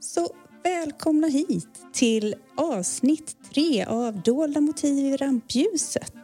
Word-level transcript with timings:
Så 0.00 0.34
välkomna 0.62 1.26
hit 1.26 1.68
till 1.92 2.34
avsnitt 2.56 3.36
tre 3.52 3.84
av 3.84 4.22
Dolda 4.22 4.60
motiv 4.60 4.98
i 4.98 5.16
rampljuset. 5.16 6.14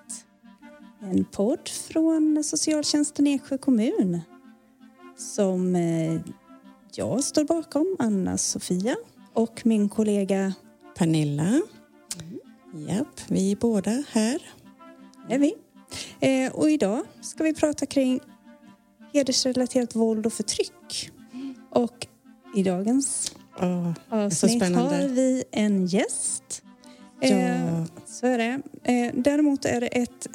En 1.00 1.24
podd 1.24 1.68
från 1.68 2.44
socialtjänsten 2.44 3.26
i 3.26 3.34
Eksjö 3.34 3.58
kommun 3.58 4.20
som 5.16 5.76
eh, 5.76 6.20
jag 6.94 7.24
står 7.24 7.44
bakom, 7.44 7.96
Anna-Sofia 7.98 8.96
och 9.32 9.62
min 9.64 9.88
kollega 9.88 10.54
Pernilla. 10.96 11.42
Mm. 11.42 12.88
Japp, 12.88 13.20
vi 13.28 13.52
är 13.52 13.56
båda 13.56 14.04
här. 14.08 14.42
är 15.28 15.38
vi. 15.38 15.54
Eh, 16.20 16.52
och 16.52 16.70
idag 16.70 17.02
ska 17.20 17.44
vi 17.44 17.54
prata 17.54 17.86
kring 17.86 18.20
hedersrelaterat 19.12 19.94
våld 19.94 20.26
och 20.26 20.32
förtryck. 20.32 21.10
Och 21.70 22.06
i 22.56 22.62
dagens 22.62 23.34
Oh, 23.60 23.92
avsnitt 24.08 24.62
har 24.62 25.08
vi 25.08 25.44
en 25.50 25.86
gäst. 25.86 26.62
Ja. 27.20 27.28
Eh, 27.28 27.84
så 28.06 28.26
är 28.26 28.38
det. 28.38 28.60
Eh, 28.92 29.12
däremot 29.14 29.64
är 29.64 29.80
det 29.80 29.86
ett, 29.86 30.26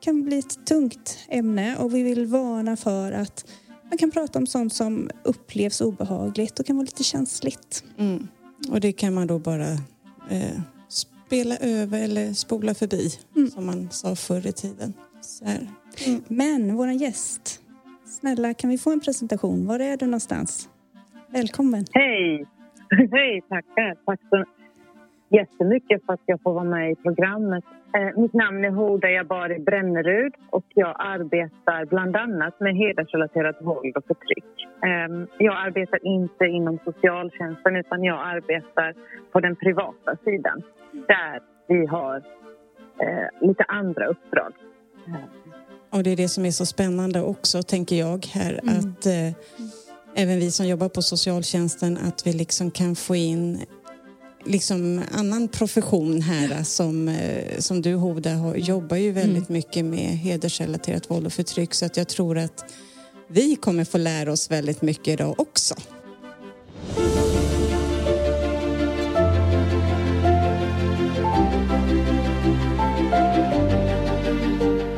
kan 0.00 0.22
bli 0.24 0.38
ett 0.38 0.66
tungt 0.66 1.18
ämne 1.28 1.76
och 1.76 1.94
vi 1.94 2.02
vill 2.02 2.26
varna 2.26 2.76
för 2.76 3.12
att 3.12 3.44
man 3.90 3.98
kan 3.98 4.10
prata 4.10 4.38
om 4.38 4.46
sånt 4.46 4.74
som 4.74 5.10
upplevs 5.24 5.80
obehagligt 5.80 6.60
och 6.60 6.66
kan 6.66 6.76
vara 6.76 6.84
lite 6.84 7.04
känsligt. 7.04 7.84
Mm. 7.98 8.28
Och 8.70 8.80
det 8.80 8.92
kan 8.92 9.14
man 9.14 9.26
då 9.26 9.38
bara 9.38 9.68
eh, 10.30 10.60
spela 10.88 11.56
över 11.56 12.02
eller 12.02 12.32
spola 12.34 12.74
förbi, 12.74 13.10
Mm. 13.36 13.50
som 13.50 13.66
man 13.66 13.88
sa 13.90 14.16
förr 14.16 14.46
i 14.46 14.52
tiden. 14.52 14.92
Så 15.20 15.44
här. 15.44 15.70
Men 16.28 16.76
vår 16.76 16.90
gäst, 16.90 17.60
snälla 18.20 18.54
kan 18.54 18.70
vi 18.70 18.78
få 18.78 18.90
en 18.92 19.00
presentation? 19.00 19.66
Var 19.66 19.78
är 19.78 19.96
du 19.96 20.06
någonstans? 20.06 20.68
Välkommen. 21.30 21.86
Hej! 21.92 22.46
Hej, 23.12 23.42
tackar. 23.48 23.96
Tack 24.04 24.20
så 24.30 24.44
jättemycket 25.28 26.06
för 26.06 26.12
att 26.12 26.20
jag 26.26 26.40
får 26.42 26.52
vara 26.52 26.64
med 26.64 26.90
i 26.92 26.94
programmet. 26.94 27.64
Eh, 27.96 28.20
mitt 28.20 28.32
namn 28.32 28.64
är 28.64 28.70
Hoda 28.70 29.10
Jabari 29.10 29.58
Brännerud 29.58 30.34
och 30.50 30.64
jag 30.74 30.96
arbetar 30.98 31.84
bland 31.84 32.16
annat 32.16 32.60
med 32.60 32.76
hedersrelaterat 32.76 33.56
våld 33.60 33.96
och 33.96 34.04
förtryck. 34.06 34.66
Eh, 34.84 35.26
jag 35.38 35.56
arbetar 35.66 36.06
inte 36.06 36.44
inom 36.44 36.78
socialtjänsten 36.84 37.76
utan 37.76 38.04
jag 38.04 38.18
arbetar 38.26 38.94
på 39.32 39.40
den 39.40 39.56
privata 39.56 40.16
sidan 40.24 40.62
där 40.92 41.40
vi 41.68 41.86
har 41.86 42.16
eh, 43.00 43.48
lite 43.48 43.64
andra 43.68 44.06
uppdrag. 44.06 44.52
Och 45.90 46.02
det 46.02 46.10
är 46.10 46.16
det 46.16 46.28
som 46.28 46.44
är 46.44 46.50
så 46.50 46.66
spännande 46.66 47.22
också, 47.22 47.62
tänker 47.62 47.96
jag 47.96 48.26
här, 48.26 48.60
Mm. 48.62 48.74
att 48.78 49.06
eh, 49.06 49.32
även 50.16 50.38
vi 50.38 50.50
som 50.50 50.66
jobbar 50.68 50.88
på 50.88 51.02
socialtjänsten, 51.02 51.98
att 51.98 52.26
vi 52.26 52.32
liksom 52.32 52.70
kan 52.70 52.96
få 52.96 53.16
in 53.16 53.60
liksom 54.44 55.02
annan 55.12 55.48
profession 55.48 56.22
här 56.22 56.62
som, 56.62 57.08
eh, 57.08 57.58
som 57.58 57.82
du 57.82 57.94
Hoda 57.94 58.34
har, 58.34 58.56
jobbar 58.56 58.96
ju 58.96 59.12
väldigt 59.12 59.48
mycket 59.48 59.84
med 59.84 60.18
hedersrelaterat 60.18 61.10
våld 61.10 61.26
och 61.26 61.32
förtryck. 61.32 61.74
Så 61.74 61.86
att 61.86 61.96
jag 61.96 62.08
tror 62.08 62.38
att 62.38 62.64
vi 63.28 63.56
kommer 63.56 63.84
få 63.84 63.98
lära 63.98 64.32
oss 64.32 64.50
väldigt 64.50 64.82
mycket 64.82 65.08
idag 65.08 65.40
också. 65.40 65.74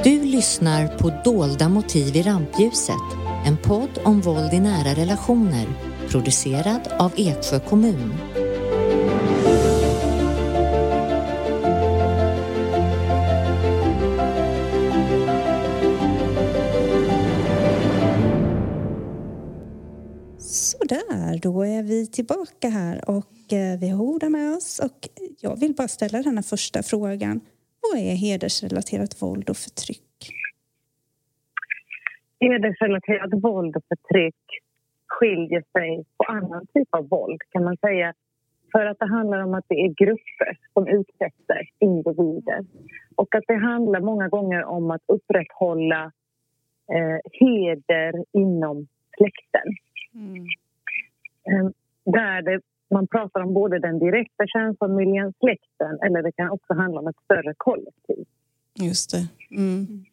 Du 0.04 0.22
lyssnar 0.22 0.98
på 0.98 1.12
Dolda 1.24 1.68
motiv 1.68 2.16
i 2.16 2.22
rampljuset, 2.22 3.17
en 3.46 3.56
podd 3.56 3.98
om 4.04 4.20
våld 4.20 4.54
i 4.54 4.60
nära 4.60 4.94
relationer, 4.94 5.66
producerad 6.08 6.88
av 6.98 7.12
Eksjö 7.16 7.60
kommun. 7.60 8.12
Sådär, 20.38 21.38
då 21.42 21.62
är 21.62 21.82
vi 21.82 22.06
tillbaka 22.06 22.68
här 22.68 23.10
och 23.10 23.52
eh, 23.52 23.78
vi 23.78 23.88
har 23.88 23.98
Hoda 23.98 24.28
med 24.28 24.56
oss 24.56 24.78
och 24.78 25.08
jag 25.40 25.60
vill 25.60 25.74
bara 25.74 25.88
ställa 25.88 26.22
den 26.22 26.36
här 26.36 26.42
första 26.42 26.82
frågan. 26.82 27.40
Vad 27.80 28.00
är 28.00 28.14
hedersrelaterat 28.14 29.22
våld 29.22 29.50
och 29.50 29.56
förtryck? 29.56 30.07
Hedersrelaterat 32.40 33.30
våld 33.42 33.76
och 33.76 33.84
förtryck 33.88 34.44
skiljer 35.08 35.64
sig 35.72 36.04
på 36.16 36.24
annan 36.24 36.66
typ 36.74 36.88
av 36.90 37.08
våld 37.08 37.40
kan 37.52 37.64
man 37.64 37.76
säga. 37.76 38.14
För 38.72 38.86
att 38.86 38.98
det 38.98 39.06
handlar 39.06 39.42
om 39.42 39.54
att 39.54 39.64
det 39.68 39.74
är 39.74 39.88
grupper 39.88 40.58
som 40.72 40.88
utsätter 40.88 41.68
individer. 41.78 42.64
Och 43.14 43.34
att 43.34 43.44
det 43.46 43.56
handlar 43.56 44.00
många 44.00 44.28
gånger 44.28 44.64
om 44.64 44.90
att 44.90 45.02
upprätthålla 45.06 46.12
eh, 46.92 47.18
heder 47.32 48.24
inom 48.32 48.86
släkten. 49.16 49.68
Eh, 51.48 51.70
där 52.04 52.42
det, 52.42 52.60
man 52.90 53.06
pratar 53.06 53.40
om 53.40 53.54
både 53.54 53.78
den 53.78 53.98
direkta 53.98 54.46
kärnfamiljen, 54.46 55.32
släkten 55.40 55.98
eller 56.02 56.22
det 56.22 56.32
kan 56.32 56.50
också 56.50 56.74
handla 56.74 57.00
om 57.00 57.08
ett 57.08 57.20
större 57.24 57.54
kollektiv. 57.56 58.24
Just 58.74 59.10
det. 59.10 59.28
Mm. 59.56 60.04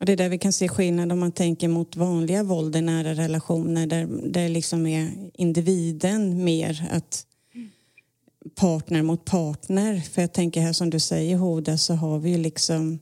Och 0.00 0.06
det 0.06 0.12
är 0.12 0.16
där 0.16 0.28
vi 0.28 0.38
kan 0.38 0.52
se 0.52 0.68
skillnad 0.68 1.12
om 1.12 1.18
man 1.18 1.32
tänker 1.32 1.68
mot 1.68 1.96
vanliga 1.96 2.42
våld 2.42 2.76
i 2.76 2.80
nära 2.80 3.14
relationer 3.14 3.86
där 3.86 4.30
det 4.32 4.48
liksom 4.48 4.86
är 4.86 5.10
individen 5.34 6.44
mer 6.44 6.88
att 6.90 7.24
partner 8.60 9.02
mot 9.02 9.24
partner. 9.24 10.00
För 10.00 10.22
jag 10.22 10.32
tänker 10.32 10.60
här 10.60 10.72
som 10.72 10.90
du 10.90 11.00
säger 11.00 11.36
Hoda 11.36 11.76
så 11.76 11.94
har 11.94 12.18
vi 12.18 12.30
ju 12.30 12.38
liksom 12.38 12.98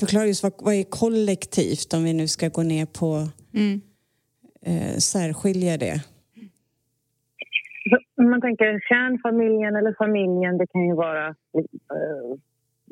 Förklara 0.00 0.26
just 0.26 0.42
vad, 0.42 0.52
vad 0.58 0.74
är 0.74 0.82
kollektivt 0.82 1.94
om 1.94 2.04
vi 2.04 2.12
nu 2.12 2.28
ska 2.28 2.48
gå 2.48 2.62
ner 2.62 2.86
på 2.86 3.28
eh, 4.62 4.96
särskilja 4.98 5.76
det. 5.76 6.00
Om 8.16 8.30
man 8.30 8.40
tänker 8.40 8.80
kärnfamiljen 8.88 9.76
eller 9.76 9.94
familjen, 9.98 10.58
det 10.58 10.66
kan 10.66 10.86
ju 10.86 10.94
vara 10.94 11.26
eh, 11.28 12.38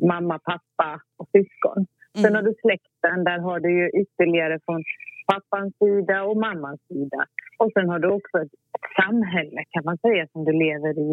mamma, 0.09 0.39
pappa 0.39 1.01
och 1.17 1.29
syskon. 1.33 1.87
Sen 2.15 2.25
Mm. 2.25 2.35
har 2.35 2.43
du 2.43 2.55
släkten, 2.61 3.25
där 3.25 3.39
har 3.39 3.61
du 3.61 3.71
ju 3.81 3.87
ytterligare 4.03 4.59
från 4.65 4.83
pappans 5.33 5.73
sida 5.79 6.23
och 6.25 6.37
mammans 6.37 6.81
sida. 6.89 7.21
Och 7.59 7.71
sen 7.75 7.89
har 7.89 7.99
du 7.99 8.09
också 8.09 8.39
ett, 8.43 8.53
samhälle 8.97 9.65
kan 9.71 9.85
man 9.85 9.99
säga 9.99 10.27
som 10.33 10.45
du 10.45 10.53
lever 10.53 10.99
i. 10.99 11.11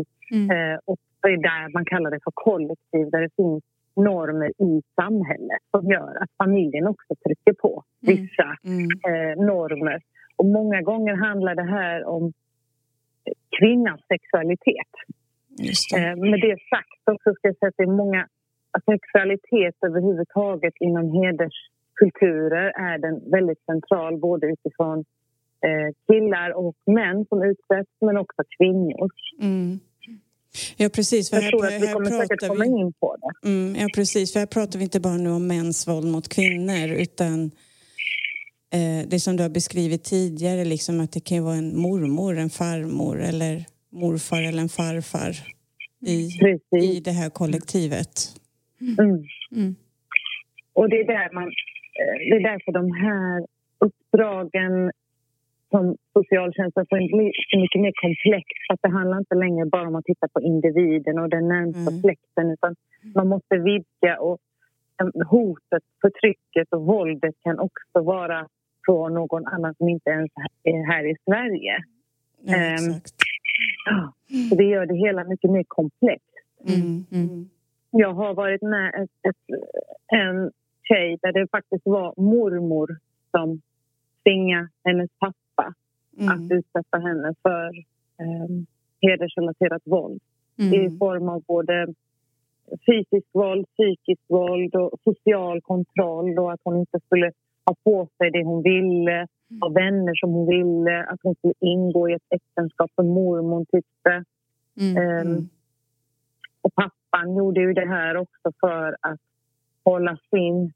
Eh, 0.54 0.78
och 0.86 0.98
det 1.22 1.28
är 1.30 1.38
där 1.38 1.74
man 1.74 1.86
kallar 1.86 2.12
det 2.12 2.20
för 2.24 2.32
kollektiv, 2.36 3.10
där 3.12 3.22
det 3.22 3.30
finns 3.36 3.64
normer 3.96 4.50
i 4.70 4.82
samhället 5.02 5.62
som 5.72 5.86
gör 5.92 6.24
att 6.24 6.30
familjen 6.38 6.88
också 6.88 7.16
trycker 7.26 7.54
på 7.54 7.84
vissa 8.02 8.48
Mm. 8.64 8.88
eh, 9.10 9.46
normer. 9.46 10.00
Och 10.36 10.46
många 10.46 10.82
gånger 10.82 11.16
handlar 11.16 11.56
det 11.56 11.70
här 11.80 12.06
om 12.06 12.34
kvinnans 13.60 14.02
sexualitet. 14.08 14.94
Just 15.68 15.92
det. 15.92 15.98
Eh, 16.08 16.16
med 16.16 16.40
det 16.42 16.58
sagt 16.74 17.02
också 17.14 17.34
ska 17.34 17.48
jag 17.48 17.58
säga 17.58 17.68
att 17.70 17.78
det 17.78 17.84
är 17.84 17.88
många 18.04 18.28
sexualitet 18.90 19.76
överhuvudtaget 19.88 20.74
inom 20.80 21.06
hederskulturer 21.20 22.68
är 22.90 22.98
den 23.06 23.32
väldigt 23.32 23.62
central 23.72 24.18
både 24.20 24.48
utifrån 24.48 24.98
eh, 25.68 25.90
killar 26.08 26.50
och 26.64 26.76
män 26.86 27.26
som 27.30 27.44
utsätts 27.44 27.92
men 28.02 28.18
också 28.18 28.42
kvinnor. 28.58 29.10
Mm. 29.42 29.80
Ja 30.78 30.90
precis. 30.90 31.30
För 31.30 31.38
Jag 31.38 31.44
här, 31.44 31.52
tror 31.52 31.66
att 31.68 31.82
vi 31.82 31.88
kommer 31.88 32.12
säkert 32.12 32.48
komma 32.48 32.64
vi- 32.64 32.70
in 32.82 32.94
på 32.94 33.16
det. 33.22 33.48
Mm, 33.50 33.76
ja, 33.82 33.88
precis. 33.96 34.34
För 34.34 34.40
här 34.40 34.48
pratar 34.48 34.80
vi 34.80 34.84
inte 34.84 35.00
bara 35.00 35.18
nu 35.18 35.30
om 35.30 35.48
mäns 35.48 35.88
våld 35.88 36.08
mot 36.12 36.30
kvinnor 36.30 36.90
utan 36.90 37.52
eh, 38.74 39.08
det 39.08 39.20
som 39.20 39.36
du 39.38 39.44
har 39.44 39.50
beskrivit 39.50 40.04
tidigare, 40.04 40.66
liksom 40.66 41.00
att 41.00 41.12
det 41.12 41.20
kan 41.20 41.44
vara 41.44 41.56
en 41.56 41.78
mormor, 41.82 42.38
en 42.38 42.50
farmor 42.50 43.22
eller 43.22 43.66
morfar 43.92 44.42
eller 44.42 44.62
en 44.62 44.70
farfar 44.70 45.32
i, 46.06 46.30
Precis. 46.40 46.98
i 46.98 47.00
det 47.00 47.12
här 47.12 47.30
kollektivet. 47.30 48.36
Mm. 48.82 49.24
Mm. 49.56 49.76
Och 50.74 50.90
det 50.90 51.00
är, 51.02 51.08
där 51.08 51.30
man, 51.34 51.44
eh, 52.00 52.18
det 52.30 52.36
är 52.36 52.44
därför 52.52 52.72
de 52.72 52.92
här 52.92 53.46
uppdragen 53.80 54.92
som 55.70 55.96
socialtjänsten 56.14 56.86
får 56.90 56.98
bli 57.18 57.32
så 57.50 57.60
mycket 57.60 57.82
mer 57.82 57.94
komplext. 58.02 58.66
Att 58.74 58.80
det 58.82 58.90
handlar 58.90 59.18
inte 59.18 59.36
längre 59.36 59.66
bara 59.66 59.88
om 59.88 59.96
att 59.96 60.06
titta 60.06 60.28
på 60.34 60.42
individen 60.42 61.20
och 61.20 61.30
den 61.30 61.48
närmsta 61.48 61.92
Mm. 61.92 62.02
släkten 62.02 62.52
utan 62.52 62.76
man 63.16 63.28
måste 63.28 63.58
vidga 63.58 64.20
och 64.20 64.38
hotet, 65.30 65.84
förtrycket 66.02 66.68
och 66.74 66.86
våldet 66.86 67.36
kan 67.44 67.60
också 67.60 68.02
vara 68.02 68.48
från 68.86 69.14
någon 69.14 69.48
annan 69.48 69.76
som 69.76 69.90
inte 69.90 70.10
ens 70.10 70.32
är 70.64 70.86
här 70.94 71.12
i 71.12 71.16
Sverige. 71.26 71.78
Ja. 72.42 72.56
Ja, 73.86 74.14
Så 74.50 74.56
det 74.56 74.64
gör 74.64 74.86
det 74.86 74.96
hela 74.96 75.24
mycket 75.24 75.52
mer 75.52 75.64
komplext. 75.68 76.26
Mm, 76.68 77.06
mm. 77.12 77.50
Jag 77.92 78.14
har 78.14 78.34
varit 78.34 78.62
med 78.62 78.94
ett, 79.04 79.30
ett, 79.30 79.60
en 80.08 80.52
tjej 80.88 81.18
där 81.22 81.32
det 81.34 81.48
faktiskt 81.52 81.86
var 81.86 82.14
mormor 82.18 82.98
som 83.32 83.62
tvingade 84.24 84.70
hennes 84.84 85.10
pappa 85.20 85.74
Mm. 86.20 86.30
att 86.30 86.52
utsätta 86.52 86.98
henne 87.00 87.34
för 87.42 87.68
eh, 88.20 88.48
hedersrelaterat 89.02 89.82
våld 89.86 90.22
Mm. 90.60 90.74
i 90.74 90.98
form 90.98 91.30
av 91.30 91.44
både 91.48 91.94
fysiskt 92.86 93.30
våld, 93.34 93.66
psykiskt 93.68 94.26
våld 94.28 94.76
och 94.76 95.00
social 95.04 95.62
kontroll 95.62 96.40
och 96.40 96.52
att 96.54 96.60
hon 96.64 96.78
inte 96.78 97.00
skulle 97.06 97.32
ha 97.66 97.76
på 97.84 98.08
sig 98.18 98.32
det 98.32 98.44
hon 98.44 98.64
ville, 98.64 99.28
ha 99.62 99.70
vänner 99.70 100.16
som 100.16 100.30
hon 100.32 100.48
ville, 100.48 101.04
att 101.04 101.20
hon 101.24 101.36
skulle 101.36 101.54
ingå 101.60 102.10
i 102.10 102.14
ett 102.14 102.28
äktenskap 102.30 102.92
som 102.96 103.08
mormor 103.08 103.66
tyckte. 103.72 104.24
Mm. 104.80 104.98
Mm. 104.98 105.50
Och 106.62 106.76
pappan 106.76 107.36
gjorde 107.36 107.62
ju 107.62 107.74
det 107.74 107.88
här 107.88 108.18
också 108.18 108.52
för 108.60 108.98
att 109.02 109.20
hålla 109.84 110.18
sin, 110.30 110.74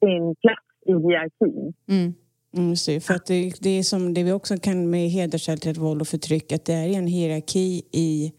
sin 0.00 0.34
plats 0.34 0.66
i 0.86 0.92
hierarkin. 0.92 1.74
Mm. 1.88 2.14
Mm, 2.56 2.74
det, 2.86 3.00
för 3.00 3.14
att 3.14 3.26
det, 3.26 3.52
det 3.60 3.70
är 3.70 3.82
som 3.82 4.14
det 4.14 4.22
vi 4.22 4.32
också 4.32 4.56
kan 4.56 4.90
med 4.90 5.10
hedersrelaterat 5.10 5.76
våld 5.76 6.00
och 6.00 6.08
förtryck 6.08 6.52
att 6.52 6.64
det 6.64 6.72
är 6.72 6.88
en 6.88 7.06
hierarki 7.06 7.82
i, 7.92 8.32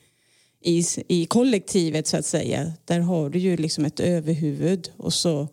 i, 0.61 0.81
i 1.07 1.25
kollektivet 1.25 2.07
så 2.07 2.17
att 2.17 2.25
säga. 2.25 2.59
Där 2.85 2.99
har 2.99 3.29
du 3.29 3.39
ju 3.39 3.57
liksom 3.57 3.85
ett 3.85 3.99
överhuvud 3.99 4.91
och 4.97 5.13
så 5.13 5.47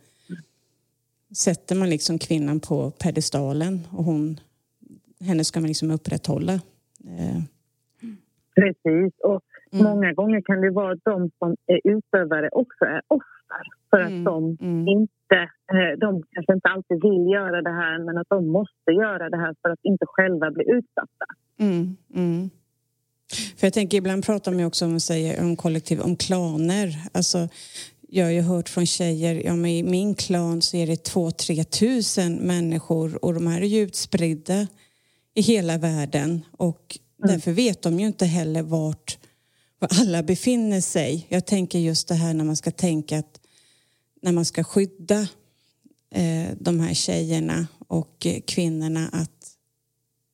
sätter 1.37 1.77
man 1.77 1.91
liksom 1.91 2.19
kvinnan 2.19 2.61
på 2.61 2.91
pedestalen 2.91 3.87
och 3.91 4.05
hon, 4.05 4.41
henne 5.21 5.45
ska 5.45 5.61
man 5.61 5.69
liksom 5.69 5.91
upprätthålla. 5.91 6.53
Eh, 7.05 7.43
Precis. 8.55 9.13
Och 9.19 9.43
Mm. 9.81 9.85
många 9.91 10.13
gånger 10.13 10.41
kan 10.41 10.61
det 10.61 10.71
vara 10.71 10.93
att 10.93 11.05
de 11.05 11.31
som 11.39 11.57
är 11.67 11.81
utövare 11.85 12.49
också 12.53 12.85
är 12.85 13.03
offer 13.09 13.65
för 13.91 14.01
att 14.01 14.11
Mm, 14.11 14.25
de 14.25 14.57
mm. 14.61 14.89
inte, 14.89 15.39
eh, 15.73 15.93
de 15.99 16.23
kanske 16.31 16.53
inte 16.53 16.69
alltid 16.69 17.03
vill 17.03 17.27
göra 17.37 17.63
det 17.63 17.77
här 17.83 17.99
men 18.07 18.19
att 18.19 18.29
de 18.29 18.49
måste 18.49 18.91
göra 19.05 19.31
det 19.31 19.37
här 19.37 19.55
för 19.63 19.69
att 19.71 19.79
inte 19.83 20.07
själva 20.07 20.51
bli 20.51 20.65
utsatta. 20.69 21.27
Mm, 21.59 21.97
mm. 22.15 22.51
För 23.57 23.67
jag 23.67 23.73
tänker 23.73 23.99
ibland 23.99 24.27
pratar 24.27 24.53
man 24.53 24.61
ju 24.61 24.67
också 24.67 24.85
om, 24.85 25.01
säger, 25.01 25.43
om 25.43 25.57
kollektiv, 25.57 26.01
om 26.01 26.17
klaner. 26.17 26.89
Alltså, 27.13 27.49
jag 28.09 28.25
har 28.25 28.33
ju 28.33 28.41
hört 28.41 28.69
från 28.69 28.87
tjejer, 28.87 29.43
ja 29.45 29.57
men 29.57 29.71
i 29.71 29.83
min 29.83 30.15
klan 30.15 30.63
så 30.63 30.77
är 30.77 30.87
det 30.87 31.05
två, 31.05 31.31
tre 31.31 31.65
tusen 31.65 32.35
människor 32.37 33.25
och 33.25 33.35
de 33.35 33.47
här 33.47 33.61
är 33.61 33.67
ju 33.67 33.81
utspridda 33.81 34.67
i 35.35 35.41
hela 35.43 35.79
världen 35.79 36.43
och 36.57 36.99
därför 37.17 37.53
vet 37.53 37.83
de 37.83 38.01
ju 38.01 38.07
inte 38.07 38.27
heller 38.27 38.63
vart, 38.63 39.19
var 39.79 39.89
alla 40.01 40.23
befinner 40.23 40.81
sig. 40.81 41.27
Jag 41.29 41.47
tänker 41.47 41.79
just 41.79 42.09
det 42.09 42.15
här 42.15 42.35
när 42.35 42.45
man 42.45 42.57
ska 42.57 42.71
tänka 42.71 43.19
att 43.19 43.41
när 44.23 44.33
man 44.33 44.45
ska 44.45 44.65
skydda 44.65 45.21
eh, 46.11 46.57
de 46.61 46.81
här 46.81 46.95
tjejerna 46.95 47.67
och 47.89 48.27
eh, 48.27 48.41
kvinnorna 48.47 49.09
att 49.13 49.57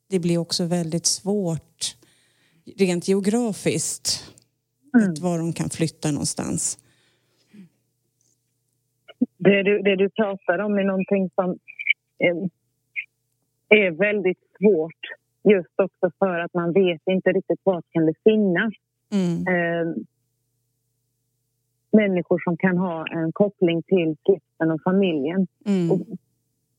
det 0.09 0.19
blir 0.19 0.39
också 0.39 0.65
väldigt 0.65 1.07
svårt 1.07 1.97
rent 2.77 3.09
geografiskt 3.09 4.35
att 4.93 5.19
var 5.19 5.39
de 5.39 5.53
kan 5.53 5.71
flytta 5.71 6.11
någonstans. 6.11 6.79
Det 9.39 9.63
du, 9.63 9.83
det 9.83 9.97
du 9.97 10.11
pratar 10.11 10.59
om 10.59 10.79
är 10.79 10.85
någonting 10.85 11.31
som 11.35 11.51
eh, 12.19 12.37
är 13.69 13.91
väldigt 13.91 14.39
svårt 14.59 15.03
just 15.45 15.81
också 15.81 16.11
för 16.19 16.39
att 16.39 16.55
man 16.55 16.73
vet 16.73 17.03
inte 17.07 17.31
riktigt 17.31 17.61
kan 17.93 18.07
det 18.07 18.15
finnas. 18.25 18.75
Mm. 19.13 19.47
Eh, 19.47 19.95
människor 21.93 22.41
som 22.45 22.57
kan 22.57 22.79
ha 22.79 23.07
en 23.07 23.33
koppling 23.33 23.83
till 23.83 24.17
släkten 24.25 24.71
och 24.71 24.83
familjen. 24.83 25.47
Mm. 25.67 25.91
Och 25.91 26.01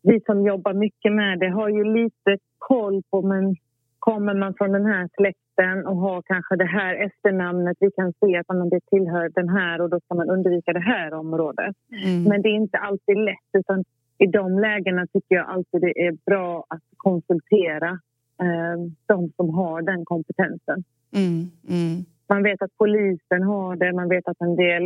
vi 0.01 0.21
som 0.25 0.45
jobbar 0.45 0.73
mycket 0.73 1.13
med 1.13 1.39
det 1.39 1.49
har 1.49 1.69
ju 1.69 1.83
lite 1.83 2.37
koll 2.57 3.01
på 3.09 3.21
men 3.21 3.55
kommer 3.99 4.33
man 4.33 4.53
från 4.57 4.71
den 4.71 4.85
här 4.85 5.09
släkten 5.17 5.87
och 5.87 5.97
har 5.97 6.21
kanske 6.21 6.55
det 6.55 6.65
här 6.65 6.95
efternamnet, 6.95 7.77
vi 7.79 7.91
kan 7.91 8.13
se 8.19 8.37
att 8.37 8.47
man 8.47 8.69
tillhör 8.89 9.29
den 9.29 9.49
här 9.49 9.81
och 9.81 9.89
då 9.89 9.99
ska 9.99 10.15
man 10.15 10.29
undvika 10.29 10.73
det 10.73 10.79
här 10.79 11.13
området. 11.13 11.75
Mm. 12.03 12.23
Men 12.23 12.41
det 12.41 12.49
är 12.49 12.55
inte 12.55 12.77
alltid 12.77 13.17
lätt 13.17 13.49
utan 13.53 13.83
i 14.17 14.27
de 14.27 14.59
lägena 14.59 15.07
tycker 15.07 15.35
jag 15.35 15.49
alltid 15.49 15.81
det 15.81 15.99
är 16.07 16.17
bra 16.25 16.65
att 16.67 16.83
konsultera 16.97 17.89
eh, 18.41 18.77
de 19.05 19.31
som 19.35 19.49
har 19.49 19.81
den 19.81 20.05
kompetensen. 20.05 20.83
Mm. 21.15 21.51
Mm. 21.69 22.05
Man 22.29 22.43
vet 22.43 22.61
att 22.61 22.77
polisen 22.77 23.43
har 23.43 23.75
det, 23.75 23.93
man 23.93 24.09
vet 24.09 24.27
att 24.27 24.41
en 24.41 24.55
del 24.55 24.83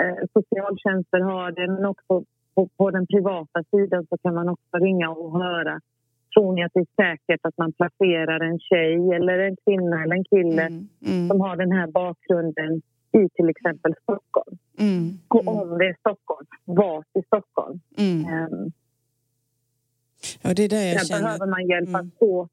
eh, 0.00 0.16
socialtjänster 0.32 1.20
har 1.20 1.50
det 1.52 1.66
men 1.72 1.86
också 1.86 2.24
på, 2.54 2.68
på 2.76 2.90
den 2.90 3.06
privata 3.06 3.62
sidan 3.70 4.06
så 4.10 4.16
kan 4.18 4.34
man 4.34 4.48
också 4.48 4.76
ringa 4.78 5.10
och 5.10 5.32
höra. 5.42 5.80
Tror 6.34 6.52
ni 6.52 6.64
att 6.64 6.72
det 6.74 6.80
är 6.80 7.02
säkert 7.02 7.40
att 7.42 7.58
man 7.58 7.72
placerar 7.72 8.40
en 8.40 8.58
tjej 8.58 8.94
eller 9.16 9.38
en 9.38 9.56
kvinna 9.64 10.02
eller 10.02 10.16
en 10.16 10.24
kille 10.24 10.62
Mm. 10.62 10.88
Mm. 11.06 11.28
som 11.28 11.40
har 11.40 11.56
den 11.56 11.72
här 11.72 11.86
bakgrunden 11.86 12.82
i 13.12 13.28
till 13.28 13.48
exempel 13.48 13.94
Stockholm? 14.02 14.58
Mm. 14.78 15.10
Och 15.28 15.48
om 15.62 15.78
det 15.78 15.84
är 15.86 15.96
Stockholm, 16.00 16.46
vart 16.64 17.06
i 17.14 17.22
Stockholm? 17.26 17.80
Mm. 17.98 18.24
Ehm, 18.34 18.72
Ja, 20.42 20.54
det 20.54 20.62
är 20.64 20.68
där 20.68 20.76
jag 20.88 20.96
där 20.96 21.04
känner. 21.04 21.22
behöver 21.22 21.46
man 21.46 21.66
hjälpas 21.66 22.00
Mm. 22.00 22.10
åt. 22.20 22.50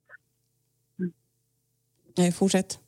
Nej, 2.18 2.32
fortsätt. 2.32 2.80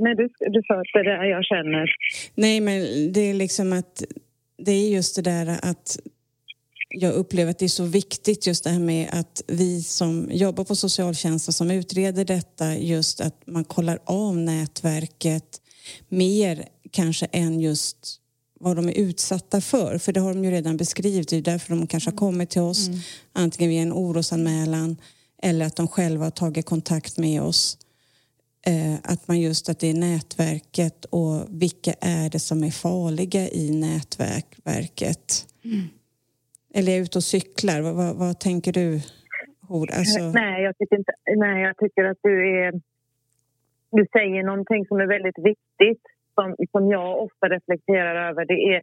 Men 0.00 0.16
du, 0.16 0.28
du 0.38 0.62
sa 0.66 0.74
att 0.74 0.86
det 0.92 0.98
är 0.98 1.22
det 1.22 1.28
jag 1.28 1.44
känner. 1.44 1.90
Nej, 2.34 2.60
men 2.60 3.12
det 3.12 3.20
är 3.20 3.34
liksom 3.34 3.72
att 3.72 4.04
det 4.58 4.72
är 4.72 4.88
just 4.88 5.16
det 5.16 5.22
där 5.22 5.58
att 5.62 5.98
jag 6.88 7.12
upplever 7.12 7.50
att 7.50 7.58
det 7.58 7.64
är 7.64 7.68
så 7.68 7.84
viktigt 7.84 8.46
just 8.46 8.64
det 8.64 8.70
här 8.70 8.80
med 8.80 9.08
att 9.12 9.42
vi 9.46 9.82
som 9.82 10.28
jobbar 10.32 10.64
på 10.64 10.76
socialtjänsten 10.76 11.52
som 11.52 11.70
utreder 11.70 12.24
detta 12.24 12.76
just 12.76 13.20
att 13.20 13.46
man 13.46 13.64
kollar 13.64 13.98
av 14.04 14.36
nätverket 14.36 15.60
mer 16.08 16.64
kanske 16.90 17.26
än 17.26 17.60
just 17.60 18.20
vad 18.60 18.76
de 18.76 18.88
är 18.88 18.98
utsatta 18.98 19.60
för. 19.60 19.98
För 19.98 20.12
det 20.12 20.20
har 20.20 20.34
de 20.34 20.44
ju 20.44 20.50
redan 20.50 20.76
beskrivit. 20.76 21.28
Det 21.28 21.36
är 21.36 21.42
därför 21.42 21.76
de 21.76 21.86
kanske 21.86 22.10
har 22.10 22.16
kommit 22.16 22.50
till 22.50 22.60
oss 22.60 22.90
antingen 23.32 23.70
via 23.70 23.82
en 23.82 23.92
orosanmälan 23.92 24.96
eller 25.42 25.66
att 25.66 25.76
de 25.76 25.88
själva 25.88 26.24
har 26.26 26.30
tagit 26.30 26.66
kontakt 26.66 27.18
med 27.18 27.42
oss. 27.42 27.78
Eh, 28.66 29.12
att 29.12 29.28
man 29.28 29.40
just 29.40 29.68
att 29.68 29.80
det 29.80 29.90
är 29.90 29.94
nätverket 29.94 31.04
och 31.04 31.62
vilka 31.62 31.92
är 32.00 32.30
det 32.30 32.38
som 32.38 32.64
är 32.64 32.70
farliga 32.70 33.40
i 33.40 33.70
nätverket. 33.86 35.46
Eller 36.74 36.92
är 36.92 36.96
jag 36.96 37.02
ute 37.02 37.18
och 37.18 37.24
cyklar? 37.24 37.80
Vad, 37.80 37.94
vad, 37.94 38.16
vad 38.16 38.40
tänker 38.40 38.72
du? 38.72 39.00
Alltså, 39.98 40.20
Nej, 40.34 40.62
jag 40.62 40.78
tycker 40.78 40.96
inte, 40.96 41.12
nej, 41.36 41.62
jag 41.62 41.76
tycker 41.76 42.04
att 42.04 42.18
du 42.22 42.34
är... 42.60 42.72
Du 43.92 44.06
säger 44.12 44.42
någonting 44.42 44.86
som 44.86 45.00
är 45.00 45.06
väldigt 45.06 45.38
viktigt 45.38 46.02
som, 46.34 46.56
som 46.70 46.90
jag 46.90 47.22
ofta 47.22 47.48
reflekterar 47.48 48.28
över. 48.30 48.44
Det 48.44 48.74
är 48.74 48.82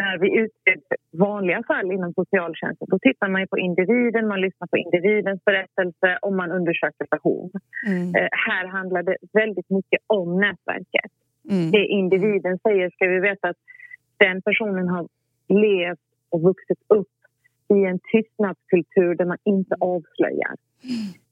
när 0.00 0.14
vi 0.22 0.28
utreder 0.42 0.96
vanliga 1.26 1.62
fall 1.70 1.88
inom 1.96 2.12
socialtjänsten 2.20 2.86
då 2.90 2.98
tittar 2.98 3.28
man 3.28 3.46
på 3.52 3.58
individen, 3.58 4.28
man 4.28 4.40
lyssnar 4.40 4.66
på 4.72 4.76
individens 4.76 5.44
berättelse 5.44 6.18
och 6.22 6.32
man 6.40 6.50
undersöker 6.58 7.06
behov. 7.10 7.50
mm, 7.86 8.14
Eh, 8.16 8.28
här 8.48 8.66
handlar 8.66 9.02
det 9.02 9.16
väldigt 9.32 9.70
mycket 9.70 10.00
om 10.06 10.28
nätverket. 10.40 11.12
mm, 11.50 11.70
Det 11.70 11.84
individen 12.00 12.58
säger 12.58 12.90
ska 12.90 13.04
vi 13.14 13.20
veta 13.20 13.48
att 13.48 13.60
den 14.18 14.42
personen 14.42 14.88
har 14.88 15.08
levt 15.48 16.08
och 16.30 16.40
vuxit 16.42 16.82
upp 16.88 17.16
i 17.76 17.84
en 17.90 17.98
tystnadskultur 18.12 19.14
där 19.14 19.24
man 19.24 19.38
inte 19.44 19.74
avslöjar. 19.80 20.54
Eh, 20.90 21.25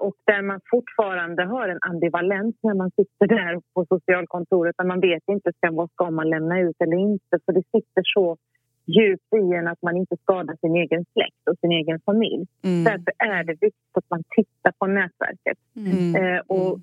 och 0.00 0.14
där 0.24 0.42
man 0.42 0.60
fortfarande 0.70 1.44
har 1.44 1.68
en 1.68 1.78
ambivalens 1.80 2.56
när 2.62 2.74
man 2.74 2.90
sitter 2.90 3.26
där 3.26 3.60
på 3.74 3.86
socialkontoret 3.88 4.74
där 4.78 4.84
man 4.84 5.00
vet 5.00 5.22
inte 5.26 5.52
ska, 5.52 5.70
vad 5.70 5.90
ska 5.90 6.10
man 6.10 6.30
lämna 6.30 6.60
ut 6.60 6.76
eller 6.80 6.96
inte. 6.96 7.38
För 7.46 7.52
det 7.52 7.62
sitter 7.72 8.02
så 8.04 8.36
djupt 8.86 9.32
i 9.34 9.54
en 9.54 9.68
att 9.68 9.82
man 9.82 9.96
inte 9.96 10.16
skadar 10.16 10.56
sin 10.60 10.76
egen 10.76 11.04
släkt 11.12 11.48
och 11.50 11.58
sin 11.58 11.72
egen 11.72 12.00
familj. 12.00 12.46
mm, 12.64 12.84
Därför 12.84 13.12
är 13.18 13.44
det 13.44 13.52
viktigt 13.52 13.96
att 13.96 14.10
man 14.10 14.22
tittar 14.36 14.72
på 14.78 14.86
nätverket 14.86 15.58
mm, 15.76 16.16
eh, 16.16 16.40
och, 16.46 16.80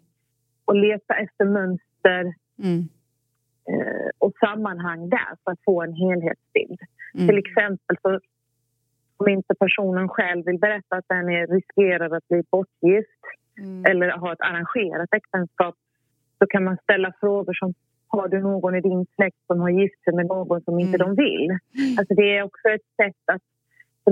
och 0.66 0.76
leta 0.76 1.14
efter 1.14 1.46
mönster 1.46 2.34
mm, 2.64 2.80
eh, 3.70 4.10
och 4.18 4.34
sammanhang 4.40 5.10
där 5.10 5.32
för 5.44 5.52
att 5.52 5.64
få 5.66 5.82
en 5.82 5.94
helhetsbild. 5.94 6.80
mm, 7.14 7.28
Till 7.28 7.38
exempel 7.38 7.98
så 8.02 8.20
om 9.22 9.28
inte 9.28 9.56
personen 9.56 10.08
själv 10.10 10.46
vill 10.46 10.60
berätta 10.60 10.96
att 10.96 11.06
den 11.08 11.30
är 11.30 11.48
riskerar 11.48 12.16
att 12.18 12.28
bli 12.28 12.42
bortgift 12.52 13.22
mm, 13.58 13.86
eller 13.86 14.10
har 14.10 14.34
ett 14.34 14.42
arrangerat 14.42 15.10
äktenskap 15.14 15.76
så 16.40 16.48
kan 16.48 16.64
man 16.64 16.78
ställa 16.84 17.14
frågor 17.20 17.54
som 17.54 17.74
har 18.08 18.28
du 18.28 18.40
någon 18.42 18.76
i 18.76 18.82
din 18.82 19.06
släkt 19.16 19.38
som 19.48 19.60
har 19.60 19.70
gift 19.70 20.04
sig 20.04 20.14
med 20.14 20.26
någon 20.26 20.62
som 20.62 20.80
inte 20.80 20.98
Mm. 20.98 21.16
de 21.16 21.24
vill? 21.24 21.50
Alltså 21.98 22.14
det 22.14 22.38
är 22.38 22.44
också 22.44 22.68
ett 22.76 22.88
sätt 23.02 23.24
att 23.34 23.42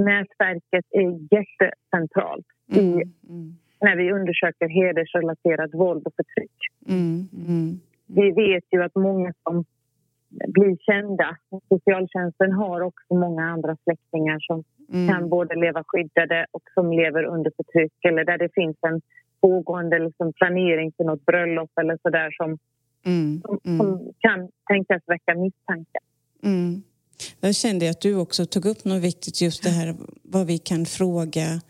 nätverket 0.03 0.85
är 0.89 1.35
jättecentralt 1.35 2.45
i, 2.71 2.79
mm, 2.79 3.01
mm, 3.29 3.53
när 3.81 3.95
vi 3.95 4.11
undersöker 4.11 4.67
hedersrelaterat 4.67 5.73
våld 5.73 6.03
och 6.07 6.13
förtryck. 6.15 6.57
mm, 6.89 7.27
mm, 7.47 7.79
Vi 8.07 8.31
vet 8.31 8.63
ju 8.71 8.83
att 8.83 8.95
många 8.95 9.33
som 9.43 9.65
blir 10.29 10.77
kända, 10.77 11.37
socialtjänsten 11.69 12.51
har 12.51 12.81
också 12.81 13.13
många 13.13 13.43
andra 13.43 13.77
släktingar 13.83 14.39
som 14.39 14.63
mm, 14.93 15.07
kan 15.07 15.29
både 15.29 15.55
leva 15.55 15.83
skyddade 15.87 16.45
och 16.51 16.63
som 16.73 16.91
lever 16.91 17.23
under 17.23 17.51
förtryck 17.57 18.05
eller 18.09 18.25
där 18.25 18.37
det 18.37 18.49
finns 18.53 18.77
en 18.81 19.01
pågående 19.41 19.99
liksom 19.99 20.33
planering 20.33 20.91
för 20.97 21.03
något 21.03 21.25
bröllop 21.25 21.71
eller 21.81 21.97
sådär 22.03 22.31
som, 22.31 22.57
Mm, 23.05 23.41
som, 23.41 23.59
mm, 23.65 23.77
som 23.77 24.13
kan 24.19 24.49
tänkas 24.69 25.01
väcka 25.07 25.35
misstankar. 25.35 26.01
mm. 26.43 26.83
Jag 27.39 27.55
kände 27.55 27.89
att 27.89 28.01
du 28.01 28.15
också 28.15 28.45
tog 28.45 28.65
upp 28.65 28.85
något 28.85 29.01
viktigt, 29.01 29.41
just 29.41 29.63
det 29.63 29.69
här 29.69 29.95
vad 30.23 30.47
vi 30.47 30.57
kan 30.57 30.85
fråga 30.85 31.61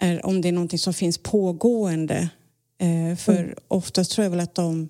är 0.00 0.26
om 0.26 0.40
det 0.40 0.48
är 0.48 0.52
någonting 0.52 0.78
som 0.78 0.92
finns 0.92 1.18
pågående. 1.22 2.30
Eh, 2.78 3.16
för 3.16 3.54
oftast 3.68 4.12
tror 4.12 4.24
jag 4.24 4.30
väl 4.30 4.40
att 4.40 4.54
de, 4.54 4.88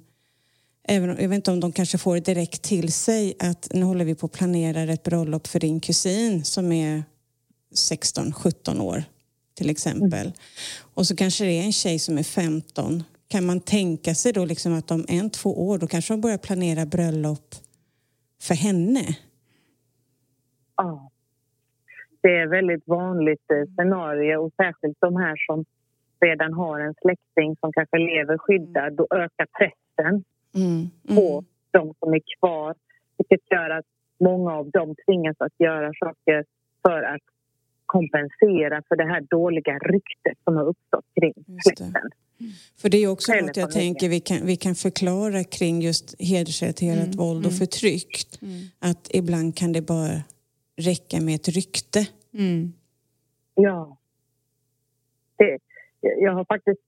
även, 0.88 1.08
jag 1.08 1.28
vet 1.28 1.36
inte 1.36 1.50
om 1.50 1.60
de 1.60 1.72
kanske 1.72 1.98
får 1.98 2.16
direkt 2.16 2.62
till 2.62 2.92
sig 2.92 3.34
att 3.38 3.68
nu 3.74 3.82
håller 3.82 4.04
vi 4.04 4.14
på 4.14 4.26
att 4.26 4.32
planera 4.32 4.92
ett 4.92 5.02
bröllop 5.02 5.46
för 5.46 5.60
din 5.60 5.80
kusin 5.80 6.44
som 6.44 6.72
är 6.72 7.02
16-17 7.74 8.80
år 8.80 9.04
till 9.56 9.70
exempel. 9.70 10.32
Och 10.94 11.06
så 11.06 11.16
kanske 11.16 11.44
det 11.44 11.58
är 11.58 11.64
en 11.64 11.72
tjej 11.72 11.98
som 11.98 12.18
är 12.18 12.22
15. 12.22 13.02
Kan 13.28 13.46
man 13.46 13.60
tänka 13.60 14.14
sig 14.14 14.32
då 14.32 14.44
liksom 14.44 14.74
att 14.74 14.90
om 14.90 15.04
en, 15.08 15.30
två 15.30 15.68
år 15.68 15.78
då 15.78 15.86
kanske 15.86 16.14
de 16.14 16.20
börjar 16.20 16.38
planera 16.38 16.86
bröllop 16.86 17.54
för 18.42 18.54
henne? 18.54 19.16
Ja. 20.76 21.10
Det 22.22 22.36
är 22.36 22.46
väldigt 22.46 22.88
vanligt 22.88 23.50
eh, 23.50 23.74
scenario 23.74 24.36
och 24.36 24.52
särskilt 24.56 24.96
de 25.00 25.16
här 25.16 25.36
som 25.46 25.64
redan 26.20 26.52
har 26.52 26.80
en 26.80 26.94
släkting 27.02 27.56
som 27.60 27.72
kanske 27.72 27.98
lever 27.98 28.38
skyddad. 28.38 28.96
Då 28.96 29.06
ökar 29.10 29.46
pressen 29.58 30.24
Mm, 30.54 30.90
på 31.08 31.32
mm, 31.32 31.44
de 31.70 31.94
som 31.98 32.14
är 32.14 32.22
kvar 32.38 32.74
vilket 33.18 33.50
gör 33.50 33.70
att 33.70 33.84
många 34.20 34.52
av 34.52 34.70
dem 34.70 34.94
tvingas 35.06 35.36
att 35.38 35.60
göra 35.60 35.92
saker 36.04 36.44
för 36.82 37.02
att 37.02 37.22
kompensera 37.86 38.82
för 38.88 38.96
det 38.96 39.04
här 39.12 39.20
dåliga 39.20 39.78
ryktet 39.78 40.38
som 40.44 40.56
har 40.56 40.64
uppstått 40.64 41.04
kring 41.20 41.34
släkten. 41.64 41.92
För 42.76 42.88
det 42.88 42.98
är 42.98 43.08
också 43.08 43.32
Eller 43.32 43.42
något 43.42 43.56
jag 43.56 43.70
tänker 43.70 44.08
vi 44.08 44.20
kan, 44.20 44.46
vi 44.46 44.56
kan 44.56 44.74
förklara 44.74 45.44
kring 45.44 45.82
just 45.82 46.14
hedersrelaterat 46.18 47.04
Mm, 47.04 47.16
våld 47.16 47.46
och 47.46 47.52
mm. 47.52 47.58
förtryck. 47.58 48.12
Att 48.78 49.10
ibland 49.14 49.56
kan 49.56 49.72
det 49.72 49.82
bara 49.82 50.22
räcka 50.76 51.20
med 51.20 51.34
ett 51.34 51.48
rykte. 51.48 52.06
Mm. 52.34 52.72
Ja. 53.54 53.96
Det, 55.36 55.58
jag 56.00 56.32
har 56.32 56.44
faktiskt 56.44 56.80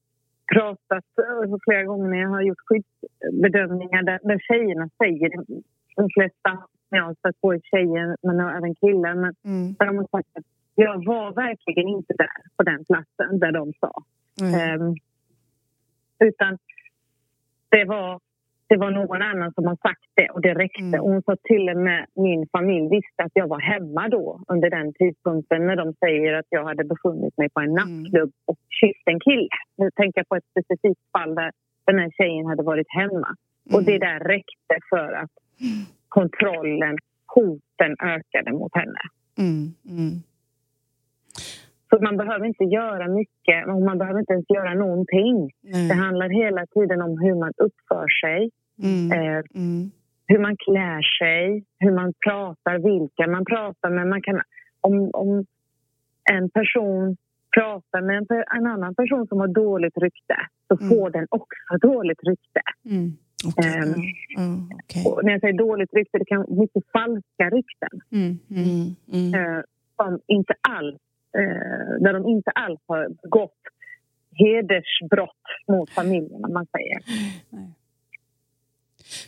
pratat 0.54 1.04
eh, 1.18 1.54
flera 1.64 1.82
gånger 1.84 2.08
när 2.08 2.20
jag 2.20 2.28
har 2.28 2.42
gjort 2.42 2.64
skyddsbedömningar 2.66 4.02
där, 4.02 4.20
där 4.22 4.38
tjejerna 4.38 4.88
säger, 5.02 5.30
de 5.96 6.08
flesta 6.16 6.50
jag 6.90 7.04
har 7.04 7.14
stött 7.14 7.40
på 7.40 7.52
är 7.54 7.60
tjejer 7.70 8.16
men 8.22 8.40
även 8.40 8.74
killar, 8.74 9.14
men 9.14 9.34
Mm. 9.44 9.74
där 9.78 9.86
de 9.86 9.96
har 9.96 10.08
sagt 10.16 10.28
att 10.38 10.44
jag 10.74 11.04
var 11.04 11.32
verkligen 11.32 11.88
inte 11.88 12.14
där 12.18 12.40
på 12.56 12.62
den 12.62 12.84
platsen 12.84 13.38
där 13.38 13.52
de 13.52 13.72
sa. 13.80 13.92
Mm. 14.40 14.54
Ehm, 14.60 14.94
utan 16.18 16.58
det 17.68 17.84
var, 17.84 18.20
det 18.72 18.78
var 18.84 18.90
någon 18.90 19.22
annan 19.22 19.52
som 19.56 19.64
har 19.70 19.76
sagt 19.86 20.06
det 20.14 20.28
och 20.34 20.40
det 20.46 20.54
räckte. 20.54 20.82
Mm. 20.96 21.00
Och 21.00 21.10
hon 21.12 21.22
sa 21.22 21.36
till 21.50 21.64
och 21.72 21.76
med 21.88 22.00
min 22.26 22.42
familj 22.56 22.88
visste 22.96 23.20
att 23.26 23.34
jag 23.40 23.48
var 23.54 23.60
hemma 23.60 24.08
då 24.08 24.40
under 24.52 24.70
den 24.70 24.88
tidpunkten 25.00 25.66
när 25.66 25.76
de 25.82 25.86
säger 26.04 26.32
att 26.38 26.46
jag 26.48 26.64
hade 26.64 26.84
befunnit 26.84 27.34
mig 27.38 27.48
på 27.54 27.60
en 27.60 27.70
Mm. 27.70 27.78
nattklubb 27.80 28.32
och 28.46 28.58
kysst 28.80 29.04
en 29.12 29.20
kille. 29.20 29.48
Nu 29.76 29.90
tänker 29.98 30.18
jag 30.20 30.28
på 30.28 30.36
ett 30.36 30.50
specifikt 30.52 31.04
fall 31.12 31.34
där 31.34 31.50
den 31.86 31.98
här 31.98 32.10
tjejen 32.18 32.46
hade 32.46 32.62
varit 32.62 32.90
hemma. 33.00 33.28
Och 33.74 33.80
Mm. 33.82 33.84
det 33.84 33.98
där 33.98 34.18
räckte 34.34 34.74
för 34.90 35.12
att 35.22 35.30
kontrollen, 36.08 36.96
hoten 37.34 37.92
ökade 38.14 38.52
mot 38.52 38.74
henne. 38.74 39.02
Mm. 39.38 39.64
Mm. 39.98 40.14
Så 41.90 42.02
man 42.02 42.16
behöver 42.16 42.46
inte 42.46 42.64
göra 42.64 43.08
mycket, 43.08 43.66
och 43.68 43.82
man 43.82 43.98
behöver 43.98 44.20
inte 44.20 44.32
ens 44.32 44.50
göra 44.50 44.74
någonting. 44.74 45.50
Det 45.62 45.70
Nej. 45.88 45.96
handlar 46.04 46.28
hela 46.28 46.66
tiden 46.66 47.02
om 47.02 47.12
hur 47.24 47.34
man 47.34 47.52
uppför 47.56 48.06
sig, 48.22 48.50
Mm. 48.78 49.12
eh, 49.12 49.42
Mm. 49.54 49.90
hur 50.26 50.38
man 50.38 50.56
klär 50.56 51.02
sig, 51.18 51.64
hur 51.78 51.92
man 51.92 52.12
pratar, 52.26 52.78
vilka 52.78 53.30
man 53.30 53.44
pratar 53.44 53.90
med. 53.90 54.06
Man 54.08 54.22
kan, 54.22 54.40
om, 54.80 55.10
om 55.12 55.46
en 56.32 56.50
person 56.50 57.16
pratar 57.56 58.00
med 58.00 58.16
en, 58.16 58.26
en 58.56 58.66
annan 58.66 58.94
person 58.94 59.26
som 59.26 59.38
har 59.40 59.48
dåligt 59.48 59.96
rykte 59.98 60.36
så 60.68 60.76
Mm. 60.80 60.88
får 60.88 61.10
den 61.10 61.26
också 61.30 61.88
dåligt 61.88 62.20
rykte. 62.24 62.60
Mm. 62.90 63.12
Okej. 63.46 63.72
Ehm. 63.72 63.88
ja, 63.88 64.42
ja, 64.42 64.76
okej. 64.84 65.02
Och 65.06 65.24
när 65.24 65.32
jag 65.32 65.40
säger 65.40 65.58
dåligt 65.58 65.94
rykte, 65.94 66.18
det 66.18 66.24
kan 66.24 66.38
vara 66.38 66.60
mycket 66.60 66.82
falska 66.92 67.44
rykten 67.56 67.94
Mm. 68.12 68.38
Mm. 68.50 68.64
Mm. 69.12 69.34
Mm. 69.34 69.34
eh, 69.56 69.62
som 69.96 70.20
inte 70.26 70.54
alls, 70.68 71.00
eh, 71.38 72.00
där 72.04 72.12
de 72.12 72.26
inte 72.28 72.50
alls 72.50 72.80
har 72.86 73.08
begått 73.22 73.60
hedersbrott 74.34 75.44
mot 75.68 75.90
familjen, 75.90 76.44
om 76.44 76.52
man 76.52 76.66
säger. 76.66 76.98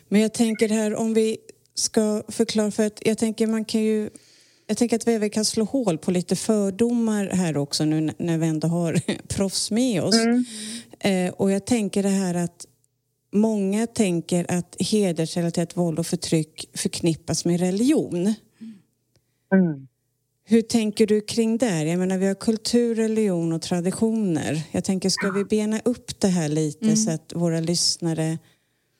Men 0.07 0.21
jag 0.21 0.33
tänker 0.33 0.69
här 0.69 0.95
om 0.95 1.13
vi 1.13 1.37
ska 1.73 2.23
förklara 2.27 2.71
för 2.71 2.85
att 2.85 2.99
jag 3.05 3.17
tänker 3.17 3.47
man 3.47 3.65
kan 3.65 3.81
ju 3.81 4.09
jag 4.67 4.77
tänker 4.77 4.95
att 4.95 5.07
vi 5.07 5.13
även 5.13 5.29
kan 5.29 5.45
slå 5.45 5.63
hål 5.63 5.97
på 5.97 6.11
lite 6.11 6.35
fördomar 6.35 7.27
här 7.27 7.57
också 7.57 7.85
nu 7.85 8.13
när 8.17 8.37
vi 8.37 8.47
ändå 8.47 8.67
har 8.67 9.01
proffs 9.27 9.71
med 9.71 10.03
oss. 10.03 10.15
Mm. 10.15 10.45
Eh, 10.99 11.33
och 11.33 11.51
jag 11.51 11.65
tänker 11.65 12.03
det 12.03 12.09
här 12.09 12.33
att 12.35 12.65
många 13.33 13.87
tänker 13.87 14.45
att 14.51 14.75
hedersrelaterat 14.79 15.77
våld 15.77 15.99
och 15.99 16.07
förtryck 16.07 16.69
förknippas 16.73 17.45
med 17.45 17.59
religion. 17.59 18.33
Mm. 19.53 19.87
Hur 20.47 20.61
tänker 20.61 21.07
du 21.07 21.21
kring 21.21 21.57
det? 21.57 21.83
Jag 21.83 21.99
menar, 21.99 22.17
vi 22.17 22.27
har 22.27 22.35
kultur, 22.35 22.95
religion 22.95 23.53
och 23.53 23.61
traditioner. 23.61 24.61
Jag 24.71 24.83
tänker, 24.83 25.09
ska 25.09 25.31
vi 25.31 25.45
bena 25.45 25.79
upp 25.85 26.19
det 26.19 26.27
här 26.27 26.49
lite 26.49 26.95
så 26.95 27.11
att 27.11 27.33
våra 27.35 27.59
lyssnare... 27.59 28.37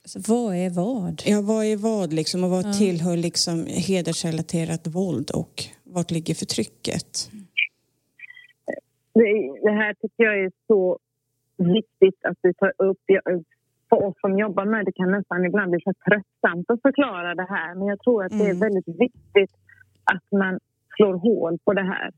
Så 0.06 0.20
vad 0.34 0.56
är 0.56 0.70
vad? 0.70 1.22
Ja, 1.26 1.42
vad 1.42 1.66
är 1.66 1.78
vad 1.78 2.14
liksom 2.14 2.44
och 2.44 2.50
vad 2.50 2.74
tillhör 2.74 3.18
liksom 3.18 3.66
hedersrelaterat 3.90 4.88
våld 4.88 5.32
och 5.32 5.54
vart 5.84 6.12
ligger 6.12 6.34
förtrycket? 6.36 7.30
Det, 9.14 9.30
det 9.64 9.72
här 9.72 9.94
tycker 9.94 10.24
jag 10.24 10.40
är 10.46 10.52
så 10.68 11.00
viktigt 11.58 12.20
att 12.26 12.38
vi 12.42 12.54
tar 12.54 12.74
upp. 12.78 13.00
Jag, 13.06 13.24
för 13.90 14.04
oss 14.08 14.16
som 14.22 14.40
jobbar 14.40 14.66
med 14.66 14.86
det 14.86 14.92
kan 14.92 15.12
nästan 15.12 15.46
ibland 15.46 15.72
bli 15.72 15.80
så 15.84 15.94
tröttsamt 16.10 16.70
att 16.70 16.82
förklara 16.82 17.36
det 17.36 17.48
här. 17.50 17.76
Men 17.76 17.88
jag 17.88 18.00
tror 18.00 18.24
att 18.26 18.32
det 18.32 18.46
är 18.46 18.56
Mm. 18.58 18.60
väldigt 18.60 18.88
viktigt 18.88 19.52
att 20.04 20.40
man 20.40 20.60
slår 20.96 21.14
hål 21.18 21.58
på 21.66 21.74
det 21.74 21.84
här. 21.94 22.12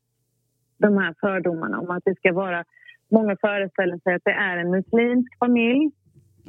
De 0.77 0.97
här 0.97 1.15
fördomarna 1.21 1.79
om 1.79 1.89
att 1.91 2.03
det 2.05 2.15
ska 2.15 2.33
vara... 2.33 2.63
Många 3.11 3.35
föreställer 3.41 3.97
sig 4.03 4.13
att 4.15 4.21
det 4.25 4.31
är 4.31 4.57
en 4.57 4.71
muslimsk 4.71 5.37
familj 5.39 5.91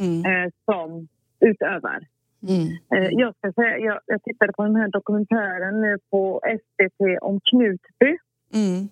Mm. 0.01 0.25
eh, 0.25 0.51
som 0.65 1.09
utövar. 1.41 2.01
Mm. 2.49 2.67
Eh, 2.95 3.09
jag, 3.13 3.35
ska 3.37 3.53
säga, 3.53 3.79
jag, 3.79 4.01
jag 4.07 4.23
tittade 4.23 4.53
på 4.53 4.63
den 4.63 4.77
här 4.77 4.89
dokumentären 4.89 5.81
nu 5.81 5.99
på 6.11 6.41
SVT 6.45 7.19
om 7.21 7.41
Knutby. 7.51 8.17
Mm. 8.55 8.89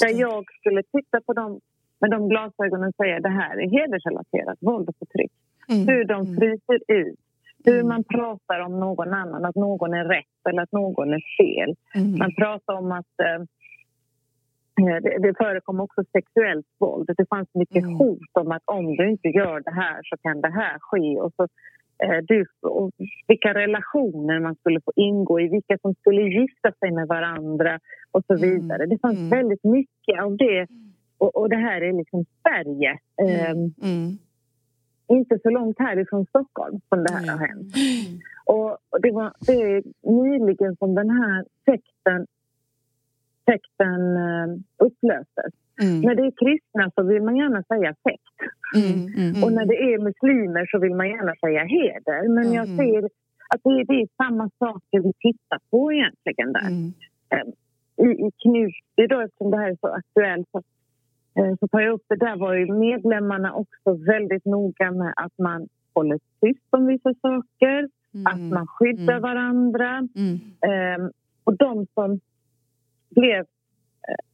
Där 0.00 0.20
jag 0.20 0.44
skulle 0.60 0.82
titta 0.82 1.20
på 1.20 1.32
dem 1.32 1.60
med 2.00 2.10
de 2.10 2.28
glasögonen 2.28 2.88
och 2.88 2.94
säga 2.94 3.20
det 3.20 3.28
här 3.28 3.56
är 3.60 3.68
hedersrelaterat 3.70 4.58
våld 4.60 4.88
och 4.88 4.96
förtryck. 4.98 5.32
Mm. 5.68 5.86
Hur 5.88 6.04
de 6.04 6.36
fryser 6.36 6.80
ut, 6.88 7.18
hur 7.64 7.74
Mm. 7.74 7.88
man 7.88 8.04
pratar 8.04 8.60
om 8.60 8.80
någon 8.80 9.12
annan, 9.14 9.44
att 9.44 9.54
någon 9.54 9.94
är 9.94 10.04
rätt 10.04 10.40
eller 10.48 10.62
att 10.62 10.72
någon 10.72 11.12
är 11.12 11.22
fel. 11.38 11.74
Mm. 11.94 12.18
Man 12.18 12.34
pratar 12.34 12.74
om 12.74 12.92
att 12.92 13.14
eh, 13.22 13.40
eh, 14.86 15.02
det, 15.02 15.18
det 15.18 15.34
förekommer 15.38 15.84
också 15.84 16.04
sexuellt 16.12 16.66
våld. 16.78 17.10
Det 17.16 17.28
fanns 17.28 17.48
mycket 17.54 17.82
Mm. 17.84 17.94
hot 17.94 18.30
om 18.32 18.52
att 18.52 18.62
om 18.64 18.96
du 18.96 19.10
inte 19.10 19.28
gör 19.28 19.60
det 19.60 19.74
här 19.74 20.00
så 20.04 20.16
kan 20.16 20.40
det 20.40 20.50
här 20.50 20.78
ske. 20.80 21.20
Och 21.20 21.32
så, 21.36 21.48
du, 22.28 22.44
och 22.62 22.90
vilka 23.28 23.54
relationer 23.54 24.40
man 24.40 24.54
skulle 24.54 24.80
få 24.80 24.92
ingå 24.96 25.40
i, 25.40 25.48
vilka 25.48 25.78
som 25.78 25.94
skulle 25.94 26.22
gifta 26.22 26.72
sig 26.72 26.90
med 26.92 27.06
varandra 27.08 27.78
och 28.10 28.24
så 28.26 28.32
Mm. 28.34 28.50
vidare. 28.50 28.86
Det 28.86 28.98
fanns 28.98 29.16
Mm. 29.18 29.28
väldigt 29.30 29.64
mycket 29.64 30.22
av 30.22 30.36
det. 30.36 30.66
Och, 31.18 31.36
och 31.36 31.48
det 31.48 31.56
här 31.56 31.80
är 31.82 31.92
liksom 31.92 32.24
Sverige. 32.42 32.98
Eh, 33.22 33.50
Mm. 33.50 34.18
inte 35.08 35.38
så 35.42 35.50
långt 35.50 35.78
härifrån 35.78 36.26
Stockholm 36.26 36.80
som 36.88 37.04
det 37.04 37.12
här 37.12 37.26
har 37.26 37.46
hänt. 37.48 37.74
Och 38.46 38.70
och 38.70 39.00
det 39.02 39.10
var 39.10 39.32
det 39.40 39.52
är 39.52 39.82
nyligen 40.22 40.76
som 40.76 40.94
den 40.94 41.10
här 41.10 41.44
sekten, 41.64 42.26
sekten 43.50 44.16
eh, 44.16 44.48
upplöstes. 44.86 45.54
Mm. 45.82 46.00
När 46.00 46.14
det 46.14 46.22
är 46.22 46.34
kristna 46.44 46.90
så 46.94 47.02
vill 47.02 47.22
man 47.22 47.36
gärna 47.36 47.62
säga 47.62 47.94
sekt. 48.06 48.36
Mm. 48.76 48.98
Mm. 49.22 49.44
Och 49.44 49.52
när 49.52 49.66
det 49.66 49.78
är 49.92 49.98
muslimer 49.98 50.66
så 50.70 50.78
vill 50.78 50.94
man 50.94 51.08
gärna 51.08 51.34
säga 51.44 51.62
heder. 51.64 52.28
Men 52.28 52.52
jag 52.52 52.64
Mm. 52.66 52.76
ser 52.76 53.04
att 53.54 53.60
det 53.64 53.70
är, 53.70 53.84
det 53.84 53.94
är 54.02 54.08
samma 54.16 54.50
saker 54.58 55.00
vi 55.06 55.12
tittar 55.26 55.58
på 55.70 55.92
egentligen 55.92 56.52
där. 56.52 56.66
Mm. 56.68 56.92
I, 57.96 58.26
i 58.26 58.30
Knutby 58.42 59.06
då, 59.08 59.20
eftersom 59.20 59.50
det 59.50 59.56
här 59.56 59.70
är 59.70 59.76
så 59.80 59.86
aktuellt 59.88 60.48
så, 60.52 60.58
eh, 61.38 61.54
så 61.60 61.68
tar 61.68 61.80
jag 61.80 61.92
upp 61.94 62.04
det. 62.08 62.16
Där 62.16 62.36
var 62.36 62.54
ju 62.54 62.72
medlemmarna 62.72 63.54
också 63.54 63.92
väldigt 64.06 64.44
noga 64.44 64.90
med 64.90 65.12
att 65.16 65.38
man 65.38 65.68
håller 65.94 66.18
tyst 66.40 66.66
om 66.70 66.86
vissa 66.86 67.14
saker, 67.14 67.88
att 68.24 68.40
man 68.40 68.66
skyddar 68.66 69.12
Mm. 69.16 69.22
varandra. 69.22 70.08
Mm. 70.16 70.34
Ehm, 70.68 71.10
och 71.44 71.56
de 71.56 71.86
som 71.94 72.20
blev 73.10 73.44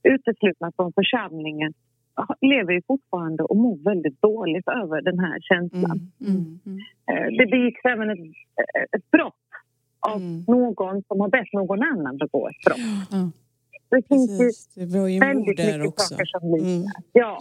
uteslutna 0.02 0.72
från 0.76 0.92
församlingen 0.92 1.72
lever 2.40 2.72
ju 2.72 2.82
fortfarande 2.86 3.42
och 3.42 3.56
mår 3.56 3.76
väldigt 3.76 4.22
dåligt 4.22 4.68
över 4.68 5.02
den 5.02 5.18
här 5.18 5.38
känslan. 5.40 6.12
Mm. 6.20 6.60
Mm. 6.66 6.78
Eh, 7.10 7.38
det 7.38 7.46
begicks 7.46 7.80
även 7.84 8.10
ett, 8.10 8.18
ett 8.96 9.10
brott 9.10 9.34
av 10.00 10.16
Mm. 10.16 10.44
någon 10.48 11.02
som 11.08 11.20
har 11.20 11.28
bett 11.28 11.52
någon 11.52 11.82
annan 11.82 12.16
begå 12.16 12.48
ett 12.48 12.64
brott. 12.66 12.78
Ja. 13.10 13.30
Det 13.90 14.08
finns 14.08 14.40
ju. 14.40 14.50
Det 14.84 14.98
var 14.98 15.08
ju 15.08 15.20
väldigt 15.20 15.58
mycket 15.58 15.86
också. 15.86 16.14
saker 16.14 16.24
som 16.24 16.50
liknar. 16.50 16.74
Mm. 16.74 16.86
Ja, 17.12 17.38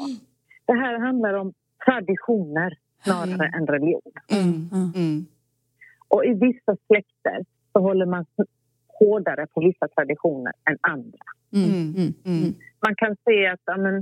det 0.65 0.73
här 0.73 0.99
handlar 0.99 1.33
om 1.33 1.53
traditioner 1.85 2.77
snarare 3.03 3.47
än 3.57 3.67
religion. 3.67 4.11
Mm. 4.31 4.69
Mm. 4.95 5.25
Och 6.07 6.25
i 6.25 6.33
vissa 6.33 6.77
släkter 6.87 7.45
så 7.73 7.79
håller 7.79 8.05
man 8.05 8.25
hårdare 9.05 9.47
på 9.53 9.59
vissa 9.61 9.87
traditioner 9.95 10.53
än 10.69 10.77
andra. 10.81 11.25
Mm. 11.55 11.69
Mm. 11.69 11.93
Mm. 11.97 12.13
Mm. 12.25 12.53
Man 12.85 12.95
kan 12.95 13.15
se 13.25 13.47
att 13.53 13.59
ja, 13.65 13.77
men, 13.77 13.95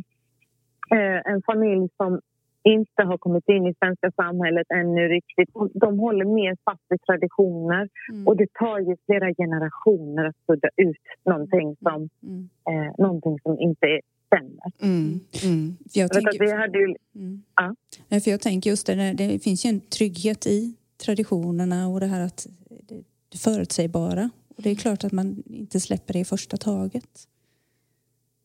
eh, 0.95 1.31
en 1.33 1.41
familj 1.45 1.89
som 1.97 2.19
inte 2.63 3.01
har 3.03 3.17
kommit 3.17 3.49
in 3.49 3.67
i 3.67 3.73
svenska 3.79 4.11
samhället 4.11 4.67
ännu 4.81 5.01
riktigt, 5.07 5.49
de 5.73 5.99
håller 5.99 6.25
mer 6.25 6.57
fast 6.65 6.81
vid 6.89 7.01
traditioner 7.01 7.89
Mm. 8.11 8.27
och 8.27 8.37
det 8.37 8.53
tar 8.53 8.79
ju 8.79 8.95
flera 9.05 9.33
generationer 9.33 10.25
att 10.25 10.35
sudda 10.45 10.69
ut 10.77 10.97
någonting 11.25 11.75
som, 11.85 12.09
Mm. 12.23 12.49
eh, 12.69 12.93
någonting 12.97 13.39
som 13.43 13.59
inte 13.59 13.99
stämmer. 14.27 14.67
Mm. 14.81 15.19
Mm. 15.45 15.77
För 15.93 15.99
jag 15.99 16.11
tänker, 16.11 16.39
vi 16.39 16.51
hade 16.51 16.77
ju, 16.79 16.95
mm. 17.15 17.43
Ja. 17.55 17.75
Nej, 18.09 18.21
för 18.21 18.31
jag 18.31 18.41
tänker 18.41 18.69
just 18.69 18.87
det, 18.87 19.13
det 19.13 19.43
finns 19.43 19.65
ju 19.65 19.69
en 19.69 19.79
trygghet 19.79 20.47
i 20.47 20.75
traditionerna 21.05 21.87
och 21.87 21.99
det 21.99 22.05
här 22.07 22.25
att 22.25 22.47
det 22.89 23.03
förutsägbara. 23.37 24.29
Och 24.55 24.63
det 24.63 24.69
är 24.69 24.75
klart 24.75 25.03
att 25.03 25.11
man 25.11 25.43
inte 25.45 25.79
släpper 25.79 26.13
det 26.13 26.19
i 26.19 26.25
första 26.25 26.57
taget. 26.57 27.27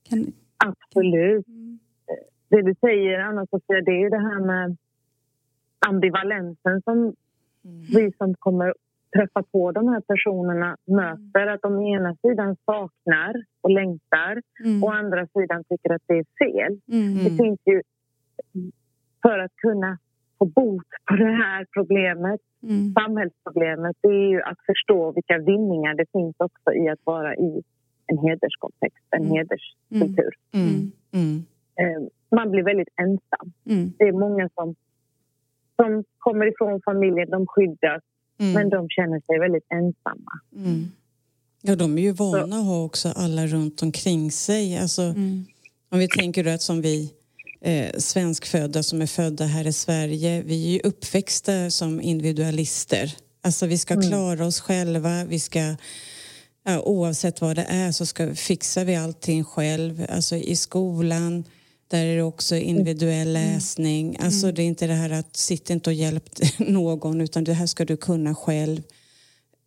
Kan, 0.08 0.32
absolut. 0.56 1.48
mm. 1.48 1.78
Det 2.48 2.62
du 2.62 2.74
säger, 2.80 3.18
Anna 3.18 3.46
Sofia, 3.46 3.80
det 3.80 4.02
är 4.02 4.10
det 4.10 4.28
här 4.28 4.40
med 4.46 4.76
ambivalensen 5.88 6.82
som 6.84 7.14
vi 7.94 8.12
som 8.18 8.34
kommer 8.34 8.74
träffa 9.16 9.42
på 9.42 9.72
de 9.72 9.88
här 9.88 10.00
personerna 10.00 10.76
möter. 10.84 11.46
Att 11.46 11.62
de 11.62 11.74
å 11.76 11.82
ena 11.96 12.16
sidan 12.22 12.56
saknar 12.66 13.44
och 13.60 13.70
längtar 13.70 14.42
Mm. 14.64 14.84
och 14.84 14.94
andra 14.94 15.26
sidan 15.26 15.64
tycker 15.64 15.92
att 15.92 16.02
det 16.06 16.18
är 16.18 16.24
fel. 16.38 16.80
Mm. 16.92 17.24
Det 17.24 17.30
finns 17.30 17.60
ju, 17.66 17.82
för 19.22 19.38
att 19.38 19.56
kunna 19.56 19.98
få 20.38 20.44
bot 20.44 20.86
på 21.08 21.16
det 21.16 21.32
här 21.42 21.66
problemet, 21.76 22.40
Mm. 22.62 22.94
samhällsproblemet, 22.94 23.96
det 24.02 24.08
är 24.08 24.28
ju 24.30 24.42
att 24.42 24.58
förstå 24.66 25.12
vilka 25.12 25.38
vinningar 25.38 25.94
det 25.94 26.06
finns 26.12 26.34
också 26.38 26.72
i 26.74 26.88
att 26.88 26.98
vara 27.04 27.36
i 27.36 27.62
en 28.06 28.18
hederskontext, 28.18 29.04
en 29.10 29.22
Mm. 29.22 29.32
hederskultur. 29.36 30.32
Mm. 30.54 30.92
Mm. 31.12 31.44
Eh, 31.80 32.08
Man 32.30 32.50
blir 32.50 32.62
väldigt 32.62 32.88
ensam. 33.00 33.52
Mm. 33.66 33.92
Det 33.98 34.04
är 34.04 34.12
många 34.12 34.48
som, 34.54 34.74
som 35.76 36.04
kommer 36.18 36.46
ifrån 36.46 36.80
familjen, 36.84 37.30
de 37.30 37.46
skyddas, 37.46 38.02
Mm. 38.40 38.52
men 38.52 38.70
de 38.70 38.88
känner 38.88 39.20
sig 39.20 39.38
väldigt 39.38 39.66
ensamma. 39.70 40.32
Mm. 40.56 40.84
Ja, 41.62 41.76
de 41.76 41.98
är 41.98 42.02
ju 42.02 42.12
vana 42.12 42.56
att 42.56 42.64
ha 42.66 42.84
också 42.84 43.08
alla 43.16 43.46
runt 43.46 43.82
omkring 43.82 44.30
sig. 44.30 44.78
Alltså, 44.78 45.02
Mm. 45.02 45.44
Om 45.88 45.98
vi 45.98 46.08
tänker 46.08 46.54
att 46.54 46.60
som 46.62 46.80
vi 46.80 47.12
eh, 47.60 47.90
svenskfödda 47.98 48.82
som 48.82 49.02
är 49.02 49.06
födda 49.06 49.44
här 49.44 49.66
i 49.66 49.72
Sverige, 49.72 50.42
vi 50.42 50.66
är 50.66 50.72
ju 50.72 50.80
uppväxta 50.80 51.70
som 51.70 52.00
individualister. 52.00 53.16
Alltså 53.42 53.66
vi 53.66 53.78
ska 53.78 53.94
Mm. 53.94 54.08
klara 54.08 54.46
oss 54.46 54.60
själva, 54.60 55.24
vi 55.24 55.40
ska 55.40 55.76
ja, 56.64 56.80
oavsett 56.82 57.40
vad 57.40 57.56
det 57.56 57.66
är 57.68 57.92
så 57.92 58.06
ska, 58.06 58.34
fixar 58.34 58.84
vi 58.84 58.96
allting 58.96 59.44
själv. 59.44 60.06
Alltså 60.08 60.36
i 60.36 60.56
skolan, 60.56 61.44
där 61.88 62.04
är 62.06 62.16
det 62.16 62.22
också 62.22 62.56
individuell 62.56 63.32
läsning. 63.32 64.16
Alltså 64.20 64.52
det 64.52 64.62
är 64.62 64.66
inte 64.66 64.86
det 64.86 64.94
här 64.94 65.10
att 65.10 65.36
sitta 65.36 65.72
inte 65.72 65.90
och 65.90 65.94
hjälp 65.94 66.24
någon 66.58 67.20
utan 67.20 67.44
det 67.44 67.52
här 67.52 67.66
ska 67.66 67.84
du 67.84 67.96
kunna 67.96 68.34
själv. 68.34 68.82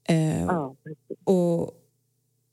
Eh, 0.10 0.72
och 1.24 1.72